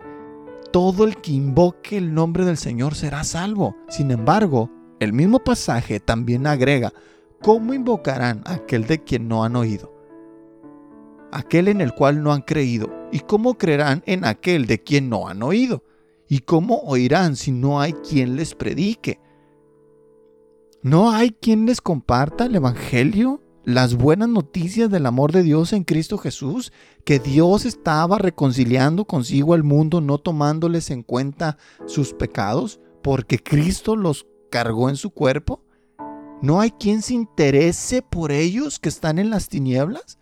Todo 0.71 1.03
el 1.03 1.17
que 1.17 1.33
invoque 1.33 1.97
el 1.97 2.13
nombre 2.13 2.45
del 2.45 2.55
Señor 2.57 2.95
será 2.95 3.25
salvo. 3.25 3.75
Sin 3.89 4.09
embargo, 4.09 4.69
el 5.01 5.11
mismo 5.11 5.39
pasaje 5.39 5.99
también 5.99 6.47
agrega, 6.47 6.93
¿cómo 7.41 7.73
invocarán 7.73 8.41
aquel 8.45 8.87
de 8.87 9.03
quien 9.03 9.27
no 9.27 9.43
han 9.43 9.57
oído? 9.57 9.93
Aquel 11.33 11.67
en 11.67 11.81
el 11.81 11.93
cual 11.93 12.23
no 12.23 12.31
han 12.31 12.41
creído. 12.41 12.89
¿Y 13.11 13.19
cómo 13.19 13.57
creerán 13.57 14.01
en 14.05 14.23
aquel 14.23 14.65
de 14.65 14.81
quien 14.81 15.09
no 15.09 15.27
han 15.27 15.43
oído? 15.43 15.83
¿Y 16.29 16.39
cómo 16.39 16.77
oirán 16.85 17.35
si 17.35 17.51
no 17.51 17.81
hay 17.81 17.91
quien 17.91 18.37
les 18.37 18.55
predique? 18.55 19.19
¿No 20.81 21.11
hay 21.11 21.31
quien 21.31 21.65
les 21.65 21.81
comparta 21.81 22.45
el 22.45 22.55
Evangelio? 22.55 23.41
Las 23.63 23.93
buenas 23.93 24.27
noticias 24.27 24.89
del 24.89 25.05
amor 25.05 25.31
de 25.31 25.43
Dios 25.43 25.71
en 25.71 25.83
Cristo 25.83 26.17
Jesús, 26.17 26.73
que 27.05 27.19
Dios 27.19 27.65
estaba 27.65 28.17
reconciliando 28.17 29.05
consigo 29.05 29.53
al 29.53 29.61
mundo, 29.61 30.01
no 30.01 30.17
tomándoles 30.17 30.89
en 30.89 31.03
cuenta 31.03 31.57
sus 31.85 32.11
pecados, 32.13 32.79
porque 33.03 33.37
Cristo 33.37 33.95
los 33.95 34.25
cargó 34.49 34.89
en 34.89 34.95
su 34.95 35.11
cuerpo? 35.11 35.63
¿No 36.41 36.59
hay 36.59 36.71
quien 36.71 37.03
se 37.03 37.13
interese 37.13 38.01
por 38.01 38.31
ellos 38.31 38.79
que 38.79 38.89
están 38.89 39.19
en 39.19 39.29
las 39.29 39.47
tinieblas? 39.47 40.17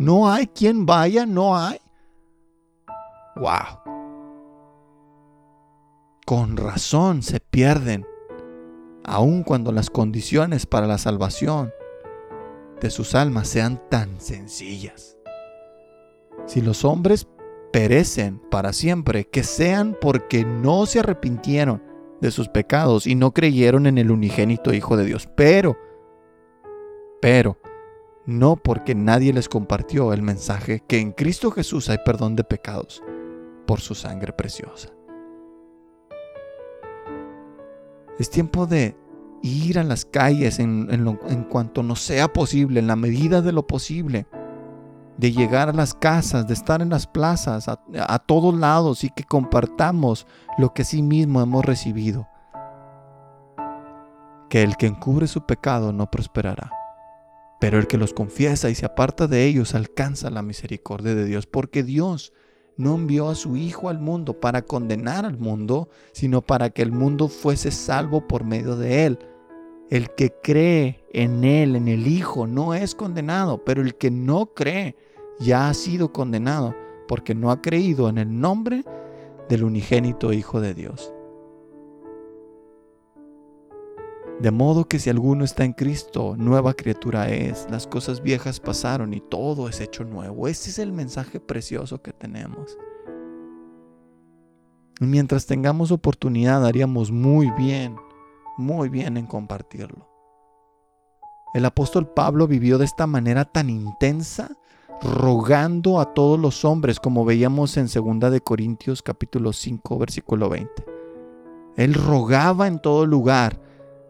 ¿No 0.00 0.28
hay 0.28 0.48
quien 0.48 0.84
vaya? 0.84 1.24
¿No 1.24 1.56
hay? 1.56 1.78
¡Wow! 3.36 3.78
Con 6.26 6.56
razón 6.56 7.22
se 7.22 7.38
pierden, 7.38 8.04
aun 9.04 9.44
cuando 9.44 9.70
las 9.70 9.88
condiciones 9.88 10.66
para 10.66 10.88
la 10.88 10.98
salvación 10.98 11.72
de 12.82 12.90
sus 12.90 13.14
almas 13.14 13.48
sean 13.48 13.80
tan 13.88 14.20
sencillas. 14.20 15.16
Si 16.46 16.60
los 16.60 16.84
hombres 16.84 17.28
perecen 17.72 18.40
para 18.50 18.72
siempre, 18.72 19.24
que 19.24 19.44
sean 19.44 19.96
porque 20.00 20.44
no 20.44 20.84
se 20.86 20.98
arrepintieron 20.98 21.80
de 22.20 22.32
sus 22.32 22.48
pecados 22.48 23.06
y 23.06 23.14
no 23.14 23.32
creyeron 23.32 23.86
en 23.86 23.98
el 23.98 24.10
unigénito 24.10 24.74
Hijo 24.74 24.96
de 24.96 25.04
Dios. 25.04 25.28
Pero, 25.36 25.78
pero, 27.20 27.56
no 28.26 28.56
porque 28.56 28.96
nadie 28.96 29.32
les 29.32 29.48
compartió 29.48 30.12
el 30.12 30.22
mensaje 30.22 30.82
que 30.86 30.98
en 30.98 31.12
Cristo 31.12 31.52
Jesús 31.52 31.88
hay 31.88 31.98
perdón 32.04 32.34
de 32.34 32.44
pecados 32.44 33.02
por 33.64 33.80
su 33.80 33.94
sangre 33.94 34.32
preciosa. 34.32 34.90
Es 38.18 38.28
tiempo 38.28 38.66
de 38.66 38.96
ir 39.42 39.78
a 39.78 39.84
las 39.84 40.04
calles 40.04 40.58
en, 40.58 40.88
en, 40.90 41.44
cuanto 41.44 41.82
nos 41.82 42.00
sea 42.00 42.32
posible, 42.32 42.80
en 42.80 42.86
la 42.86 42.96
medida 42.96 43.42
de 43.42 43.52
lo 43.52 43.66
posible, 43.66 44.26
de 45.18 45.32
llegar 45.32 45.68
a 45.68 45.72
las 45.72 45.94
casas, 45.94 46.46
de 46.46 46.54
estar 46.54 46.80
en 46.80 46.90
las 46.90 47.06
plazas, 47.06 47.68
a, 47.68 48.18
todos 48.20 48.54
lados 48.54 49.04
y 49.04 49.10
que 49.10 49.24
compartamos 49.24 50.26
lo 50.58 50.72
que 50.72 50.84
sí 50.84 51.02
mismo 51.02 51.42
hemos 51.42 51.64
recibido. 51.64 52.28
Que 54.48 54.62
el 54.62 54.76
que 54.76 54.86
encubre 54.86 55.26
su 55.26 55.44
pecado 55.44 55.92
no 55.92 56.10
prosperará, 56.10 56.70
pero 57.60 57.78
el 57.78 57.86
que 57.86 57.98
los 57.98 58.12
confiesa 58.12 58.70
y 58.70 58.74
se 58.74 58.86
aparta 58.86 59.26
de 59.26 59.44
ellos 59.44 59.74
alcanza 59.74 60.30
la 60.30 60.42
misericordia 60.42 61.14
de 61.14 61.24
Dios, 61.24 61.46
porque 61.46 61.82
Dios 61.82 62.32
no 62.76 62.94
envió 62.94 63.28
a 63.28 63.34
su 63.34 63.56
Hijo 63.56 63.88
al 63.88 63.98
mundo 63.98 64.40
para 64.40 64.62
condenar 64.62 65.24
al 65.24 65.38
mundo, 65.38 65.88
sino 66.12 66.42
para 66.42 66.70
que 66.70 66.82
el 66.82 66.92
mundo 66.92 67.28
fuese 67.28 67.70
salvo 67.70 68.26
por 68.26 68.44
medio 68.44 68.76
de 68.76 69.06
él. 69.06 69.18
El 69.92 70.08
que 70.14 70.32
cree 70.42 71.04
en 71.12 71.44
Él, 71.44 71.76
en 71.76 71.86
el 71.86 72.06
Hijo, 72.06 72.46
no 72.46 72.72
es 72.72 72.94
condenado, 72.94 73.62
pero 73.62 73.82
el 73.82 73.94
que 73.94 74.10
no 74.10 74.46
cree 74.54 74.96
ya 75.38 75.68
ha 75.68 75.74
sido 75.74 76.14
condenado 76.14 76.74
porque 77.06 77.34
no 77.34 77.50
ha 77.50 77.60
creído 77.60 78.08
en 78.08 78.16
el 78.16 78.40
nombre 78.40 78.86
del 79.50 79.64
unigénito 79.64 80.32
Hijo 80.32 80.62
de 80.62 80.72
Dios. 80.72 81.12
De 84.40 84.50
modo 84.50 84.88
que 84.88 84.98
si 84.98 85.10
alguno 85.10 85.44
está 85.44 85.66
en 85.66 85.74
Cristo, 85.74 86.36
nueva 86.38 86.72
criatura 86.72 87.28
es, 87.28 87.66
las 87.70 87.86
cosas 87.86 88.22
viejas 88.22 88.60
pasaron 88.60 89.12
y 89.12 89.20
todo 89.20 89.68
es 89.68 89.78
hecho 89.82 90.04
nuevo. 90.04 90.48
Ese 90.48 90.70
es 90.70 90.78
el 90.78 90.90
mensaje 90.94 91.38
precioso 91.38 92.00
que 92.00 92.14
tenemos. 92.14 92.78
Mientras 95.00 95.44
tengamos 95.44 95.92
oportunidad, 95.92 96.64
haríamos 96.64 97.10
muy 97.10 97.50
bien 97.58 97.94
muy 98.58 98.88
bien 98.88 99.16
en 99.16 99.26
compartirlo. 99.26 100.08
El 101.54 101.64
apóstol 101.64 102.08
Pablo 102.08 102.46
vivió 102.46 102.78
de 102.78 102.84
esta 102.84 103.06
manera 103.06 103.44
tan 103.44 103.68
intensa, 103.68 104.56
rogando 105.02 106.00
a 106.00 106.14
todos 106.14 106.38
los 106.38 106.64
hombres, 106.64 106.98
como 106.98 107.24
veíamos 107.24 107.76
en 107.76 107.86
2 107.86 108.30
de 108.30 108.40
Corintios 108.40 109.02
capítulo 109.02 109.52
5, 109.52 109.98
versículo 109.98 110.48
20. 110.48 110.70
Él 111.76 111.94
rogaba 111.94 112.66
en 112.66 112.78
todo 112.80 113.06
lugar 113.06 113.60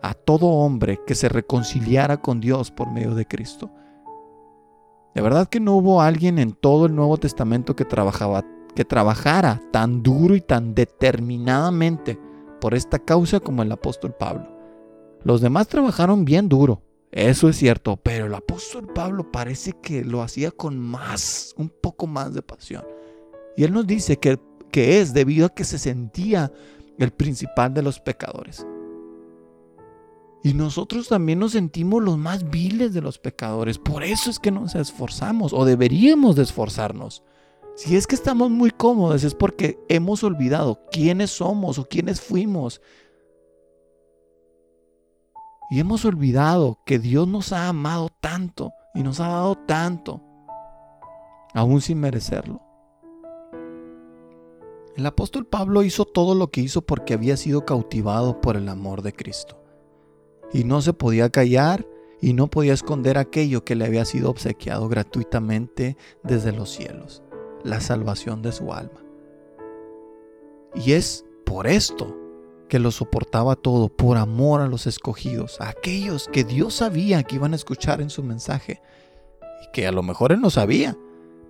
a 0.03 0.15
todo 0.15 0.47
hombre 0.47 1.01
que 1.07 1.15
se 1.15 1.29
reconciliara 1.29 2.21
con 2.21 2.41
Dios 2.41 2.71
por 2.71 2.91
medio 2.93 3.15
de 3.15 3.27
Cristo. 3.27 3.71
De 5.15 5.21
verdad 5.21 5.49
que 5.49 5.61
no 5.61 5.77
hubo 5.77 6.01
alguien 6.01 6.39
en 6.39 6.53
todo 6.53 6.87
el 6.87 6.95
Nuevo 6.95 7.17
Testamento 7.19 7.77
que 7.77 7.85
trabajaba 7.85 8.45
que 8.75 8.85
trabajara 8.85 9.61
tan 9.71 10.03
duro 10.03 10.35
y 10.35 10.41
tan 10.41 10.75
determinadamente 10.75 12.19
por 12.63 12.75
esta 12.75 13.01
causa 13.01 13.41
como 13.41 13.65
el 13.65 13.73
apóstol 13.73 14.15
Pablo. 14.15 14.49
Los 15.25 15.41
demás 15.41 15.67
trabajaron 15.67 16.25
bien 16.25 16.49
duro, 16.49 16.81
eso 17.11 17.49
es 17.49 17.57
cierto, 17.57 17.97
pero 17.97 18.27
el 18.27 18.35
apóstol 18.35 18.87
Pablo 18.95 19.33
parece 19.33 19.73
que 19.83 20.05
lo 20.05 20.23
hacía 20.23 20.53
con 20.53 20.79
más, 20.79 21.55
un 21.59 21.69
poco 21.69 22.07
más 22.07 22.35
de 22.35 22.41
pasión. 22.41 22.85
Y 23.57 23.65
él 23.65 23.73
nos 23.73 23.85
dice 23.85 24.17
que, 24.17 24.39
que 24.71 25.01
es 25.01 25.13
debido 25.13 25.47
a 25.47 25.55
que 25.55 25.65
se 25.65 25.77
sentía 25.77 26.53
el 26.99 27.11
principal 27.11 27.75
de 27.75 27.83
los 27.83 27.99
pecadores. 27.99 28.65
Y 30.45 30.55
nosotros 30.55 31.09
también 31.09 31.41
nos 31.41 31.53
sentimos 31.53 32.01
los 32.01 32.17
más 32.17 32.49
viles 32.49 32.95
de 32.95 33.01
los 33.01 33.19
pecadores. 33.19 33.79
Por 33.79 34.05
eso 34.05 34.31
es 34.31 34.39
que 34.39 34.53
nos 34.53 34.77
esforzamos 34.77 35.53
o 35.53 35.65
deberíamos 35.65 36.37
de 36.37 36.45
esforzarnos. 36.45 37.25
Si 37.75 37.97
es 37.97 38.07
que 38.07 38.15
estamos 38.15 38.51
muy 38.51 38.71
cómodos 38.71 39.25
es 39.25 39.35
porque 39.35 39.79
hemos 39.89 40.23
olvidado 40.25 40.81
quiénes 40.91 41.31
somos 41.31 41.79
o 41.79 41.89
quiénes 41.89 42.21
fuimos. 42.21 42.83
Y 45.71 45.81
hemos 45.81 46.05
olvidado 46.05 46.81
que 46.85 46.99
Dios 46.99 47.27
nos 47.27 47.53
ha 47.53 47.69
amado 47.69 48.11
tanto 48.21 48.73
y 48.95 49.03
nos 49.03 49.21
ha 49.21 49.29
dado 49.29 49.55
tanto, 49.55 50.21
aún 51.55 51.81
sin 51.81 51.99
merecerlo. 51.99 52.61
El 54.95 55.07
apóstol 55.07 55.47
Pablo 55.47 55.83
hizo 55.83 56.05
todo 56.05 56.35
lo 56.35 56.51
que 56.51 56.61
hizo 56.61 56.83
porque 56.83 57.15
había 57.15 57.39
sido 57.39 57.65
cautivado 57.65 58.43
por 58.43 58.59
el 58.59 58.69
amor 58.69 59.01
de 59.01 59.15
Cristo. 59.15 59.59
Y 60.53 60.65
no 60.65 60.83
se 60.83 60.93
podía 60.93 61.31
callar 61.31 61.87
y 62.21 62.35
no 62.35 62.49
podía 62.49 62.75
esconder 62.75 63.17
aquello 63.17 63.65
que 63.65 63.75
le 63.75 63.87
había 63.87 64.05
sido 64.05 64.29
obsequiado 64.29 64.91
gratuitamente 64.91 65.97
desde 66.23 66.53
los 66.53 66.69
cielos 66.69 67.23
la 67.65 67.81
salvación 67.81 68.43
de 68.43 68.53
su 68.53 68.73
alma. 68.73 69.01
Y 70.75 70.93
es 70.93 71.25
por 71.45 71.67
esto 71.67 72.17
que 72.69 72.79
lo 72.79 72.91
soportaba 72.91 73.55
todo, 73.57 73.91
por 73.91 74.17
amor 74.17 74.63
a 74.63 74.67
los 74.67 74.87
escogidos, 74.87 75.61
a 75.61 75.69
aquellos 75.69 76.29
que 76.33 76.45
Dios 76.45 76.75
sabía 76.75 77.23
que 77.23 77.37
iban 77.37 77.53
a 77.53 77.57
escuchar 77.57 78.01
en 78.01 78.09
su 78.09 78.23
mensaje, 78.23 78.81
y 79.63 79.71
que 79.73 79.87
a 79.87 79.93
lo 79.93 80.03
mejor 80.03 80.33
él 80.33 80.41
no 80.41 80.49
sabía, 80.49 80.97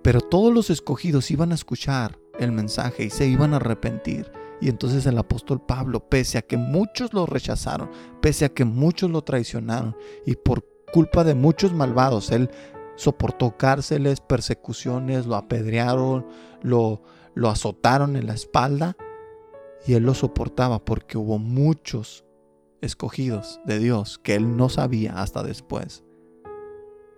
pero 0.01 0.19
todos 0.19 0.53
los 0.53 0.69
escogidos 0.69 1.31
iban 1.31 1.53
a 1.53 1.55
escuchar 1.55 2.19
el 2.39 2.51
mensaje 2.51 3.05
y 3.05 3.09
se 3.09 3.27
iban 3.27 3.53
a 3.53 3.57
arrepentir. 3.57 4.29
Y 4.59 4.67
entonces 4.67 5.05
el 5.05 5.17
apóstol 5.17 5.61
Pablo, 5.61 6.09
pese 6.09 6.37
a 6.37 6.41
que 6.41 6.57
muchos 6.57 7.13
lo 7.13 7.25
rechazaron, 7.25 7.89
pese 8.21 8.45
a 8.45 8.49
que 8.49 8.65
muchos 8.65 9.09
lo 9.09 9.21
traicionaron, 9.21 9.95
y 10.25 10.35
por 10.35 10.65
culpa 10.91 11.23
de 11.23 11.35
muchos 11.35 11.73
malvados, 11.73 12.31
él 12.31 12.49
soportó 12.95 13.57
cárceles, 13.57 14.21
persecuciones, 14.21 15.25
lo 15.25 15.35
apedrearon, 15.35 16.25
lo, 16.61 17.01
lo 17.33 17.49
azotaron 17.49 18.15
en 18.15 18.27
la 18.27 18.33
espalda 18.33 18.95
y 19.85 19.93
él 19.93 20.03
lo 20.03 20.13
soportaba 20.13 20.83
porque 20.83 21.17
hubo 21.17 21.39
muchos 21.39 22.25
escogidos 22.81 23.59
de 23.65 23.79
Dios 23.79 24.19
que 24.19 24.35
él 24.35 24.57
no 24.57 24.69
sabía 24.69 25.21
hasta 25.21 25.43
después 25.43 26.03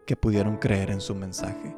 que 0.06 0.16
pudieron 0.16 0.58
creer 0.58 0.92
en 0.92 1.02
su 1.02 1.16
mensaje. 1.16 1.76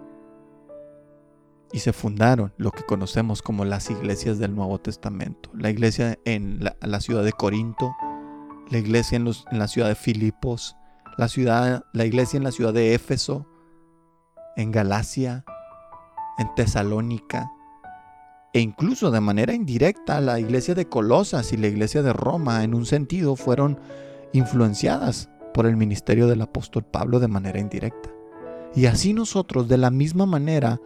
Y 1.74 1.80
se 1.80 1.92
fundaron 1.92 2.54
lo 2.58 2.72
que 2.72 2.84
conocemos 2.84 3.42
como 3.42 3.66
las 3.66 3.90
iglesias 3.90 4.40
del 4.40 4.56
Nuevo 4.56 4.80
Testamento. 4.80 5.50
La 5.54 5.70
iglesia 5.70 6.18
en 6.24 6.60
la, 6.62 7.02
ciudad 7.02 7.24
de 7.24 7.34
Corinto, 7.34 7.94
la 8.70 8.78
iglesia 8.78 9.18
en, 9.18 9.28
en, 9.28 9.60
la 9.60 9.68
ciudad 9.68 9.90
de 9.90 9.96
Filipos, 9.96 10.78
la, 11.18 11.28
ciudad, 11.28 11.84
la 11.94 12.06
iglesia 12.06 12.38
en 12.38 12.44
la 12.44 12.52
ciudad 12.52 12.74
de 12.74 12.94
Éfeso, 12.94 13.46
en 14.58 14.72
Galacia, 14.72 15.46
en 16.38 16.54
Tesalónica, 16.56 17.52
e 18.54 18.60
incluso 18.60 19.12
de 19.12 19.22
manera 19.22 19.54
indirecta 19.54 20.20
la 20.20 20.40
iglesia 20.40 20.74
de 20.74 20.90
Colosas 20.90 21.54
y 21.54 21.58
la 21.58 21.68
iglesia 21.68 22.02
de 22.02 22.12
Roma 22.12 22.64
en 22.64 22.74
un 22.74 22.86
sentido 22.86 23.36
fueron 23.36 23.80
influenciadas 24.34 25.30
por 25.54 25.68
el 25.68 25.78
ministerio 25.78 26.28
del 26.28 26.42
apóstol 26.42 26.84
Pablo 26.84 27.20
de 27.20 27.28
manera 27.28 27.60
indirecta. 27.60 28.10
Y 28.76 28.88
así 28.88 29.14
nosotros 29.14 29.68
de 29.68 29.78
la 29.78 29.92
misma 29.92 30.26
manera 30.26 30.82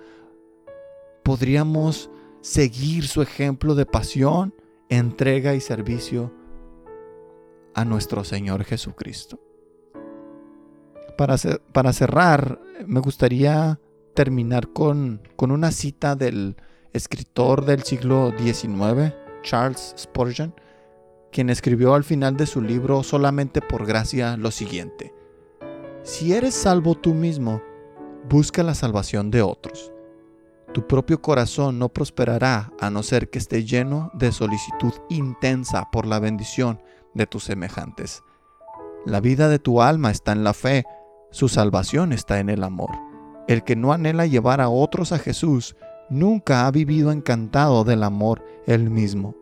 podríamos 1.24 2.10
seguir 2.42 3.08
su 3.08 3.22
ejemplo 3.22 3.74
de 3.76 3.86
pasión, 3.86 4.54
entrega 4.90 5.56
y 5.56 5.62
servicio 5.62 6.34
a 7.74 7.86
nuestro 7.86 8.24
Señor 8.24 8.66
Jesucristo. 8.66 9.40
Para, 11.28 11.94
cerrar, 11.94 12.60
me 12.88 13.00
gustaría 13.00 13.80
terminar 14.16 14.70
con 14.70 15.22
una 15.38 15.72
cita 15.72 16.16
del 16.16 16.56
escritor 16.94 17.64
del 17.64 17.84
siglo 17.84 18.34
XIX, 18.40 19.14
Charles 19.44 19.94
Spurgeon, 20.00 20.56
quien 21.32 21.52
escribió 21.52 21.94
al 21.94 22.04
final 22.04 22.38
de 22.38 22.48
su 22.48 22.60
libro 22.60 23.04
Solamente 23.04 23.62
por 23.62 23.86
Gracia 23.86 24.36
lo 24.36 24.50
siguiente. 24.50 25.14
Si 26.02 26.34
eres 26.34 26.56
salvo 26.56 26.96
tú 26.96 27.14
mismo, 27.14 27.62
busca 28.28 28.64
la 28.64 28.74
salvación 28.74 29.30
de 29.30 29.44
otros. 29.44 29.94
Tu 30.74 30.88
propio 30.88 31.22
corazón 31.22 31.78
no 31.78 31.90
prosperará 31.90 32.74
a 32.80 32.90
no 32.90 33.04
ser 33.04 33.30
que 33.30 33.38
esté 33.38 33.64
lleno 33.64 34.10
de 34.16 34.32
solicitud 34.32 34.94
intensa 35.10 35.88
por 35.92 36.08
la 36.08 36.18
bendición 36.18 36.82
de 37.14 37.28
tus 37.28 37.44
semejantes. 37.44 38.24
La 39.06 39.20
vida 39.20 39.50
de 39.50 39.60
tu 39.60 39.84
alma 39.84 40.10
está 40.10 40.32
en 40.32 40.44
la 40.44 40.54
fe, 40.54 40.86
su 41.32 41.48
salvación 41.48 42.14
está 42.14 42.40
en 42.40 42.50
el 42.50 42.64
amor. 42.64 42.92
El 43.48 43.64
que 43.64 43.76
no 43.76 43.94
anhela 43.94 44.26
llevar 44.26 44.62
a 44.62 44.70
otros 44.70 45.12
a 45.12 45.18
Jesús 45.18 45.76
nunca 46.10 46.68
ha 46.68 46.72
vivido 46.72 47.12
encantado 47.12 47.84
del 47.84 48.04
amor 48.04 48.44
él 48.68 48.90
mismo. 48.90 49.36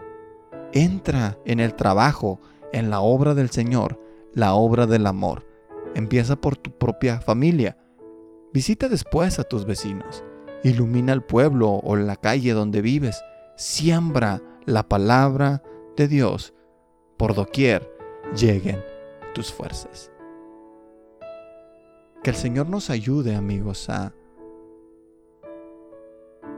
Entra 0.72 1.38
en 1.46 1.60
el 1.60 1.74
trabajo, 1.74 2.40
en 2.72 2.90
la 2.90 3.02
obra 3.02 3.34
del 3.34 3.50
Señor, 3.50 4.00
la 4.34 4.54
obra 4.54 4.86
del 4.86 5.08
amor. 5.08 5.48
Empieza 5.96 6.36
por 6.36 6.56
tu 6.56 6.72
propia 6.72 7.20
familia. 7.22 7.78
Visita 8.54 8.88
después 8.88 9.40
a 9.40 9.44
tus 9.44 9.66
vecinos. 9.66 10.24
Ilumina 10.64 11.14
el 11.14 11.24
pueblo 11.24 11.72
o 11.84 11.96
la 11.96 12.16
calle 12.16 12.54
donde 12.54 12.82
vives. 12.82 13.20
Siembra 13.56 14.42
la 14.66 14.88
palabra 14.88 15.64
de 15.98 16.08
Dios 16.08 16.54
por 17.18 17.34
doquier 17.34 17.92
lleguen 18.36 18.82
tus 19.34 19.52
fuerzas. 19.52 20.12
Que 22.24 22.32
el 22.32 22.36
Señor 22.36 22.68
nos 22.68 22.90
ayude, 22.90 23.36
amigos, 23.36 23.90
a 23.90 24.14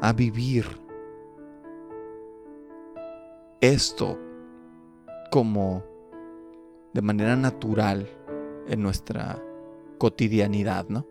a 0.01 0.13
vivir 0.13 0.65
esto 3.61 4.17
como 5.31 5.83
de 6.93 7.01
manera 7.03 7.35
natural 7.35 8.09
en 8.67 8.81
nuestra 8.81 9.41
cotidianidad, 9.99 10.87
¿no? 10.89 11.05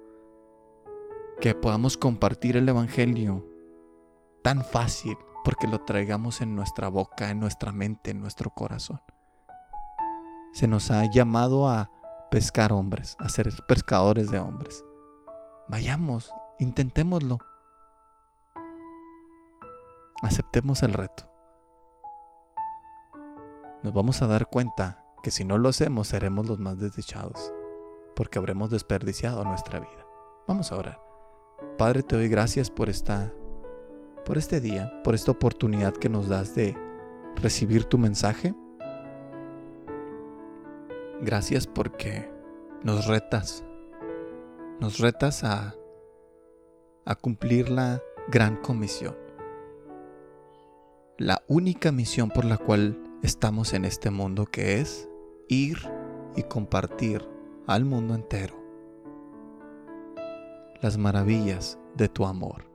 Que 1.40 1.54
podamos 1.54 1.96
compartir 1.96 2.56
el 2.56 2.68
Evangelio 2.68 3.46
tan 4.42 4.64
fácil 4.64 5.16
porque 5.44 5.68
lo 5.68 5.80
traigamos 5.84 6.40
en 6.40 6.56
nuestra 6.56 6.88
boca, 6.88 7.30
en 7.30 7.38
nuestra 7.38 7.72
mente, 7.72 8.10
en 8.10 8.20
nuestro 8.20 8.50
corazón. 8.50 9.00
Se 10.52 10.66
nos 10.66 10.90
ha 10.90 11.08
llamado 11.08 11.68
a 11.68 11.90
pescar 12.30 12.72
hombres, 12.72 13.16
a 13.18 13.28
ser 13.28 13.50
pescadores 13.66 14.30
de 14.30 14.38
hombres. 14.38 14.84
Vayamos, 15.68 16.32
intentémoslo. 16.58 17.38
Aceptemos 20.22 20.82
el 20.82 20.92
reto. 20.92 21.30
Nos 23.82 23.94
vamos 23.94 24.20
a 24.22 24.26
dar 24.26 24.48
cuenta 24.48 25.04
que 25.22 25.30
si 25.30 25.44
no 25.44 25.58
lo 25.58 25.68
hacemos 25.70 26.08
seremos 26.08 26.46
los 26.46 26.58
más 26.58 26.78
desdichados, 26.78 27.52
porque 28.14 28.38
habremos 28.38 28.70
desperdiciado 28.70 29.44
nuestra 29.44 29.80
vida. 29.80 30.06
Vamos 30.46 30.70
a 30.72 30.76
orar. 30.76 31.00
Padre, 31.78 32.02
te 32.02 32.16
doy 32.16 32.28
gracias 32.28 32.70
por 32.70 32.88
esta 32.88 33.32
por 34.24 34.38
este 34.38 34.60
día, 34.60 34.92
por 35.02 35.14
esta 35.14 35.32
oportunidad 35.32 35.94
que 35.94 36.08
nos 36.08 36.28
das 36.28 36.54
de 36.54 36.76
recibir 37.36 37.84
tu 37.84 37.98
mensaje. 37.98 38.54
Gracias 41.22 41.66
porque 41.66 42.30
nos 42.82 43.06
retas. 43.06 43.64
Nos 44.80 44.98
retas 44.98 45.44
a 45.44 45.74
a 47.06 47.14
cumplir 47.14 47.70
la 47.70 48.00
gran 48.28 48.56
comisión 48.56 49.16
la 51.20 51.44
única 51.48 51.92
misión 51.92 52.30
por 52.30 52.46
la 52.46 52.56
cual 52.56 52.98
estamos 53.22 53.74
en 53.74 53.84
este 53.84 54.10
mundo, 54.10 54.46
que 54.46 54.80
es 54.80 55.06
ir 55.48 55.76
y 56.34 56.44
compartir 56.44 57.28
al 57.66 57.84
mundo 57.84 58.14
entero 58.14 58.58
las 60.80 60.96
maravillas 60.96 61.78
de 61.94 62.08
tu 62.08 62.24
amor. 62.24 62.70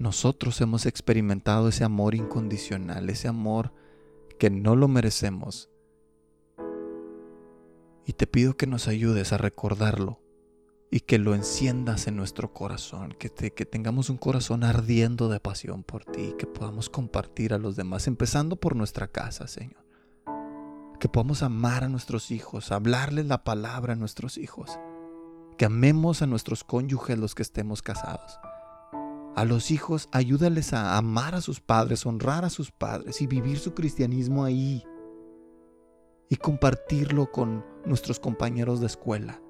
Nosotros 0.00 0.60
hemos 0.60 0.84
experimentado 0.84 1.68
ese 1.68 1.84
amor 1.84 2.16
incondicional, 2.16 3.08
ese 3.08 3.28
amor 3.28 3.72
que 4.36 4.50
no 4.50 4.74
lo 4.74 4.88
merecemos. 4.88 5.70
Y 8.06 8.12
te 8.12 8.28
pido 8.28 8.56
que 8.56 8.68
nos 8.68 8.86
ayudes 8.86 9.32
a 9.32 9.36
recordarlo 9.36 10.20
y 10.92 11.00
que 11.00 11.18
lo 11.18 11.34
enciendas 11.34 12.06
en 12.06 12.16
nuestro 12.16 12.54
corazón, 12.54 13.16
que, 13.18 13.28
tengamos 13.28 14.10
un 14.10 14.16
corazón 14.16 14.62
ardiendo 14.62 15.28
de 15.28 15.40
pasión 15.40 15.82
por 15.82 16.04
ti, 16.04 16.34
que 16.38 16.46
podamos 16.46 16.88
compartir 16.88 17.52
a 17.52 17.58
los 17.58 17.74
demás, 17.74 18.06
empezando 18.06 18.54
por 18.54 18.76
nuestra 18.76 19.08
casa, 19.08 19.48
Señor. 19.48 19.84
Que 21.00 21.08
podamos 21.08 21.42
amar 21.42 21.82
a 21.82 21.88
nuestros 21.88 22.30
hijos, 22.30 22.70
hablarles 22.70 23.26
la 23.26 23.42
palabra 23.42 23.94
a 23.94 23.96
nuestros 23.96 24.38
hijos, 24.38 24.78
que 25.58 25.64
amemos 25.64 26.22
a 26.22 26.26
nuestros 26.26 26.62
cónyuges 26.62 27.18
los 27.18 27.34
que 27.34 27.42
estemos 27.42 27.82
casados. 27.82 28.38
A 29.34 29.44
los 29.44 29.72
hijos, 29.72 30.08
ayúdales 30.12 30.72
a 30.72 30.96
amar 30.96 31.34
a 31.34 31.40
sus 31.40 31.60
padres, 31.60 32.06
honrar 32.06 32.44
a 32.44 32.50
sus 32.50 32.70
padres 32.70 33.20
y 33.20 33.26
vivir 33.26 33.58
su 33.58 33.74
cristianismo 33.74 34.44
ahí. 34.44 34.84
Y 36.30 36.36
compartirlo 36.36 37.30
con 37.30 37.64
nuestros 37.86 38.20
compañeros 38.20 38.80
de 38.80 38.86
escuela 38.86 39.40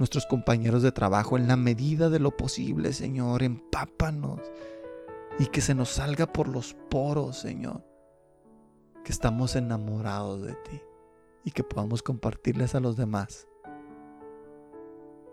nuestros 0.00 0.24
compañeros 0.24 0.82
de 0.82 0.92
trabajo 0.92 1.36
en 1.36 1.46
la 1.46 1.56
medida 1.56 2.08
de 2.08 2.18
lo 2.18 2.34
posible, 2.34 2.94
Señor. 2.94 3.42
Empápanos 3.42 4.40
y 5.38 5.46
que 5.46 5.60
se 5.60 5.74
nos 5.74 5.90
salga 5.90 6.32
por 6.32 6.48
los 6.48 6.72
poros, 6.88 7.36
Señor. 7.36 7.84
Que 9.04 9.12
estamos 9.12 9.56
enamorados 9.56 10.42
de 10.42 10.54
ti 10.54 10.80
y 11.44 11.50
que 11.50 11.62
podamos 11.62 12.02
compartirles 12.02 12.74
a 12.74 12.80
los 12.80 12.96
demás 12.96 13.46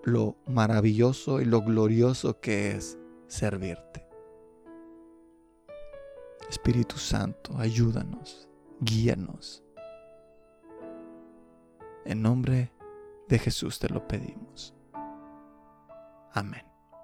lo 0.03 0.37
maravilloso 0.45 1.39
y 1.39 1.45
lo 1.45 1.61
glorioso 1.61 2.41
que 2.41 2.71
es 2.71 2.99
servirte. 3.27 4.05
Espíritu 6.49 6.97
Santo, 6.97 7.57
ayúdanos, 7.57 8.49
guíanos. 8.81 9.63
En 12.07 12.21
nombre 12.21 12.71
de 13.27 13.37
Jesús 13.37 13.79
te 13.79 13.89
lo 13.89 14.07
pedimos. 14.07 14.73
Amén. 16.31 16.66